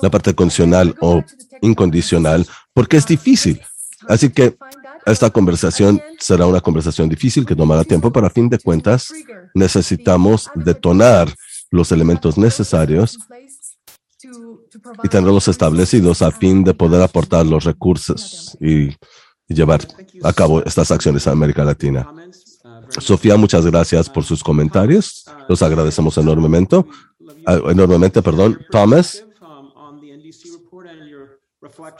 la 0.01 0.09
parte 0.09 0.33
condicional 0.33 0.95
o 1.01 1.23
incondicional 1.61 2.45
porque 2.73 2.97
es 2.97 3.05
difícil. 3.05 3.61
Así 4.07 4.29
que 4.29 4.55
esta 5.05 5.29
conversación 5.29 6.01
será 6.19 6.45
una 6.45 6.61
conversación 6.61 7.09
difícil 7.09 7.45
que 7.45 7.55
tomará 7.55 7.83
tiempo, 7.83 8.11
pero 8.11 8.27
a 8.27 8.29
fin 8.29 8.49
de 8.49 8.59
cuentas 8.59 9.11
necesitamos 9.53 10.49
detonar 10.55 11.33
los 11.71 11.91
elementos 11.91 12.37
necesarios 12.37 13.17
y 15.03 15.07
tenerlos 15.07 15.47
establecidos 15.47 16.21
a 16.21 16.31
fin 16.31 16.63
de 16.63 16.73
poder 16.73 17.01
aportar 17.01 17.45
los 17.45 17.63
recursos 17.63 18.57
y, 18.61 18.89
llevar 19.53 19.81
a 20.23 20.33
cabo 20.33 20.63
estas 20.63 20.91
acciones 20.91 21.27
a 21.27 21.31
América 21.31 21.63
Latina. 21.63 22.07
Sofía, 22.99 23.37
muchas 23.37 23.65
gracias 23.65 24.09
por 24.09 24.23
sus 24.23 24.43
comentarios. 24.43 25.25
Los 25.47 25.61
agradecemos 25.61 26.17
enormemente. 26.17 26.83
Ah, 27.45 27.59
enormemente, 27.69 28.21
perdón. 28.21 28.59
Thomas. 28.71 29.25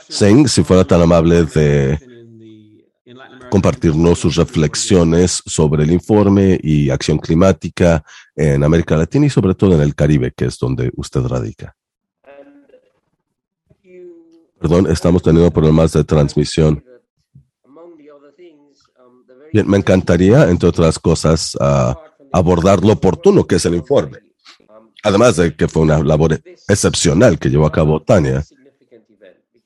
Singh, 0.07 0.47
si 0.47 0.63
fuera 0.63 0.83
tan 0.83 1.01
amable 1.01 1.43
de 1.45 1.99
compartirnos 3.49 4.19
sus 4.19 4.35
reflexiones 4.35 5.41
sobre 5.45 5.83
el 5.83 5.91
informe 5.91 6.59
y 6.61 6.89
acción 6.89 7.17
climática 7.17 8.03
en 8.35 8.63
América 8.63 8.95
Latina 8.95 9.25
y 9.25 9.29
sobre 9.29 9.55
todo 9.55 9.75
en 9.75 9.81
el 9.81 9.95
Caribe, 9.95 10.31
que 10.35 10.45
es 10.45 10.57
donde 10.57 10.91
usted 10.95 11.21
radica. 11.21 11.75
Perdón, 14.59 14.91
estamos 14.91 15.23
teniendo 15.23 15.51
problemas 15.51 15.93
de 15.93 16.03
transmisión. 16.03 16.83
Me 19.53 19.77
encantaría, 19.77 20.49
entre 20.49 20.69
otras 20.69 20.99
cosas, 20.99 21.57
ah, 21.59 21.97
abordar 22.31 22.83
lo 22.83 22.93
oportuno 22.93 23.45
que 23.45 23.55
es 23.55 23.65
el 23.65 23.75
informe. 23.75 24.19
Además 25.03 25.37
de 25.37 25.55
que 25.55 25.67
fue 25.67 25.83
una 25.83 25.99
labor 26.03 26.39
excepcional 26.67 27.39
que 27.39 27.49
llevó 27.49 27.65
a 27.65 27.71
cabo 27.71 28.01
Tania. 28.01 28.43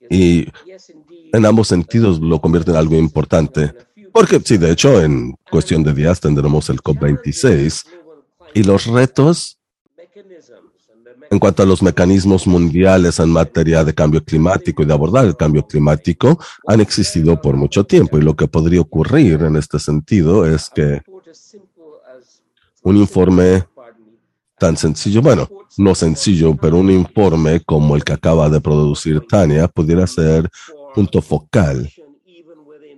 Y 0.10 0.48
en 1.34 1.46
ambos 1.46 1.68
sentidos 1.68 2.20
lo 2.20 2.40
convierte 2.40 2.72
en 2.72 2.78
algo 2.78 2.96
importante. 2.96 3.74
Porque 4.12 4.40
sí, 4.44 4.58
de 4.58 4.72
hecho, 4.72 5.02
en 5.02 5.36
cuestión 5.50 5.84
de 5.84 5.94
días 5.94 6.20
tendremos 6.20 6.70
el 6.70 6.82
COP26 6.82 7.86
y 8.54 8.64
los 8.64 8.86
retos 8.86 9.58
en 11.34 11.40
cuanto 11.40 11.64
a 11.64 11.66
los 11.66 11.82
mecanismos 11.82 12.46
mundiales 12.46 13.20
en 13.20 13.30
materia 13.30 13.84
de 13.84 13.94
cambio 13.94 14.24
climático 14.24 14.84
y 14.84 14.86
de 14.86 14.94
abordar 14.94 15.26
el 15.26 15.36
cambio 15.36 15.66
climático, 15.66 16.38
han 16.68 16.80
existido 16.80 17.42
por 17.42 17.56
mucho 17.56 17.84
tiempo. 17.84 18.20
Y 18.20 18.22
lo 18.22 18.36
que 18.36 18.48
podría 18.48 18.82
ocurrir 18.82 19.42
en 19.42 19.56
este 19.56 19.80
sentido 19.80 20.46
es 20.46 20.70
que 20.70 21.02
un 22.84 22.98
informe 22.98 23.64
tan 24.60 24.78
sencillo, 24.78 25.24
bueno, 25.24 25.50
no 25.78 25.96
sencillo, 25.96 26.56
pero 26.56 26.78
un 26.78 26.92
informe 26.92 27.62
como 27.62 27.96
el 27.96 28.04
que 28.04 28.14
acaba 28.14 28.48
de 28.48 28.62
producir 28.62 29.20
Tania 29.28 29.68
pudiera 29.68 30.06
ser 30.06 30.48
punto 30.94 31.20
focal 31.20 31.92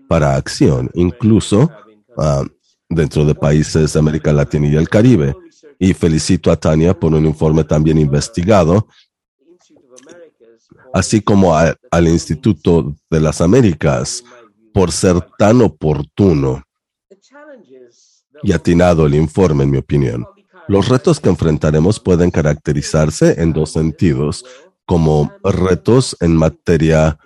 para 0.10 0.36
acción, 0.36 0.92
incluso 0.94 1.72
ah, 2.18 2.44
dentro 2.90 3.24
de 3.24 3.34
países 3.34 3.94
de 3.94 4.00
América 4.00 4.34
Latina 4.34 4.68
y 4.68 4.76
el 4.76 4.90
Caribe 4.90 5.34
y 5.80 5.93
felicito 5.93 6.51
a 6.51 6.55
Tania 6.55 6.97
por 6.97 7.13
un 7.13 7.26
informe 7.26 7.63
también 7.63 7.97
investigado 7.97 8.88
así 10.95 11.19
como 11.19 11.53
al 11.57 12.07
Instituto 12.07 12.95
de 13.09 13.19
las 13.19 13.41
Américas, 13.41 14.23
por 14.73 14.93
ser 14.93 15.19
tan 15.38 15.61
oportuno 15.61 16.63
y 18.41 18.53
atinado 18.53 19.05
el 19.05 19.15
informe, 19.15 19.65
en 19.65 19.71
mi 19.71 19.78
opinión. 19.78 20.26
Los 20.69 20.88
retos 20.88 21.19
que 21.19 21.28
enfrentaremos 21.28 21.99
pueden 21.99 22.32
caracterizarse 22.32 23.41
en 23.41 23.51
dos 23.51 23.73
sentidos, 23.73 24.45
como 24.86 25.34
retos 25.43 26.15
en 26.21 26.38
materia 26.38 27.19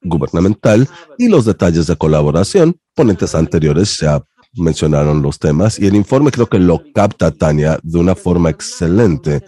gubernamental 0.00 0.88
y 1.18 1.26
los 1.26 1.46
detalles 1.46 1.88
de 1.88 1.96
colaboración. 1.96 2.78
Ponentes 2.94 3.34
anteriores 3.34 3.98
ya 3.98 4.22
mencionaron 4.54 5.22
los 5.22 5.38
temas 5.38 5.78
y 5.78 5.86
el 5.86 5.94
informe 5.94 6.30
creo 6.30 6.46
que 6.46 6.58
lo 6.58 6.82
capta 6.94 7.30
Tania 7.30 7.78
de 7.82 7.98
una 7.98 8.14
forma 8.14 8.50
excelente 8.50 9.42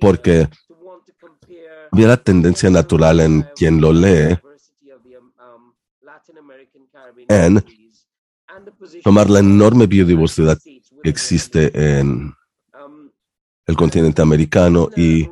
porque 0.00 0.48
había 1.92 2.08
la 2.08 2.16
tendencia 2.16 2.70
natural 2.70 3.20
en 3.20 3.46
quien 3.56 3.80
lo 3.80 3.92
lee 3.92 4.38
en 7.28 7.64
tomar 9.02 9.30
la 9.30 9.40
enorme 9.40 9.86
biodiversidad 9.86 10.58
que 11.02 11.08
existe 11.08 11.70
en 11.98 12.34
el 13.66 13.76
continente 13.76 14.20
americano 14.20 14.88
y 14.96 15.28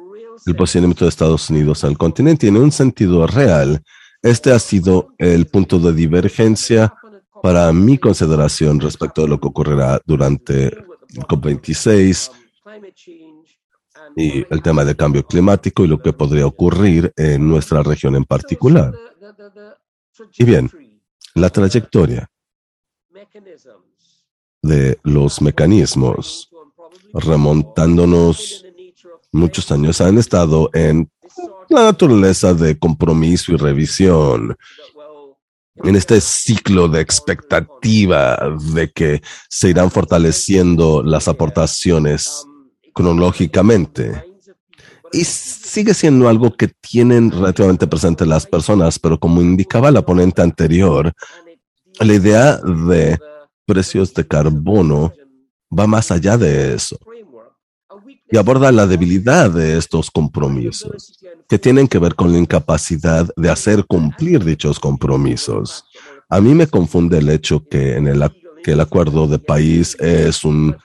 el 0.46 0.56
posicionamiento 0.56 1.04
de 1.04 1.08
Estados 1.10 1.50
Unidos 1.50 1.82
al 1.84 1.98
continente. 1.98 2.46
En 2.46 2.56
un 2.56 2.70
sentido 2.70 3.26
real, 3.26 3.82
este 4.22 4.52
ha 4.52 4.58
sido 4.58 5.08
el 5.18 5.46
punto 5.46 5.78
de 5.78 5.92
divergencia 5.92 6.94
para 7.42 7.72
mi 7.72 7.98
consideración 7.98 8.80
respecto 8.80 9.22
de 9.22 9.28
lo 9.28 9.40
que 9.40 9.48
ocurrirá 9.48 10.00
durante 10.04 10.66
el 10.66 11.24
COP26 11.26 12.30
y 14.16 14.44
el 14.52 14.62
tema 14.62 14.84
del 14.84 14.96
cambio 14.96 15.24
climático 15.24 15.84
y 15.84 15.88
lo 15.88 16.00
que 16.00 16.12
podría 16.12 16.46
ocurrir 16.46 17.12
en 17.16 17.48
nuestra 17.48 17.82
región 17.82 18.16
en 18.16 18.24
particular. 18.24 18.94
Y 20.36 20.44
bien, 20.44 20.70
la 21.34 21.50
trayectoria 21.50 22.28
de 24.62 24.98
los 25.04 25.40
mecanismos, 25.40 26.50
remontándonos 27.12 28.64
muchos 29.32 29.70
años, 29.70 30.00
han 30.00 30.18
estado 30.18 30.70
en 30.72 31.10
la 31.68 31.84
naturaleza 31.84 32.54
de 32.54 32.78
compromiso 32.78 33.52
y 33.52 33.56
revisión, 33.56 34.56
en 35.84 35.96
este 35.96 36.20
ciclo 36.20 36.88
de 36.88 37.00
expectativa 37.00 38.38
de 38.74 38.90
que 38.90 39.22
se 39.48 39.70
irán 39.70 39.90
fortaleciendo 39.90 41.02
las 41.02 41.28
aportaciones 41.28 42.46
cronológicamente. 42.94 44.24
Y 45.12 45.24
sigue 45.24 45.94
siendo 45.94 46.28
algo 46.28 46.54
que 46.54 46.68
tienen 46.68 47.30
relativamente 47.30 47.86
presente 47.86 48.26
las 48.26 48.46
personas, 48.46 48.98
pero 48.98 49.18
como 49.18 49.40
indicaba 49.40 49.90
la 49.90 50.02
ponente 50.02 50.42
anterior, 50.42 51.12
la 52.00 52.12
idea 52.12 52.56
de 52.58 53.18
precios 53.64 54.12
de 54.14 54.26
carbono 54.26 55.12
va 55.76 55.86
más 55.86 56.10
allá 56.10 56.36
de 56.36 56.74
eso 56.74 56.98
y 58.30 58.36
aborda 58.36 58.70
la 58.72 58.86
debilidad 58.86 59.50
de 59.50 59.78
estos 59.78 60.10
compromisos, 60.10 61.18
que 61.48 61.58
tienen 61.58 61.88
que 61.88 61.98
ver 61.98 62.14
con 62.14 62.32
la 62.32 62.38
incapacidad 62.38 63.28
de 63.36 63.50
hacer 63.50 63.86
cumplir 63.86 64.44
dichos 64.44 64.78
compromisos. 64.78 65.84
A 66.28 66.40
mí 66.40 66.54
me 66.54 66.66
confunde 66.66 67.18
el 67.18 67.30
hecho 67.30 67.64
que, 67.66 67.96
el, 67.96 68.30
el 68.64 68.80
acuerdo 68.80 69.26
de 69.26 69.38
país 69.38 69.96
es 69.98 70.44
un 70.44 70.76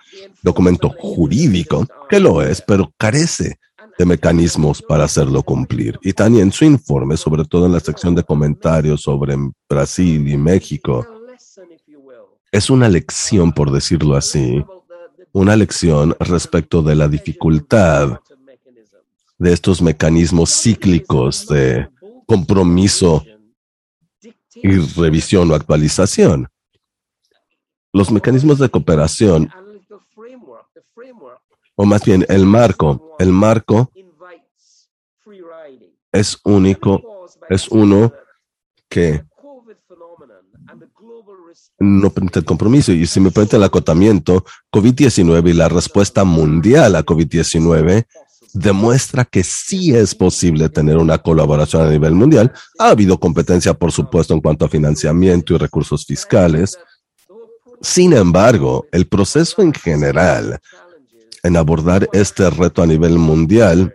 documento 0.41 0.89
jurídico, 0.97 1.85
que 2.09 2.19
lo 2.19 2.41
es, 2.41 2.61
pero 2.61 2.93
carece 2.97 3.57
de 3.97 4.05
mecanismos 4.05 4.81
para 4.81 5.03
hacerlo 5.03 5.43
cumplir. 5.43 5.99
Y 6.01 6.13
Tania 6.13 6.41
en 6.41 6.51
su 6.51 6.65
informe, 6.65 7.17
sobre 7.17 7.45
todo 7.45 7.65
en 7.65 7.73
la 7.73 7.79
sección 7.79 8.15
de 8.15 8.23
comentarios 8.23 9.01
sobre 9.01 9.35
Brasil 9.69 10.27
y 10.27 10.37
México, 10.37 11.05
es 12.51 12.69
una 12.69 12.87
lección, 12.87 13.51
por 13.51 13.71
decirlo 13.71 14.15
así, 14.15 14.63
una 15.33 15.55
lección 15.55 16.15
respecto 16.19 16.81
de 16.83 16.95
la 16.95 17.07
dificultad 17.07 18.19
de 19.39 19.51
estos 19.51 19.81
mecanismos 19.81 20.51
cíclicos 20.61 21.47
de 21.47 21.89
compromiso 22.27 23.25
y 24.55 24.77
revisión 24.77 25.51
o 25.51 25.55
actualización. 25.55 26.47
Los 27.91 28.11
mecanismos 28.11 28.59
de 28.59 28.69
cooperación, 28.69 29.49
o 31.75 31.85
más 31.85 32.05
bien 32.05 32.25
el 32.29 32.45
marco, 32.45 33.15
el 33.19 33.31
marco 33.31 33.91
es 36.11 36.39
único, 36.43 37.27
es 37.49 37.67
uno 37.69 38.13
que 38.87 39.25
no 41.83 42.09
permite 42.09 42.39
el 42.39 42.45
compromiso. 42.45 42.91
Y 42.91 43.05
si 43.05 43.19
me 43.19 43.31
permite 43.31 43.57
el 43.57 43.63
acotamiento, 43.63 44.45
COVID-19 44.71 45.49
y 45.49 45.53
la 45.53 45.69
respuesta 45.69 46.23
mundial 46.23 46.95
a 46.95 47.03
COVID-19 47.03 48.05
demuestra 48.53 49.25
que 49.25 49.43
sí 49.43 49.95
es 49.95 50.13
posible 50.13 50.69
tener 50.69 50.97
una 50.97 51.17
colaboración 51.17 51.81
a 51.81 51.89
nivel 51.89 52.13
mundial. 52.13 52.51
Ha 52.79 52.89
habido 52.89 53.19
competencia, 53.19 53.73
por 53.73 53.91
supuesto, 53.91 54.33
en 54.33 54.41
cuanto 54.41 54.65
a 54.65 54.69
financiamiento 54.69 55.53
y 55.53 55.57
recursos 55.57 56.05
fiscales. 56.05 56.77
Sin 57.81 58.13
embargo, 58.13 58.85
el 58.91 59.07
proceso 59.07 59.61
en 59.61 59.73
general 59.73 60.59
en 61.41 61.57
abordar 61.57 62.07
este 62.13 62.49
reto 62.49 62.81
a 62.81 62.87
nivel 62.87 63.17
mundial 63.17 63.93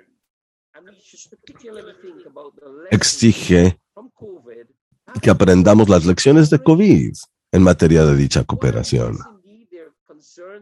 exige 2.91 3.79
que 5.23 5.31
aprendamos 5.31 5.89
las 5.89 6.05
lecciones 6.05 6.51
de 6.51 6.63
COVID 6.63 7.15
en 7.53 7.63
materia 7.63 8.05
de 8.05 8.17
dicha 8.17 8.45
cooperación. 8.45 9.19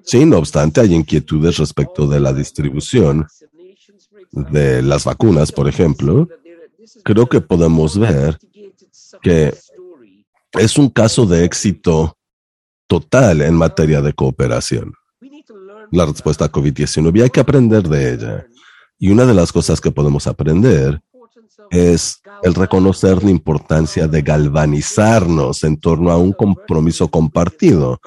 Sí, 0.03 0.25
no 0.25 0.39
obstante, 0.39 0.81
hay 0.81 0.95
inquietudes 0.95 1.59
respecto 1.59 2.07
de 2.07 2.21
la 2.21 2.33
distribución 2.33 3.27
de 4.31 4.83
las 4.83 5.05
vacunas, 5.05 5.53
por 5.53 5.69
ejemplo. 5.69 6.29
Creo 7.03 7.27
que 7.27 7.41
podemos 7.41 7.99
ver 7.99 8.39
que 9.23 9.55
es 10.53 10.79
un 10.79 10.89
caso 10.91 11.27
de 11.27 11.45
éxito 11.45 12.17
total 12.87 13.43
en 13.43 13.55
materia 13.55 14.01
de 14.01 14.13
cooperación. 14.13 14.93
La 15.91 16.07
respuesta 16.07 16.47
a 16.47 16.53
COVID-19 16.53 17.23
hay 17.23 17.31
que 17.31 17.41
aprender 17.41 17.89
de 17.89 18.15
ella. 18.15 18.47
Y 18.99 19.11
una 19.11 19.27
de 19.27 19.35
las 19.35 19.53
cosas 19.53 19.81
que 19.81 19.91
podemos 19.91 20.27
aprender 20.27 21.03
es 21.71 22.23
el 22.43 22.55
reconocer 22.55 23.23
la 23.23 23.31
importancia 23.31 24.07
de 24.07 24.23
galvanizarnos 24.23 25.65
en 25.65 25.79
torno 25.79 26.11
a 26.11 26.17
un 26.17 26.33
compromiso 26.33 27.09
compartido, 27.09 28.01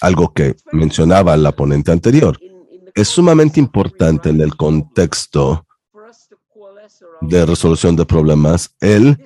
algo 0.00 0.32
que 0.32 0.56
mencionaba 0.72 1.36
la 1.36 1.52
ponente 1.52 1.92
anterior. 1.92 2.38
Es 2.94 3.08
sumamente 3.08 3.60
importante 3.60 4.28
en 4.28 4.40
el 4.40 4.56
contexto 4.56 5.66
de 7.20 7.46
resolución 7.46 7.96
de 7.96 8.04
problemas 8.04 8.74
el 8.80 9.24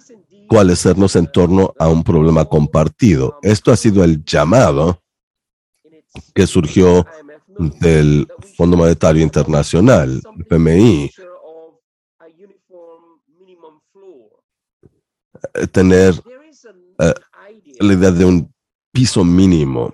coalescernos 0.48 1.16
en 1.16 1.26
torno 1.26 1.74
a 1.78 1.88
un 1.88 2.04
problema 2.04 2.44
compartido. 2.44 3.38
Esto 3.42 3.72
ha 3.72 3.76
sido 3.76 4.04
el 4.04 4.24
llamado 4.24 5.02
que 6.34 6.46
surgió 6.46 7.04
del 7.80 8.28
Fondo 8.56 8.76
Monetario 8.76 9.22
Internacional, 9.22 10.22
el 10.38 10.44
Eh, 15.25 15.25
tener 15.72 16.14
eh, 16.98 17.14
la 17.80 17.92
idea 17.92 18.10
de 18.10 18.24
un 18.24 18.52
piso 18.92 19.24
mínimo. 19.24 19.92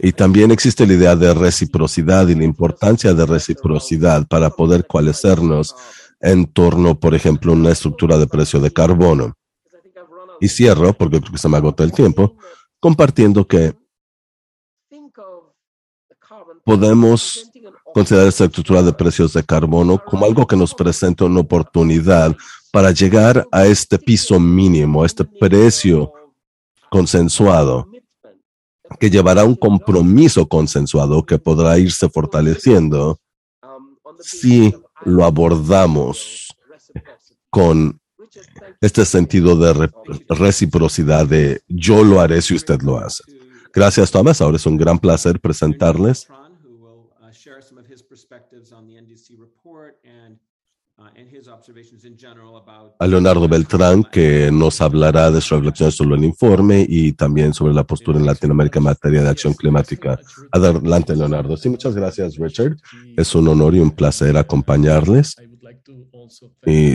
Y 0.00 0.12
también 0.12 0.50
existe 0.50 0.86
la 0.86 0.94
idea 0.94 1.16
de 1.16 1.34
reciprocidad 1.34 2.28
y 2.28 2.34
la 2.34 2.44
importancia 2.44 3.14
de 3.14 3.26
reciprocidad 3.26 4.26
para 4.28 4.50
poder 4.50 4.86
coalescernos 4.86 5.74
en 6.20 6.46
torno, 6.46 6.98
por 6.98 7.14
ejemplo, 7.14 7.52
a 7.52 7.56
una 7.56 7.70
estructura 7.70 8.16
de 8.18 8.26
precio 8.26 8.60
de 8.60 8.72
carbono. 8.72 9.34
Y 10.40 10.48
cierro, 10.48 10.92
porque 10.92 11.20
creo 11.20 11.32
que 11.32 11.38
se 11.38 11.48
me 11.48 11.56
agota 11.56 11.82
el 11.82 11.92
tiempo, 11.92 12.36
compartiendo 12.78 13.46
que 13.46 13.74
podemos 16.64 17.50
considerar 17.94 18.28
esta 18.28 18.44
estructura 18.44 18.82
de 18.82 18.92
precios 18.92 19.32
de 19.32 19.42
carbono 19.42 20.00
como 20.04 20.26
algo 20.26 20.46
que 20.46 20.56
nos 20.56 20.74
presenta 20.74 21.24
una 21.24 21.40
oportunidad 21.40 22.36
para 22.72 22.92
llegar 22.92 23.46
a 23.50 23.66
este 23.66 23.98
piso 23.98 24.38
mínimo, 24.38 25.02
a 25.02 25.06
este 25.06 25.24
precio 25.24 26.12
consensuado, 26.90 27.88
que 28.98 29.10
llevará 29.10 29.44
un 29.44 29.54
compromiso 29.54 30.46
consensuado 30.48 31.24
que 31.24 31.38
podrá 31.38 31.78
irse 31.78 32.08
fortaleciendo 32.08 33.18
si 34.20 34.74
lo 35.04 35.24
abordamos 35.24 36.48
con 37.50 38.00
este 38.80 39.04
sentido 39.04 39.56
de 39.56 39.90
reciprocidad 40.28 41.26
de 41.26 41.62
yo 41.68 42.04
lo 42.04 42.20
haré 42.20 42.40
si 42.42 42.54
usted 42.54 42.80
lo 42.82 42.98
hace. 42.98 43.22
Gracias, 43.72 44.10
Thomas. 44.10 44.40
Ahora 44.40 44.56
es 44.56 44.66
un 44.66 44.76
gran 44.76 44.98
placer 44.98 45.40
presentarles 45.40 46.28
a 52.98 53.06
Leonardo 53.06 53.48
Beltrán, 53.48 54.02
que 54.02 54.50
nos 54.50 54.80
hablará 54.80 55.30
de 55.30 55.40
sus 55.40 55.58
reflexiones 55.58 55.94
sobre 55.94 56.16
el 56.16 56.24
informe 56.24 56.84
y 56.88 57.12
también 57.12 57.54
sobre 57.54 57.72
la 57.72 57.84
postura 57.84 58.18
en 58.18 58.26
Latinoamérica 58.26 58.80
en 58.80 58.84
materia 58.86 59.22
de 59.22 59.28
acción 59.28 59.54
climática. 59.54 60.18
Adelante, 60.50 61.14
Leonardo. 61.14 61.56
Sí, 61.56 61.68
muchas 61.68 61.94
gracias, 61.94 62.36
Richard. 62.36 62.76
Es 63.16 63.32
un 63.36 63.46
honor 63.46 63.76
y 63.76 63.80
un 63.80 63.92
placer 63.92 64.36
acompañarles. 64.36 65.36
Y 66.66 66.94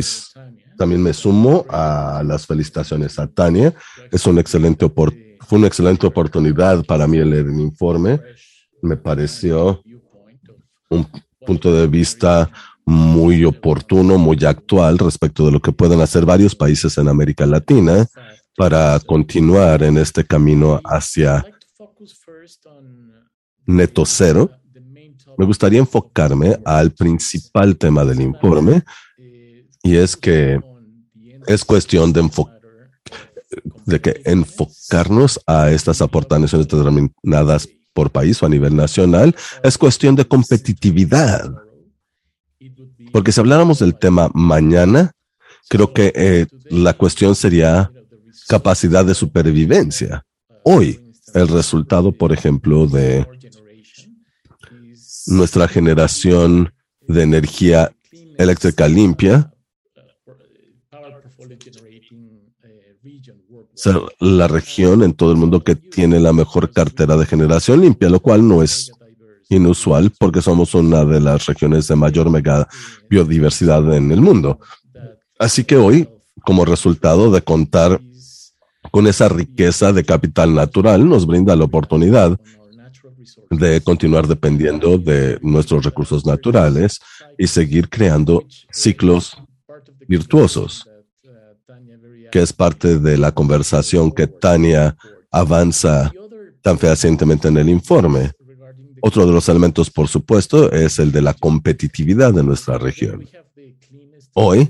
también 0.77 1.01
me 1.01 1.13
sumo 1.13 1.65
a 1.69 2.23
las 2.25 2.45
felicitaciones 2.45 3.17
a 3.19 3.27
Tania. 3.27 3.73
Es 4.11 4.27
un 4.27 4.37
excelente 4.37 4.85
fue 5.39 5.57
una 5.59 5.67
excelente 5.67 6.07
oportunidad 6.07 6.83
para 6.85 7.07
mí 7.07 7.17
leer 7.17 7.45
el 7.45 7.59
informe. 7.59 8.19
Me 8.81 8.97
pareció 8.97 9.81
un 10.89 11.07
punto 11.45 11.73
de 11.73 11.87
vista 11.87 12.49
muy 12.85 13.45
oportuno, 13.45 14.17
muy 14.17 14.43
actual 14.45 14.97
respecto 14.97 15.45
de 15.45 15.51
lo 15.51 15.61
que 15.61 15.71
pueden 15.71 16.01
hacer 16.01 16.25
varios 16.25 16.55
países 16.55 16.97
en 16.97 17.07
América 17.07 17.45
Latina 17.45 18.05
para 18.55 18.99
continuar 18.99 19.83
en 19.83 19.97
este 19.97 20.23
camino 20.23 20.81
hacia 20.83 21.45
neto 23.65 24.05
cero. 24.05 24.51
Me 25.37 25.45
gustaría 25.45 25.79
enfocarme 25.79 26.59
al 26.65 26.91
principal 26.91 27.75
tema 27.77 28.05
del 28.05 28.21
informe 28.21 28.83
y 29.81 29.95
es 29.95 30.15
que 30.15 30.59
es 31.47 31.65
cuestión 31.65 32.13
de, 32.13 34.01
que 34.01 34.21
enfocarnos 34.25 35.39
a 35.47 35.71
estas 35.71 36.01
aportaciones 36.01 36.51
determinadas 36.51 37.67
por 37.93 38.11
país 38.11 38.41
o 38.41 38.45
a 38.45 38.49
nivel 38.49 38.75
nacional 38.75 39.35
es 39.63 39.77
cuestión 39.77 40.15
de 40.15 40.25
competitividad 40.25 41.62
porque 43.13 43.31
si 43.31 43.39
habláramos 43.39 43.77
del 43.79 43.95
tema 43.95 44.29
mañana, 44.33 45.11
creo 45.69 45.93
que 45.93 46.11
eh, 46.15 46.47
la 46.69 46.93
cuestión 46.93 47.35
sería 47.35 47.91
capacidad 48.47 49.05
de 49.05 49.13
supervivencia. 49.13 50.25
Hoy, 50.63 50.99
el 51.35 51.47
resultado, 51.47 52.11
por 52.11 52.33
ejemplo, 52.33 52.87
de 52.87 53.25
nuestra 55.27 55.67
generación 55.67 56.73
de 57.01 57.21
energía 57.21 57.91
eléctrica 58.39 58.87
limpia, 58.87 59.53
ser 63.75 63.95
la 64.19 64.47
región 64.47 65.03
en 65.03 65.13
todo 65.13 65.31
el 65.31 65.37
mundo 65.37 65.63
que 65.63 65.75
tiene 65.75 66.19
la 66.19 66.33
mejor 66.33 66.71
cartera 66.71 67.15
de 67.15 67.27
generación 67.27 67.81
limpia, 67.81 68.09
lo 68.09 68.19
cual 68.19 68.47
no 68.47 68.63
es 68.63 68.91
inusual 69.53 70.11
porque 70.19 70.41
somos 70.41 70.73
una 70.73 71.05
de 71.05 71.19
las 71.19 71.45
regiones 71.45 71.87
de 71.87 71.95
mayor 71.95 72.29
mega 72.29 72.67
biodiversidad 73.09 73.93
en 73.95 74.11
el 74.11 74.21
mundo. 74.21 74.59
Así 75.39 75.63
que 75.63 75.77
hoy, 75.77 76.07
como 76.45 76.65
resultado 76.65 77.31
de 77.31 77.41
contar 77.41 77.99
con 78.91 79.07
esa 79.07 79.29
riqueza 79.29 79.91
de 79.91 80.03
capital 80.03 80.53
natural, 80.53 81.07
nos 81.07 81.25
brinda 81.25 81.55
la 81.55 81.63
oportunidad 81.63 82.37
de 83.49 83.81
continuar 83.81 84.27
dependiendo 84.27 84.97
de 84.97 85.39
nuestros 85.41 85.85
recursos 85.85 86.25
naturales 86.25 86.99
y 87.37 87.47
seguir 87.47 87.89
creando 87.89 88.45
ciclos 88.71 89.37
virtuosos, 90.07 90.87
que 92.31 92.41
es 92.41 92.53
parte 92.53 92.99
de 92.99 93.17
la 93.17 93.31
conversación 93.31 94.11
que 94.11 94.27
Tania 94.27 94.95
avanza 95.31 96.11
tan 96.61 96.77
fehacientemente 96.77 97.47
en 97.47 97.57
el 97.57 97.69
informe. 97.69 98.31
Otro 99.05 99.25
de 99.25 99.33
los 99.33 99.49
elementos, 99.49 99.89
por 99.89 100.07
supuesto, 100.07 100.71
es 100.71 100.97
el 100.97 101.11
de 101.11 101.21
la 101.21 101.33
competitividad 101.33 102.33
de 102.33 102.41
nuestra 102.41 102.77
región. 102.77 103.27
Hoy 104.33 104.69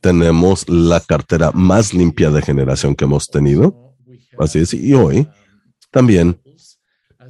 tenemos 0.00 0.68
la 0.68 1.00
cartera 1.00 1.50
más 1.50 1.92
limpia 1.92 2.30
de 2.30 2.40
generación 2.40 2.94
que 2.94 3.04
hemos 3.04 3.26
tenido. 3.26 3.96
Así 4.38 4.60
es. 4.60 4.74
Y 4.74 4.94
hoy 4.94 5.26
también, 5.90 6.40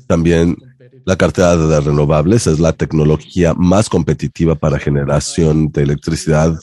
también 0.06 0.58
la 1.06 1.16
cartera 1.16 1.56
de 1.56 1.80
renovables 1.80 2.46
es 2.46 2.60
la 2.60 2.74
tecnología 2.74 3.54
más 3.54 3.88
competitiva 3.88 4.54
para 4.54 4.78
generación 4.78 5.72
de 5.72 5.84
electricidad 5.84 6.60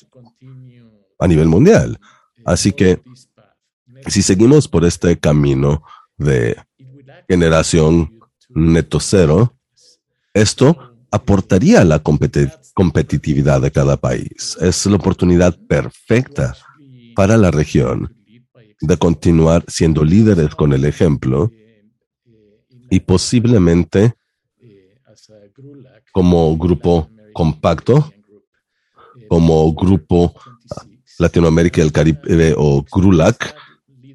a 1.18 1.28
nivel 1.28 1.48
mundial. 1.48 1.98
Así 2.46 2.72
que 2.72 3.02
si 4.10 4.22
seguimos 4.22 4.68
por 4.68 4.86
este 4.86 5.18
camino 5.18 5.82
de 6.20 6.56
generación 7.28 8.12
neto 8.50 9.00
cero, 9.00 9.55
esto 10.36 10.78
aportaría 11.12 11.82
a 11.82 11.86
la 11.86 12.00
competitividad 12.00 13.62
de 13.62 13.72
cada 13.72 13.96
país. 13.96 14.58
Es 14.60 14.86
la 14.86 14.98
oportunidad 14.98 15.58
perfecta 15.68 16.56
para 17.16 17.38
la 17.38 17.52
región 17.52 18.14
de 18.82 18.98
continuar 18.98 19.64
siendo 19.68 20.04
líderes 20.04 20.54
con 20.54 20.74
el 20.74 20.84
ejemplo 20.84 21.52
y 22.90 23.00
posiblemente 23.00 24.14
como 26.12 26.56
grupo 26.58 27.10
compacto, 27.34 28.12
como 29.30 29.74
grupo 29.74 30.34
Latinoamérica 31.18 31.80
y 31.80 31.84
el 31.86 31.92
Caribe 31.94 32.54
o 32.58 32.84
GRULAC, 32.84 33.56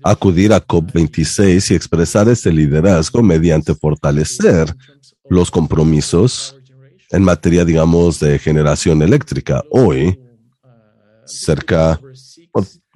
acudir 0.02 0.52
a 0.52 0.66
COP26 0.66 1.70
y 1.70 1.74
expresar 1.74 2.28
ese 2.28 2.52
liderazgo 2.52 3.22
mediante 3.22 3.74
fortalecer 3.74 4.74
los 5.30 5.50
compromisos 5.50 6.56
en 7.10 7.22
materia, 7.22 7.64
digamos, 7.64 8.20
de 8.20 8.38
generación 8.38 9.00
eléctrica. 9.00 9.64
Hoy, 9.70 10.20
cerca 11.24 11.98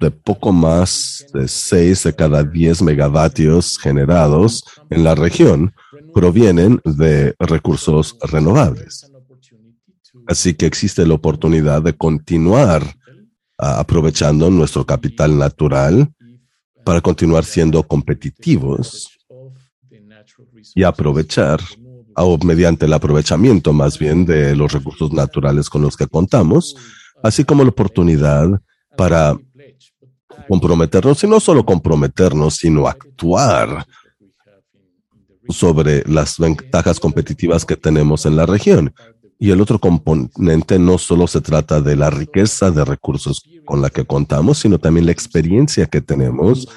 de 0.01 0.11
poco 0.11 0.51
más 0.51 1.25
de 1.33 1.47
6 1.47 2.03
de 2.03 2.13
cada 2.13 2.43
10 2.43 2.81
megavatios 2.81 3.79
generados 3.79 4.63
en 4.89 5.05
la 5.05 5.15
región 5.15 5.73
provienen 6.13 6.81
de 6.83 7.33
recursos 7.39 8.17
renovables. 8.21 9.09
Así 10.27 10.53
que 10.53 10.65
existe 10.65 11.07
la 11.07 11.13
oportunidad 11.13 11.81
de 11.81 11.93
continuar 11.93 12.83
ah, 13.57 13.79
aprovechando 13.79 14.49
nuestro 14.49 14.85
capital 14.85 15.37
natural 15.37 16.11
para 16.83 16.99
continuar 16.99 17.45
siendo 17.45 17.81
competitivos 17.83 19.17
y 20.73 20.83
aprovechar 20.83 21.61
o 22.15 22.37
mediante 22.39 22.85
el 22.85 22.93
aprovechamiento 22.93 23.73
más 23.73 23.99
bien 23.99 24.25
de 24.25 24.55
los 24.55 24.71
recursos 24.71 25.11
naturales 25.11 25.69
con 25.69 25.81
los 25.81 25.97
que 25.97 26.07
contamos, 26.07 26.75
así 27.23 27.43
como 27.43 27.63
la 27.63 27.69
oportunidad 27.69 28.47
para 28.97 29.37
comprometernos, 30.47 31.23
y 31.23 31.27
no 31.27 31.39
solo 31.39 31.65
comprometernos, 31.65 32.55
sino 32.55 32.87
actuar 32.87 33.85
sobre 35.49 36.03
las 36.07 36.39
ventajas 36.39 36.99
competitivas 36.99 37.65
que 37.65 37.75
tenemos 37.75 38.25
en 38.25 38.35
la 38.35 38.45
región. 38.45 38.93
Y 39.37 39.51
el 39.51 39.61
otro 39.61 39.79
componente 39.79 40.79
no 40.79 40.97
solo 40.97 41.27
se 41.27 41.41
trata 41.41 41.81
de 41.81 41.95
la 41.95 42.09
riqueza 42.09 42.71
de 42.71 42.85
recursos 42.85 43.43
con 43.65 43.81
la 43.81 43.89
que 43.89 44.05
contamos, 44.05 44.59
sino 44.59 44.79
también 44.79 45.05
la 45.05 45.11
experiencia 45.11 45.87
que 45.87 46.01
tenemos 46.01 46.67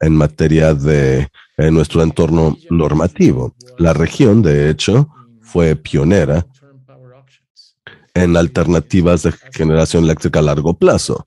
en 0.00 0.14
materia 0.14 0.74
de 0.74 1.28
nuestro 1.58 2.02
entorno 2.02 2.56
normativo. 2.70 3.54
La 3.78 3.92
región, 3.92 4.42
de 4.42 4.70
hecho, 4.70 5.08
fue 5.40 5.74
pionera 5.74 6.46
en 8.14 8.36
alternativas 8.36 9.22
de 9.22 9.32
generación 9.52 10.04
eléctrica 10.04 10.38
a 10.38 10.42
largo 10.42 10.74
plazo. 10.74 11.24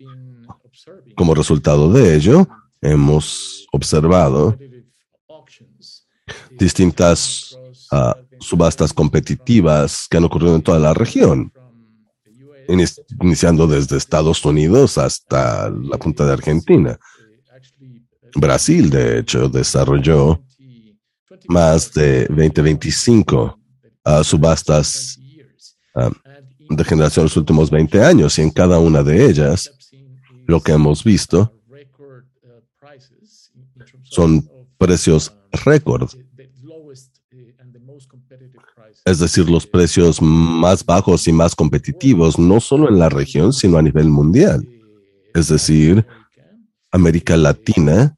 Como 1.15 1.35
resultado 1.35 1.91
de 1.91 2.15
ello, 2.15 2.47
hemos 2.81 3.67
observado 3.71 4.57
distintas 6.57 7.57
ah, 7.91 8.15
subastas 8.39 8.93
competitivas 8.93 10.07
que 10.09 10.17
han 10.17 10.23
ocurrido 10.23 10.55
en 10.55 10.61
toda 10.61 10.79
la 10.79 10.93
región, 10.93 11.51
iniciando 12.67 13.67
desde 13.67 13.97
Estados 13.97 14.43
Unidos 14.45 14.97
hasta 14.97 15.69
la 15.69 15.97
punta 15.97 16.25
de 16.25 16.33
Argentina. 16.33 16.97
Brasil, 18.35 18.89
de 18.89 19.19
hecho, 19.19 19.49
desarrolló 19.49 20.41
más 21.47 21.93
de 21.93 22.25
2025 22.27 23.59
uh, 24.05 24.23
subastas 24.23 25.19
uh, 25.95 26.11
de 26.69 26.83
generación 26.83 27.23
en 27.23 27.25
los 27.25 27.37
últimos 27.37 27.69
20 27.69 28.03
años 28.03 28.37
y 28.37 28.41
en 28.41 28.51
cada 28.51 28.79
una 28.79 29.03
de 29.03 29.25
ellas 29.25 29.71
lo 30.47 30.61
que 30.61 30.71
hemos 30.71 31.03
visto 31.03 31.53
son 34.03 34.49
precios 34.77 35.33
récord. 35.65 36.09
Es 39.05 39.19
decir, 39.19 39.49
los 39.49 39.65
precios 39.65 40.21
más 40.21 40.85
bajos 40.85 41.27
y 41.27 41.31
más 41.31 41.55
competitivos, 41.55 42.37
no 42.37 42.59
solo 42.59 42.89
en 42.89 42.99
la 42.99 43.09
región, 43.09 43.53
sino 43.53 43.77
a 43.77 43.81
nivel 43.81 44.09
mundial. 44.09 44.67
Es 45.33 45.47
decir, 45.47 46.05
América 46.91 47.37
Latina 47.37 48.15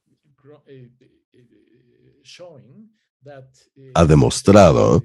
ha 3.93 4.05
demostrado 4.05 5.03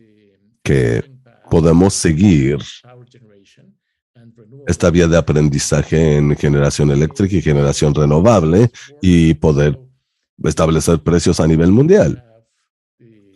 que 0.63 1.05
podemos 1.51 1.95
seguir 1.95 2.59
esta 4.67 4.91
vía 4.91 5.07
de 5.07 5.17
aprendizaje 5.17 6.17
en 6.17 6.37
generación 6.37 6.91
eléctrica 6.91 7.37
y 7.37 7.43
generación 7.43 7.95
renovable 7.95 8.71
y 9.01 9.35
poder 9.35 9.79
establecer 10.45 11.01
precios 11.01 11.41
a 11.41 11.47
nivel 11.47 11.73
mundial. 11.73 12.25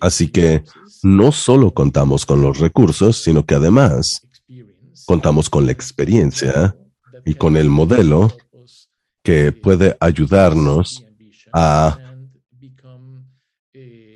Así 0.00 0.28
que 0.28 0.62
no 1.02 1.32
solo 1.32 1.72
contamos 1.72 2.26
con 2.26 2.42
los 2.42 2.58
recursos, 2.58 3.22
sino 3.22 3.44
que 3.46 3.54
además 3.54 4.26
contamos 5.06 5.48
con 5.48 5.66
la 5.66 5.72
experiencia 5.72 6.76
y 7.24 7.34
con 7.34 7.56
el 7.56 7.68
modelo 7.68 8.36
que 9.22 9.52
puede 9.52 9.96
ayudarnos 10.00 11.04
a 11.52 11.98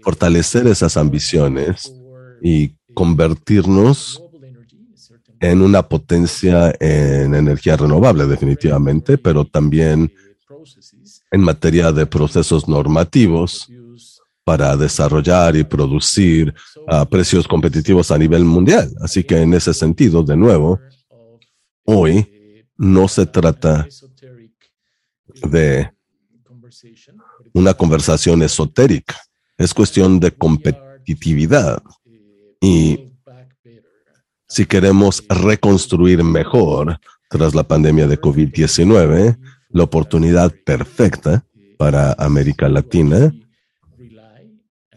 fortalecer 0.06 0.68
esas 0.68 0.96
ambiciones 0.96 1.92
y 2.40 2.76
convertirnos 2.94 4.22
en 5.40 5.62
una 5.62 5.82
potencia 5.82 6.72
en 6.78 7.34
energía 7.34 7.76
renovable, 7.76 8.24
definitivamente, 8.26 9.18
pero 9.18 9.44
también 9.44 10.14
en 11.32 11.40
materia 11.40 11.90
de 11.90 12.06
procesos 12.06 12.68
normativos 12.68 13.68
para 14.44 14.76
desarrollar 14.76 15.56
y 15.56 15.64
producir 15.64 16.54
a 16.86 17.04
precios 17.04 17.48
competitivos 17.48 18.12
a 18.12 18.16
nivel 18.16 18.44
mundial. 18.44 18.88
Así 19.00 19.24
que 19.24 19.42
en 19.42 19.54
ese 19.54 19.74
sentido, 19.74 20.22
de 20.22 20.36
nuevo, 20.36 20.78
hoy 21.84 22.62
no 22.76 23.08
se 23.08 23.26
trata 23.26 23.88
de 25.50 25.90
una 27.52 27.74
conversación 27.74 28.44
esotérica, 28.44 29.16
es 29.58 29.74
cuestión 29.74 30.20
de 30.20 30.32
competitividad. 30.32 31.82
Y 32.60 33.12
si 34.48 34.66
queremos 34.66 35.24
reconstruir 35.28 36.22
mejor 36.22 36.98
tras 37.28 37.54
la 37.54 37.64
pandemia 37.64 38.06
de 38.06 38.20
COVID-19, 38.20 39.38
la 39.70 39.82
oportunidad 39.82 40.54
perfecta 40.64 41.44
para 41.76 42.12
América 42.12 42.68
Latina 42.68 43.32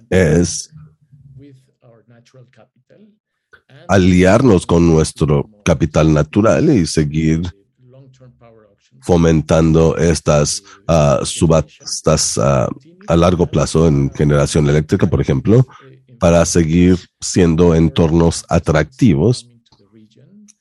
es 0.10 0.72
aliarnos 3.88 4.66
con 4.66 4.88
nuestro 4.88 5.50
capital 5.64 6.14
natural 6.14 6.70
y 6.70 6.86
seguir 6.86 7.42
fomentando 9.02 9.98
estas 9.98 10.62
uh, 10.88 11.26
subastas 11.26 12.38
uh, 12.38 12.68
a 13.10 13.18
largo 13.18 13.48
plazo 13.48 13.88
en 13.88 14.12
generación 14.12 14.70
eléctrica, 14.70 15.08
por 15.08 15.20
ejemplo, 15.20 15.68
para 16.20 16.46
seguir 16.46 16.98
siendo 17.20 17.74
entornos 17.74 18.46
atractivos 18.50 19.50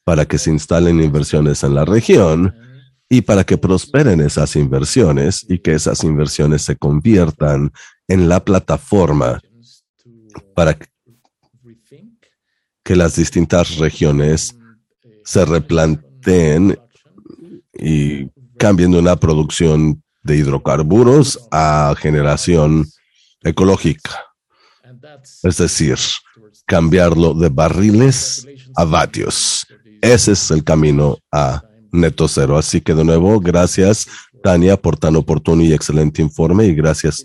para 0.02 0.24
que 0.24 0.38
se 0.38 0.50
instalen 0.50 1.02
inversiones 1.02 1.62
en 1.62 1.74
la 1.74 1.84
región 1.84 2.54
y 3.10 3.20
para 3.20 3.44
que 3.44 3.58
prosperen 3.58 4.22
esas 4.22 4.56
inversiones 4.56 5.44
y 5.46 5.58
que 5.58 5.74
esas 5.74 6.02
inversiones 6.04 6.62
se 6.62 6.76
conviertan 6.76 7.70
en 8.08 8.30
la 8.30 8.42
plataforma 8.42 9.42
para 10.54 10.78
que 12.82 12.96
las 12.96 13.16
distintas 13.16 13.76
regiones 13.76 14.56
se 15.24 15.44
replanteen 15.44 16.78
y 17.74 18.30
cambien 18.56 18.92
de 18.92 19.00
una 19.00 19.16
producción 19.16 20.02
de 20.22 20.36
hidrocarburos 20.36 21.48
a 21.50 21.94
generación 21.98 22.86
ecológica. 23.42 24.24
Es 25.42 25.58
decir, 25.58 25.98
cambiarlo 26.66 27.34
de 27.34 27.48
barriles 27.48 28.46
a 28.76 28.84
vatios. 28.84 29.66
Ese 30.00 30.32
es 30.32 30.50
el 30.50 30.64
camino 30.64 31.18
a 31.32 31.62
neto 31.92 32.28
cero. 32.28 32.58
Así 32.58 32.80
que 32.80 32.94
de 32.94 33.04
nuevo, 33.04 33.40
gracias 33.40 34.06
Tania 34.42 34.76
por 34.76 34.96
tan 34.96 35.16
oportuno 35.16 35.62
y 35.62 35.72
excelente 35.72 36.22
informe 36.22 36.66
y 36.66 36.74
gracias 36.74 37.24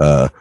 a 0.00 0.32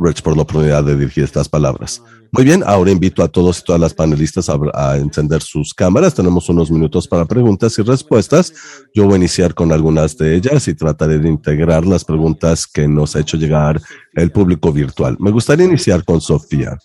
Rich 0.00 0.22
por 0.22 0.36
la 0.36 0.42
oportunidad 0.42 0.84
de 0.84 0.96
dirigir 0.96 1.24
estas 1.24 1.48
palabras. 1.48 2.02
Muy 2.30 2.44
bien, 2.44 2.62
ahora 2.66 2.90
invito 2.90 3.22
a 3.22 3.28
todos 3.28 3.60
y 3.60 3.64
todas 3.64 3.80
las 3.80 3.92
panelistas 3.92 4.48
a, 4.48 4.96
encender 4.96 5.42
sus 5.42 5.74
cámaras. 5.74 6.14
Tenemos 6.14 6.48
unos 6.48 6.70
minutos 6.70 7.06
para 7.06 7.26
preguntas 7.26 7.78
y 7.78 7.82
respuestas. 7.82 8.54
Yo 8.94 9.04
voy 9.04 9.14
a 9.14 9.16
iniciar 9.18 9.54
con 9.54 9.70
algunas 9.70 10.16
de 10.16 10.34
ellas 10.34 10.66
y 10.66 10.74
trataré 10.74 11.18
de 11.18 11.28
integrar 11.28 11.84
las 11.84 12.04
preguntas 12.04 12.66
que 12.66 12.88
nos 12.88 13.14
ha 13.14 13.20
hecho 13.20 13.36
llegar 13.36 13.80
el 14.14 14.32
público 14.32 14.72
virtual. 14.72 15.16
Me 15.20 15.30
gustaría 15.30 15.66
iniciar 15.66 16.04
con 16.04 16.20
Sofía. 16.20 16.78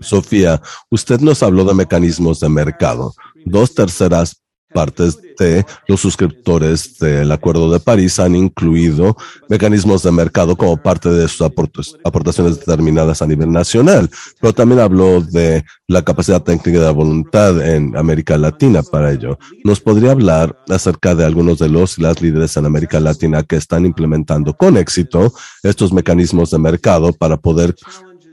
Sofía, 0.00 0.60
usted 0.90 1.20
nos 1.20 1.42
habló 1.42 1.64
de 1.64 1.74
mecanismos 1.74 2.40
de 2.40 2.48
mercado. 2.48 3.14
Dos 3.44 3.74
terceras 3.74 4.41
partes 4.72 5.18
de 5.38 5.64
los 5.88 6.00
suscriptores 6.00 6.98
del 6.98 7.30
Acuerdo 7.32 7.70
de 7.70 7.80
París 7.80 8.18
han 8.18 8.34
incluido 8.36 9.16
mecanismos 9.48 10.02
de 10.02 10.12
mercado 10.12 10.56
como 10.56 10.76
parte 10.76 11.08
de 11.10 11.28
sus 11.28 11.42
aportaciones 11.42 12.58
determinadas 12.58 13.22
a 13.22 13.26
nivel 13.26 13.50
nacional, 13.50 14.10
pero 14.40 14.52
también 14.52 14.80
habló 14.80 15.20
de 15.20 15.64
la 15.88 16.02
capacidad 16.02 16.42
técnica 16.42 16.78
de 16.78 16.84
la 16.86 16.92
voluntad 16.92 17.60
en 17.66 17.96
América 17.96 18.38
Latina 18.38 18.82
para 18.82 19.12
ello. 19.12 19.38
¿Nos 19.64 19.80
podría 19.80 20.12
hablar 20.12 20.56
acerca 20.68 21.14
de 21.14 21.24
algunos 21.24 21.58
de 21.58 21.68
los 21.68 21.98
y 21.98 22.02
las 22.02 22.20
líderes 22.20 22.56
en 22.56 22.66
América 22.66 23.00
Latina 23.00 23.42
que 23.42 23.56
están 23.56 23.86
implementando 23.86 24.54
con 24.54 24.76
éxito 24.76 25.32
estos 25.62 25.92
mecanismos 25.92 26.50
de 26.50 26.58
mercado 26.58 27.12
para 27.12 27.36
poder 27.36 27.74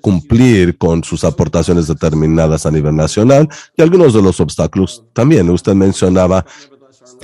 cumplir 0.02 0.78
con 0.78 1.04
sus 1.04 1.24
aportaciones 1.24 1.88
determinadas 1.88 2.66
a 2.66 2.72
nivel 2.72 2.96
nacional 2.96 3.48
y 3.76 3.82
algunos 3.82 4.14
de 4.14 4.22
los 4.22 4.40
obstáculos 4.40 5.04
también. 5.14 5.50
Usted 5.50 5.74
mencionaba 5.74 6.46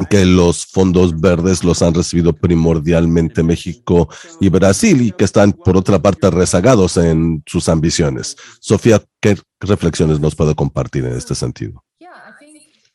que 0.10 0.26
los 0.26 0.66
fondos 0.66 1.20
verdes 1.20 1.64
los 1.64 1.82
han 1.82 1.94
recibido 1.94 2.34
primordialmente 2.34 3.44
México 3.44 4.10
y 4.40 4.50
Brasil 4.50 5.02
y 5.02 5.12
que 5.12 5.24
están, 5.24 5.54
por 5.54 5.78
otra 5.78 6.00
parte, 6.00 6.30
rezagados 6.30 6.98
en 6.98 7.44
sus 7.46 7.70
ambiciones. 7.70 8.36
Sofía, 8.60 9.02
¿qué 9.22 9.38
reflexiones 9.60 10.20
nos 10.20 10.36
puede 10.36 10.56
compartir 10.56 11.06
en 11.06 11.14
este 11.14 11.36
sentido? 11.36 11.84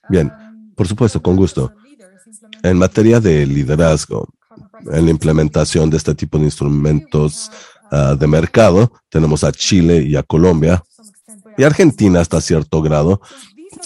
Bien, 0.09 0.31
por 0.75 0.87
supuesto, 0.87 1.23
con 1.23 1.37
gusto. 1.37 1.73
En 2.63 2.79
materia 2.79 3.21
de 3.21 3.47
liderazgo, 3.47 4.29
en 4.93 5.05
la 5.05 5.11
implementación 5.11 5.89
de 5.91 5.97
este 5.97 6.15
tipo 6.15 6.39
de 6.39 6.45
instrumentos 6.45 7.51
Ah, 7.91 8.15
de 8.19 8.27
mercado. 8.27 8.93
Tenemos 9.09 9.43
a 9.43 9.53
Chile 9.53 10.03
y 10.03 10.17
a 10.17 10.23
Colombia 10.23 10.83
y 11.59 11.65
Argentina 11.65 12.21
hasta 12.21 12.41
cierto 12.41 12.81
grado 12.81 13.21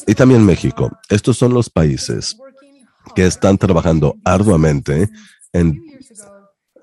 y 0.06 0.14
también 0.14 0.44
México. 0.44 0.90
Estos 1.08 1.38
son 1.38 1.54
los 1.54 1.70
países 1.70 2.36
que 3.14 3.26
están 3.26 3.56
trabajando 3.56 4.16
arduamente 4.24 5.08
en, 5.52 5.82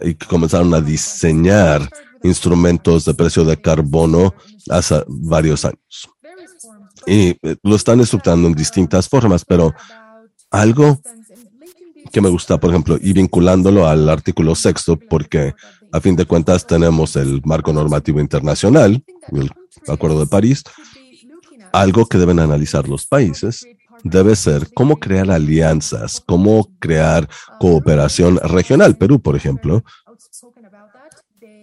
y 0.02 0.16
comenzaron 0.16 0.74
a 0.74 0.82
diseñar 0.82 1.88
instrumentos 2.24 3.06
de 3.06 3.14
precio 3.14 3.46
de 3.46 3.60
carbono 3.60 4.34
hace 4.70 5.04
varios 5.08 5.66
años. 5.66 6.10
Y 7.06 7.38
eh, 7.42 7.56
lo 7.64 7.76
están 7.76 8.00
estructurando 8.00 8.48
en 8.48 8.54
distintas 8.54 9.08
formas, 9.08 9.44
pero 9.46 9.74
algo 10.52 11.00
que 12.12 12.22
me 12.22 12.30
gusta, 12.30 12.60
por 12.60 12.72
ejemplo, 12.72 12.98
y 13.00 13.14
vinculándolo 13.14 13.88
al 13.88 14.10
artículo 14.10 14.56
sexto, 14.56 14.98
porque 14.98 15.54
a 15.92 16.00
fin 16.00 16.16
de 16.16 16.26
cuentas 16.26 16.66
tenemos 16.66 17.16
el 17.16 17.42
marco 17.44 17.74
normativo 17.74 18.20
internacional, 18.20 19.04
el 19.32 19.52
Acuerdo 19.88 20.20
de 20.20 20.28
París, 20.28 20.64
algo 21.74 22.06
que 22.06 22.18
deben 22.18 22.40
analizar 22.40 22.88
los 22.88 23.06
países 23.06 23.66
debe 24.04 24.36
ser 24.36 24.70
cómo 24.74 24.98
crear 24.98 25.30
alianzas, 25.32 26.22
cómo 26.26 26.70
crear 26.80 27.28
cooperación 27.60 28.38
regional. 28.38 28.98
Perú, 28.98 29.22
por 29.22 29.36
ejemplo, 29.36 29.84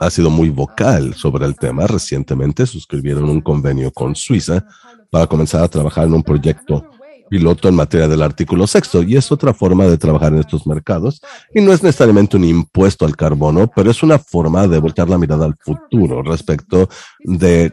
ha 0.01 0.11
sido 0.11 0.31
muy 0.31 0.51
vocal 0.51 1.15
sobre 1.15 1.47
el 1.47 1.57
tema. 1.57 1.87
Recientemente 1.87 2.67
suscribieron 2.67 3.25
un 3.29 3.41
convenio 3.41 3.91
con 3.91 4.15
Suiza 4.15 4.65
para 5.11 5.27
comenzar 5.27 5.65
a 5.65 5.69
trabajar 5.69 6.07
en 6.07 6.15
un 6.15 6.23
proyecto 6.23 6.85
piloto 7.29 7.69
en 7.69 7.75
materia 7.75 8.09
del 8.09 8.23
artículo 8.23 8.67
sexto 8.67 9.03
y 9.03 9.17
es 9.17 9.31
otra 9.31 9.55
forma 9.55 9.87
de 9.87 9.99
trabajar 9.99 10.33
en 10.33 10.41
estos 10.41 10.67
mercados 10.67 11.21
y 11.55 11.61
no 11.61 11.73
es 11.73 11.83
necesariamente 11.83 12.37
un 12.37 12.45
impuesto 12.45 13.05
al 13.05 13.17
carbono, 13.17 13.71
pero 13.75 13.91
es 13.91 14.03
una 14.03 14.19
forma 14.19 14.67
de 14.67 14.79
voltear 14.79 15.09
la 15.09 15.19
mirada 15.19 15.47
al 15.47 15.57
futuro 15.59 16.23
respecto 16.23 16.89
de 17.21 17.73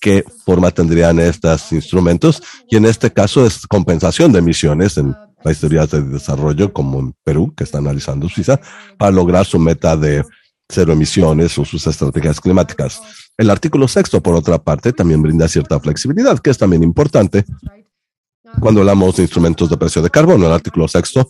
qué 0.00 0.24
forma 0.44 0.70
tendrían 0.70 1.18
estos 1.18 1.72
instrumentos 1.72 2.42
y 2.68 2.76
en 2.76 2.84
este 2.84 3.12
caso 3.12 3.44
es 3.46 3.66
compensación 3.66 4.32
de 4.32 4.38
emisiones 4.38 4.96
en 4.96 5.14
países 5.42 5.70
de 5.70 6.02
desarrollo 6.02 6.72
como 6.72 6.98
en 6.98 7.14
Perú, 7.24 7.52
que 7.56 7.64
está 7.64 7.78
analizando 7.78 8.28
Suiza, 8.28 8.60
para 8.98 9.12
lograr 9.12 9.44
su 9.46 9.58
meta 9.58 9.96
de 9.96 10.24
cero 10.68 10.92
emisiones 10.92 11.56
o 11.58 11.64
sus 11.64 11.86
estrategias 11.86 12.40
climáticas. 12.40 13.00
El 13.36 13.50
artículo 13.50 13.88
sexto, 13.88 14.20
por 14.20 14.34
otra 14.34 14.58
parte, 14.58 14.92
también 14.92 15.22
brinda 15.22 15.48
cierta 15.48 15.80
flexibilidad, 15.80 16.38
que 16.40 16.50
es 16.50 16.58
también 16.58 16.82
importante 16.82 17.44
cuando 18.60 18.80
hablamos 18.80 19.16
de 19.16 19.22
instrumentos 19.22 19.70
de 19.70 19.76
precio 19.76 20.02
de 20.02 20.10
carbono, 20.10 20.46
el 20.46 20.52
artículo 20.52 20.88
sexto 20.88 21.28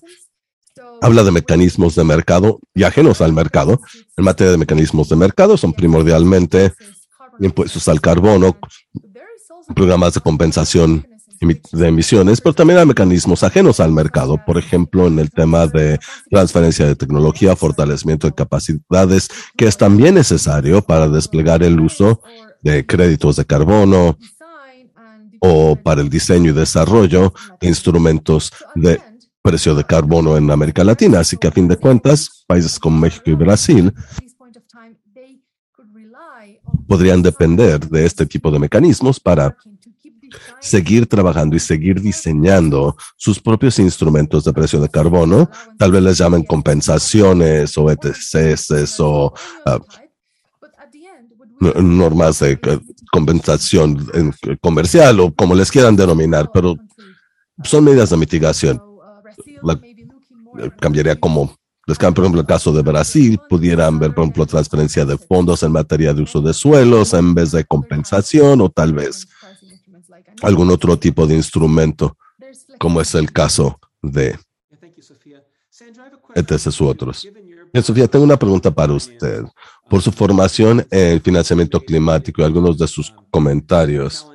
habla 1.01 1.23
de 1.23 1.31
mecanismos 1.31 1.95
de 1.95 2.05
mercado 2.05 2.61
y 2.75 2.85
ajenos 2.85 3.21
al 3.21 3.33
mercado. 3.33 3.81
En 4.17 4.25
materia 4.25 4.51
de 4.51 4.59
mecanismos 4.59 5.09
de 5.09 5.17
mercado 5.17 5.57
son 5.57 5.73
primordialmente 5.73 6.73
impuestos 7.41 7.87
al 7.89 8.01
carbono, 8.01 8.59
programas 9.75 10.15
de 10.15 10.21
compensación 10.21 11.07
de 11.71 11.87
emisiones, 11.87 12.41
pero 12.41 12.53
también 12.53 12.81
hay 12.81 12.87
mecanismos 12.87 13.45
ajenos 13.45 13.79
al 13.79 13.93
mercado, 13.93 14.41
por 14.45 14.59
ejemplo, 14.59 15.07
en 15.07 15.21
el 15.21 15.31
tema 15.31 15.69
de 15.69 16.01
transferencia 16.31 16.85
de 16.85 16.97
tecnología, 16.97 17.55
fortalecimiento 17.55 18.27
de 18.27 18.35
capacidades, 18.35 19.29
que 19.57 19.69
es 19.69 19.77
también 19.77 20.17
necesario 20.17 20.83
para 20.83 21.09
desplegar 21.09 21.63
el 21.63 21.79
uso 21.79 22.23
de 22.63 22.85
créditos 22.85 23.37
de 23.37 23.45
carbono 23.45 24.19
o 25.41 25.77
para 25.77 26.01
el 26.01 26.09
diseño 26.09 26.51
y 26.51 26.55
desarrollo 26.55 27.33
de 27.61 27.69
instrumentos 27.69 28.53
de 28.75 29.01
precio 29.43 29.75
de 29.75 29.85
carbono 29.85 30.37
en 30.37 30.51
América 30.51 30.85
Latina. 30.85 31.21
Así 31.21 31.37
que 31.37 31.49
a 31.49 31.53
fin 31.53 31.69
de 31.69 31.77
cuentas, 31.77 32.45
países 32.47 32.79
como 32.79 32.99
México 32.99 33.31
y 33.31 33.35
Brasil 33.35 33.93
podrían 36.87 37.23
depender 37.23 37.81
de 37.89 38.07
este 38.07 38.27
tipo 38.27 38.51
de 38.51 38.59
mecanismos 38.59 39.21
para 39.21 39.57
seguir 40.61 41.07
trabajando 41.07 41.57
y 41.57 41.61
seguir 41.61 42.01
diseñando 42.01 42.97
sus 43.17 43.41
propios 43.41 43.79
instrumentos 43.79 44.45
de 44.45 44.53
precio 44.53 44.81
de 44.81 44.89
carbono. 44.89 45.51
Tal 45.79 45.93
vez 45.93 46.03
les 46.03 46.19
llamen 46.19 46.45
compensaciones 46.45 47.77
o 47.79 47.91
ETCs 47.91 49.01
o 49.01 49.33
ah, 49.67 49.79
normas 51.61 52.39
de 52.41 52.59
compensación 53.11 54.07
comercial 54.61 55.21
o 55.21 55.35
como 55.35 55.55
les 55.55 55.71
quieran 55.71 55.97
denominar, 55.97 56.51
pero 56.53 56.77
son 57.65 57.85
medidas 57.85 58.11
de 58.11 58.17
mitigación. 58.17 58.81
cambiaría 60.81 61.19
como 61.19 61.55
les 61.87 61.97
por 61.97 62.19
ejemplo, 62.19 62.43
el 62.43 62.47
caso 62.47 62.71
de 62.71 62.83
Brasil, 62.83 63.41
pudieran 63.49 63.99
ver, 63.99 64.15
por 64.15 64.25
ejemplo, 64.25 64.45
transferencia 64.45 65.07
de 65.07 65.17
fondos 65.17 65.63
en 65.63 65.73
materia 65.73 66.13
de 66.13 66.21
uso 66.21 66.43
de 66.43 66.53
suelos 66.53 67.15
en 67.15 67.35
vez 67.35 67.51
de 67.53 67.65
compensación 67.65 68.61
o 68.61 68.69
tal 68.69 68.93
vez 68.93 69.27
algún 70.43 70.71
otro 70.71 70.99
tipo 70.99 71.27
de 71.27 71.35
instrumento, 71.35 72.15
como 72.79 73.01
es 73.01 73.15
el 73.15 73.33
caso 73.33 73.81
de 74.03 74.39
ETS 76.35 76.81
u 76.83 76.87
otros. 76.87 77.27
Sofía, 77.83 78.07
tengo 78.07 78.25
una 78.25 78.39
pregunta 78.39 78.71
para 78.71 78.93
usted. 78.93 79.45
Por 79.89 80.03
su 80.03 80.13
formación 80.13 80.87
en 80.91 81.21
financiamiento 81.23 81.81
climático 81.81 82.43
y 82.43 82.45
algunos 82.45 82.77
de 82.79 82.87
sus 82.87 83.15
comentarios, 83.31 84.27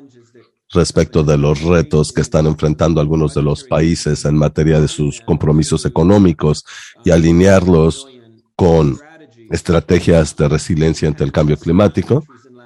respecto 0.73 1.23
de 1.23 1.37
los 1.37 1.61
retos 1.61 2.11
que 2.11 2.21
están 2.21 2.47
enfrentando 2.47 2.99
algunos 2.99 3.33
de 3.33 3.43
los 3.43 3.63
países 3.63 4.25
en 4.25 4.35
materia 4.35 4.81
de 4.81 4.87
sus 4.87 5.21
compromisos 5.21 5.85
económicos 5.85 6.65
y 7.05 7.11
alinearlos 7.11 8.07
con 8.55 8.99
estrategias 9.51 10.35
de 10.35 10.47
resiliencia 10.47 11.07
ante 11.07 11.23
el 11.23 11.31
cambio 11.31 11.57
climático 11.57 12.23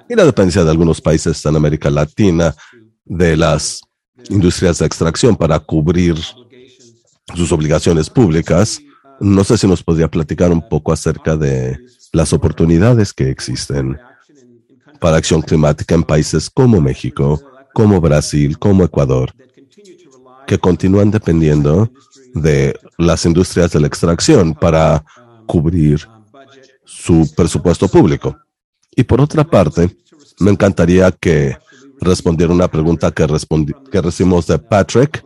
y 0.10 0.16
la 0.16 0.26
dependencia 0.26 0.64
de 0.64 0.72
algunos 0.72 1.02
países 1.02 1.46
en 1.46 1.56
América 1.56 1.90
Latina 1.90 2.56
de 3.04 3.36
las 3.36 3.82
industrias 4.30 4.80
de 4.80 4.86
extracción 4.86 5.36
para 5.36 5.60
cubrir 5.60 6.16
sus 7.36 7.52
obligaciones 7.52 8.10
públicas. 8.10 8.80
No 9.20 9.44
sé 9.44 9.58
si 9.58 9.68
nos 9.68 9.84
podría 9.84 10.08
platicar 10.08 10.52
un 10.52 10.68
poco 10.68 10.94
acerca 10.94 11.36
de 11.36 11.78
las 12.14 12.34
oportunidades 12.34 13.14
que 13.14 13.30
existen 13.30 13.98
para 15.00 15.18
acción 15.18 15.42
climática 15.42 15.96
en 15.96 16.04
países 16.04 16.50
como 16.50 16.82
México, 16.82 17.42
como 17.74 18.02
Brasil, 18.02 18.58
como 18.58 18.84
Ecuador, 18.84 19.34
que 20.48 20.58
continúan 20.58 21.12
dependiendo 21.12 21.92
de 22.34 22.78
las 22.98 23.26
industrias 23.26 23.72
de 23.72 23.80
la 23.80 23.88
extracción 23.88 24.54
para 24.54 25.04
cubrir 25.46 26.08
su 26.86 27.32
presupuesto 27.36 27.88
público. 27.88 28.38
Y 28.96 29.04
por 29.04 29.22
otra 29.22 29.44
parte, 29.44 29.96
me 30.40 30.52
encantaría 30.52 31.12
que 31.12 31.58
respondiera 32.00 32.54
una 32.54 32.68
pregunta 32.68 33.12
que, 33.12 33.28
recibimos 33.28 34.48
de 34.48 34.58
Patrick 34.58 35.24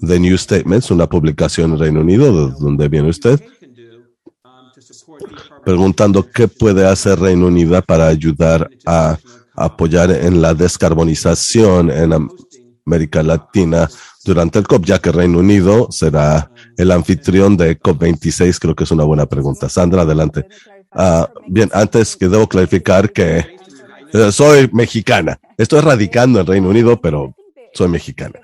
de 0.00 0.18
New 0.18 0.36
Statements, 0.36 0.90
una 0.90 1.06
publicación 1.06 1.72
en 1.72 1.78
Reino 1.78 2.00
Unido, 2.00 2.48
de 2.48 2.54
donde 2.58 2.88
viene 2.88 3.08
usted, 3.08 3.40
preguntando 5.64 6.28
qué 6.30 6.48
puede 6.48 6.86
hacer 6.86 7.18
Reino 7.20 7.46
Unido 7.46 7.80
para 7.82 8.06
ayudar 8.06 8.68
a 8.86 9.18
apoyar 9.54 10.10
en 10.10 10.40
la 10.40 10.54
descarbonización 10.54 11.90
en 11.90 12.30
América 12.86 13.22
Latina 13.22 13.88
durante 14.24 14.58
el 14.58 14.66
COP, 14.66 14.84
ya 14.84 14.98
que 14.98 15.12
Reino 15.12 15.38
Unido 15.38 15.88
será 15.90 16.50
el 16.76 16.90
anfitrión 16.90 17.56
de 17.56 17.78
COP26? 17.78 18.58
Creo 18.58 18.74
que 18.74 18.84
es 18.84 18.90
una 18.90 19.04
buena 19.04 19.26
pregunta. 19.26 19.68
Sandra, 19.68 20.02
adelante. 20.02 20.46
Ah, 20.92 21.28
bien, 21.46 21.70
antes 21.72 22.16
que 22.16 22.28
debo 22.28 22.48
clarificar 22.48 23.12
que 23.12 23.44
eh, 24.12 24.32
soy 24.32 24.68
mexicana. 24.72 25.38
Estoy 25.56 25.80
radicando 25.80 26.40
en 26.40 26.46
Reino 26.46 26.68
Unido, 26.68 27.00
pero 27.00 27.34
soy 27.72 27.88
mexicana. 27.88 28.40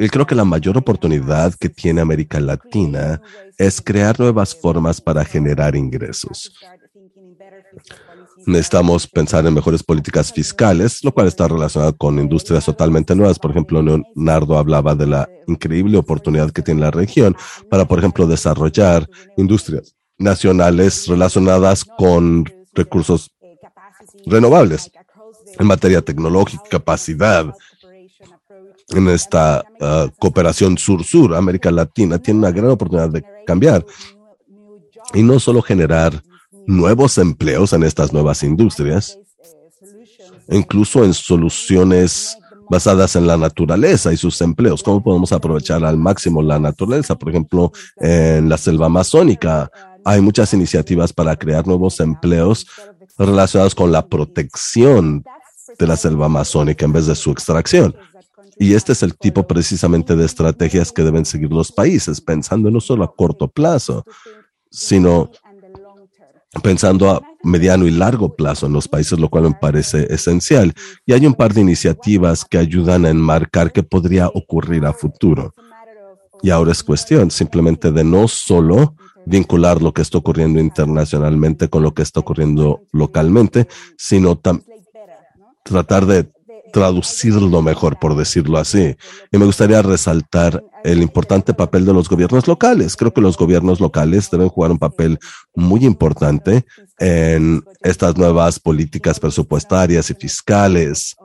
Y 0.00 0.08
creo 0.08 0.24
que 0.24 0.36
la 0.36 0.44
mayor 0.44 0.78
oportunidad 0.78 1.52
que 1.54 1.68
tiene 1.68 2.00
América 2.00 2.38
Latina 2.38 3.20
es 3.56 3.80
crear 3.80 4.18
nuevas 4.20 4.54
formas 4.54 5.00
para 5.00 5.24
generar 5.24 5.74
ingresos. 5.74 6.52
Necesitamos 8.46 9.08
pensar 9.08 9.44
en 9.44 9.54
mejores 9.54 9.82
políticas 9.82 10.32
fiscales, 10.32 11.02
lo 11.02 11.12
cual 11.12 11.26
está 11.26 11.48
relacionado 11.48 11.96
con 11.96 12.20
industrias 12.20 12.64
totalmente 12.64 13.16
nuevas. 13.16 13.40
Por 13.40 13.50
ejemplo, 13.50 13.82
Leonardo 13.82 14.56
hablaba 14.56 14.94
de 14.94 15.08
la 15.08 15.28
increíble 15.48 15.98
oportunidad 15.98 16.52
que 16.52 16.62
tiene 16.62 16.82
la 16.82 16.92
región 16.92 17.36
para, 17.68 17.84
por 17.84 17.98
ejemplo, 17.98 18.28
desarrollar 18.28 19.08
industrias 19.36 19.96
nacionales 20.16 21.08
relacionadas 21.08 21.84
con 21.84 22.44
recursos 22.72 23.32
renovables 24.26 24.92
en 25.58 25.66
materia 25.66 26.02
tecnológica, 26.02 26.62
capacidad. 26.70 27.52
En 28.90 29.08
esta 29.08 29.64
uh, 29.80 30.10
cooperación 30.18 30.78
sur-sur, 30.78 31.34
América 31.34 31.70
Latina 31.70 32.18
tiene 32.18 32.40
una 32.40 32.50
gran 32.50 32.70
oportunidad 32.70 33.10
de 33.10 33.22
cambiar 33.46 33.84
y 35.12 35.22
no 35.22 35.38
solo 35.38 35.60
generar 35.60 36.22
nuevos 36.66 37.18
empleos 37.18 37.72
en 37.72 37.82
estas 37.82 38.12
nuevas 38.12 38.42
industrias, 38.42 39.18
incluso 40.48 41.04
en 41.04 41.12
soluciones 41.12 42.38
basadas 42.70 43.16
en 43.16 43.26
la 43.26 43.36
naturaleza 43.36 44.12
y 44.12 44.16
sus 44.16 44.40
empleos. 44.40 44.82
¿Cómo 44.82 45.02
podemos 45.02 45.32
aprovechar 45.32 45.84
al 45.84 45.96
máximo 45.96 46.42
la 46.42 46.58
naturaleza? 46.58 47.16
Por 47.16 47.30
ejemplo, 47.30 47.72
en 47.96 48.48
la 48.48 48.58
selva 48.58 48.86
amazónica 48.86 49.70
hay 50.04 50.20
muchas 50.20 50.52
iniciativas 50.54 51.12
para 51.12 51.36
crear 51.36 51.66
nuevos 51.66 52.00
empleos 52.00 52.66
relacionados 53.18 53.74
con 53.74 53.90
la 53.92 54.06
protección 54.06 55.24
de 55.78 55.86
la 55.86 55.96
selva 55.96 56.26
amazónica 56.26 56.84
en 56.84 56.92
vez 56.92 57.06
de 57.06 57.14
su 57.14 57.30
extracción. 57.30 57.94
Y 58.58 58.74
este 58.74 58.92
es 58.92 59.02
el 59.02 59.16
tipo 59.16 59.46
precisamente 59.46 60.16
de 60.16 60.24
estrategias 60.24 60.92
que 60.92 61.02
deben 61.02 61.24
seguir 61.24 61.50
los 61.50 61.70
países, 61.70 62.20
pensando 62.20 62.70
no 62.70 62.80
solo 62.80 63.04
a 63.04 63.14
corto 63.14 63.48
plazo, 63.48 64.04
sino 64.70 65.30
pensando 66.62 67.10
a 67.10 67.22
mediano 67.42 67.86
y 67.86 67.90
largo 67.90 68.34
plazo 68.34 68.66
en 68.66 68.72
los 68.72 68.88
países, 68.88 69.18
lo 69.18 69.28
cual 69.28 69.44
me 69.44 69.54
parece 69.60 70.12
esencial. 70.12 70.74
Y 71.06 71.12
hay 71.12 71.26
un 71.26 71.34
par 71.34 71.54
de 71.54 71.60
iniciativas 71.60 72.44
que 72.44 72.58
ayudan 72.58 73.04
a 73.04 73.10
enmarcar 73.10 73.72
qué 73.72 73.82
podría 73.82 74.28
ocurrir 74.28 74.86
a 74.86 74.92
futuro. 74.92 75.54
Y 76.42 76.50
ahora 76.50 76.72
es 76.72 76.82
cuestión 76.82 77.30
simplemente 77.30 77.92
de 77.92 78.04
no 78.04 78.28
solo 78.28 78.94
vincular 79.26 79.82
lo 79.82 79.92
que 79.92 80.02
está 80.02 80.18
ocurriendo 80.18 80.58
internacionalmente 80.58 81.68
con 81.68 81.82
lo 81.82 81.92
que 81.92 82.02
está 82.02 82.20
ocurriendo 82.20 82.82
localmente, 82.92 83.68
sino 83.96 84.40
tratar 85.64 86.06
de 86.06 86.30
traducirlo 86.72 87.62
mejor, 87.62 87.98
por 87.98 88.16
decirlo 88.16 88.58
así. 88.58 88.96
Y 89.30 89.38
me 89.38 89.46
gustaría 89.46 89.82
resaltar 89.82 90.62
el 90.84 91.02
importante 91.02 91.54
papel 91.54 91.84
de 91.84 91.92
los 91.92 92.08
gobiernos 92.08 92.46
locales. 92.46 92.96
Creo 92.96 93.12
que 93.12 93.20
los 93.20 93.36
gobiernos 93.36 93.80
locales 93.80 94.30
deben 94.30 94.48
jugar 94.48 94.70
un 94.70 94.78
papel 94.78 95.18
muy 95.54 95.84
importante 95.84 96.64
en 96.98 97.62
estas 97.82 98.16
nuevas 98.16 98.58
políticas 98.58 99.18
presupuestarias 99.20 100.10
y 100.10 100.14
fiscales, 100.14 101.16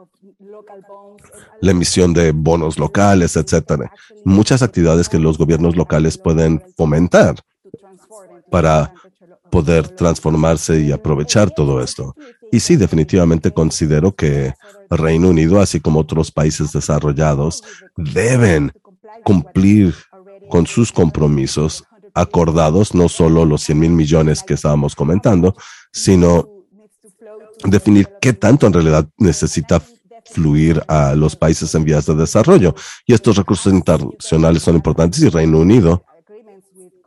la 1.61 1.71
emisión 1.71 2.13
de 2.13 2.31
bonos 2.31 2.77
locales, 2.77 3.35
etcétera. 3.35 3.91
Muchas 4.25 4.61
actividades 4.61 5.07
que 5.07 5.19
los 5.19 5.37
gobiernos 5.37 5.75
locales 5.75 6.17
pueden 6.17 6.61
fomentar 6.75 7.35
para 8.49 8.93
poder 9.49 9.87
transformarse 9.87 10.81
y 10.81 10.91
aprovechar 10.91 11.51
todo 11.51 11.81
esto. 11.81 12.15
Y 12.53 12.59
sí, 12.59 12.75
definitivamente 12.75 13.49
considero 13.49 14.13
que 14.13 14.53
Reino 14.87 15.29
Unido, 15.29 15.59
así 15.59 15.79
como 15.79 16.01
otros 16.01 16.31
países 16.31 16.71
desarrollados, 16.71 17.63
deben 17.97 18.71
cumplir 19.23 19.95
con 20.51 20.67
sus 20.67 20.91
compromisos 20.91 21.83
acordados, 22.13 22.93
no 22.93 23.09
solo 23.09 23.43
los 23.43 23.63
100 23.63 23.79
mil 23.79 23.89
millones 23.89 24.43
que 24.43 24.53
estábamos 24.53 24.93
comentando, 24.93 25.55
sino 25.91 26.47
definir 27.65 28.07
qué 28.21 28.33
tanto 28.33 28.67
en 28.67 28.73
realidad 28.73 29.09
necesita 29.17 29.81
fluir 30.23 30.79
a 30.87 31.15
los 31.15 31.35
países 31.35 31.73
en 31.73 31.83
vías 31.83 32.05
de 32.05 32.13
desarrollo. 32.13 32.75
Y 33.07 33.15
estos 33.15 33.35
recursos 33.35 33.73
internacionales 33.73 34.61
son 34.61 34.75
importantes 34.75 35.23
y 35.23 35.29
Reino 35.29 35.57
Unido 35.57 36.05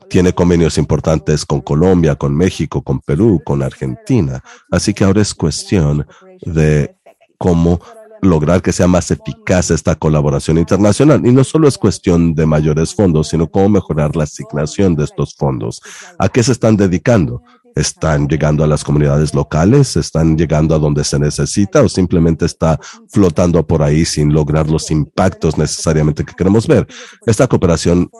tiene 0.09 0.33
convenios 0.33 0.79
importantes 0.79 1.45
con 1.45 1.61
Colombia, 1.61 2.17
con 2.17 2.35
México, 2.35 2.83
con 2.83 3.01
Perú, 3.01 3.43
con 3.45 3.63
Argentina. 3.63 4.43
Así 4.71 4.95
que 4.95 5.05
ahora 5.05 5.23
es 5.23 5.35
cuestión 5.35 6.07
de 6.43 6.97
cómo 7.39 7.81
lograr 8.23 8.63
que 8.63 8.73
sea 8.73 8.87
más 8.87 9.11
eficaz 9.11 9.71
esta 9.71 9.95
colaboración 9.95 10.59
internacional. 10.59 11.25
Y 11.27 11.33
no 11.33 11.45
solo 11.45 11.69
es 11.69 11.79
cuestión 11.79 12.35
de 12.35 12.47
mayores 12.47 12.95
fondos, 12.95 13.29
sino 13.29 13.47
cómo 13.49 13.69
mejorar 13.69 14.17
la 14.17 14.25
asignación 14.25 14.95
de 14.95 15.05
estos 15.05 15.35
fondos. 15.35 15.83
¿A 16.19 16.29
qué 16.29 16.43
se 16.43 16.53
están 16.53 16.77
dedicando? 16.77 17.43
¿Están 17.77 18.27
llegando 18.27 18.64
a 18.64 18.66
las 18.66 18.83
comunidades 18.83 19.35
locales? 19.35 19.97
¿Están 19.97 20.39
llegando 20.39 20.74
a 20.74 20.79
donde 20.79 21.05
se 21.05 21.18
necesita? 21.18 21.83
¿O 21.83 21.91
simplemente 21.91 22.47
está 22.47 22.81
flotando 23.09 23.66
por 23.66 23.83
ahí 23.83 24.07
sin 24.07 24.33
lograr 24.33 24.70
los 24.70 24.91
impactos 24.91 25.59
necesariamente 25.59 26.24
que 26.24 26.33
queremos 26.33 26.66
ver? 26.66 26.87
Esta 27.27 27.47
cooperación 27.47 28.11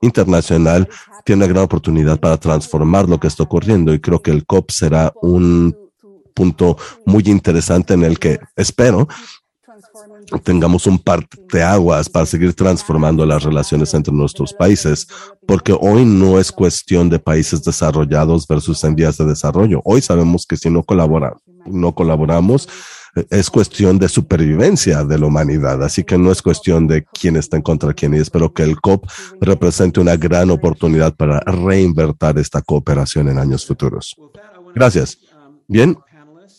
internacional 0.00 0.88
tiene 1.24 1.44
una 1.44 1.52
gran 1.52 1.64
oportunidad 1.64 2.18
para 2.18 2.38
transformar 2.38 3.08
lo 3.08 3.20
que 3.20 3.28
está 3.28 3.44
ocurriendo 3.44 3.94
y 3.94 4.00
creo 4.00 4.20
que 4.20 4.32
el 4.32 4.44
COP 4.44 4.72
será 4.72 5.12
un 5.22 5.76
punto 6.34 6.76
muy 7.06 7.22
interesante 7.26 7.94
en 7.94 8.02
el 8.02 8.18
que 8.18 8.40
espero 8.56 9.06
tengamos 10.42 10.86
un 10.86 11.00
aguas 11.62 12.08
para 12.08 12.26
seguir 12.26 12.54
transformando 12.54 13.24
las 13.24 13.42
relaciones 13.42 13.94
entre 13.94 14.12
nuestros 14.12 14.52
países, 14.52 15.06
porque 15.46 15.76
hoy 15.78 16.04
no 16.04 16.38
es 16.38 16.50
cuestión 16.50 17.08
de 17.08 17.18
países 17.18 17.62
desarrollados 17.62 18.46
versus 18.46 18.82
en 18.84 18.94
vías 18.94 19.18
de 19.18 19.26
desarrollo. 19.26 19.80
Hoy 19.84 20.02
sabemos 20.02 20.46
que 20.46 20.56
si 20.56 20.70
no 20.70 20.82
colabora, 20.82 21.34
no 21.66 21.94
colaboramos, 21.94 22.68
es 23.30 23.48
cuestión 23.48 23.98
de 23.98 24.08
supervivencia 24.08 25.04
de 25.04 25.18
la 25.18 25.26
humanidad, 25.26 25.82
así 25.84 26.02
que 26.02 26.18
no 26.18 26.32
es 26.32 26.42
cuestión 26.42 26.88
de 26.88 27.04
quién 27.04 27.36
está 27.36 27.56
en 27.56 27.62
contra 27.62 27.90
de 27.90 27.94
quién 27.94 28.14
y 28.14 28.18
espero 28.18 28.52
que 28.52 28.64
el 28.64 28.80
COP 28.80 29.06
represente 29.40 30.00
una 30.00 30.16
gran 30.16 30.50
oportunidad 30.50 31.14
para 31.14 31.38
reinvertir 31.40 32.38
esta 32.38 32.60
cooperación 32.60 33.28
en 33.28 33.38
años 33.38 33.64
futuros. 33.64 34.16
Gracias. 34.74 35.18
Bien, 35.68 35.96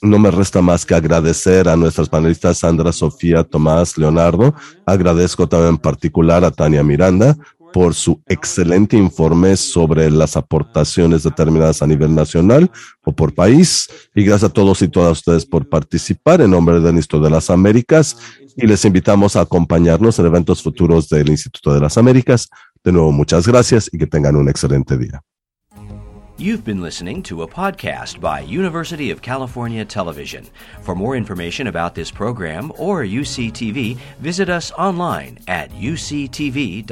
no 0.02 0.20
me 0.20 0.32
resta 0.32 0.62
más 0.62 0.86
que 0.86 0.96
agradecer 0.96 1.68
a 1.68 1.76
nuestras 1.76 2.10
panelistas 2.10 2.60
Sandra, 2.60 2.92
Sofía, 2.92 3.44
Tomás, 3.44 3.98
Leonardo. 3.98 4.54
Agradezco 4.86 5.48
también 5.48 5.72
en 5.72 5.78
particular 5.78 6.44
a 6.44 6.52
Tania 6.52 6.84
Miranda 6.84 7.36
por 7.76 7.94
su 7.94 8.22
excelente 8.28 8.96
informe 8.96 9.58
sobre 9.58 10.10
las 10.10 10.38
aportaciones 10.38 11.24
determinadas 11.24 11.82
a 11.82 11.88
nivel 11.88 12.16
nacional 12.16 12.72
o 13.04 13.12
por 13.12 13.34
país. 13.34 13.90
Y 14.16 14.24
gracias 14.24 14.50
a 14.50 14.54
todos 14.54 14.82
y 14.82 14.88
todas 14.88 15.20
ustedes 15.20 15.46
por 15.46 15.68
participar 15.68 16.40
en 16.40 16.52
nombre 16.52 16.80
del 16.80 16.96
Instituto 16.96 17.26
de 17.26 17.32
las 17.32 17.50
Américas. 17.50 18.16
Y 18.56 18.66
les 18.66 18.86
invitamos 18.86 19.36
a 19.36 19.42
acompañarnos 19.42 20.18
en 20.20 20.26
eventos 20.26 20.64
futuros 20.64 21.10
del 21.10 21.28
Instituto 21.28 21.74
de 21.74 21.82
las 21.82 21.98
Américas. 21.98 22.48
De 22.82 22.94
nuevo, 22.94 23.12
muchas 23.12 23.46
gracias 23.46 23.90
y 23.92 23.98
que 23.98 24.08
tengan 24.08 24.38
un 24.38 24.48
excelente 24.48 24.98
día. 24.98 25.22
You've 26.38 26.66
been 26.66 26.82
listening 26.82 27.24
to 27.24 27.44
a 27.44 27.48
podcast 27.48 28.20
by 28.20 28.42
University 28.42 29.10
of 29.10 29.22
California 29.22 29.86
Television. 29.86 30.46
For 30.82 30.94
more 30.94 31.16
information 31.16 31.68
about 31.68 31.96
this 31.96 32.12
program 32.12 32.74
or 32.78 33.04
UCTV, 33.04 33.96
visit 34.20 34.50
us 34.50 34.70
online 34.74 35.40
at 35.48 35.72
uctv.tv. 35.72 36.86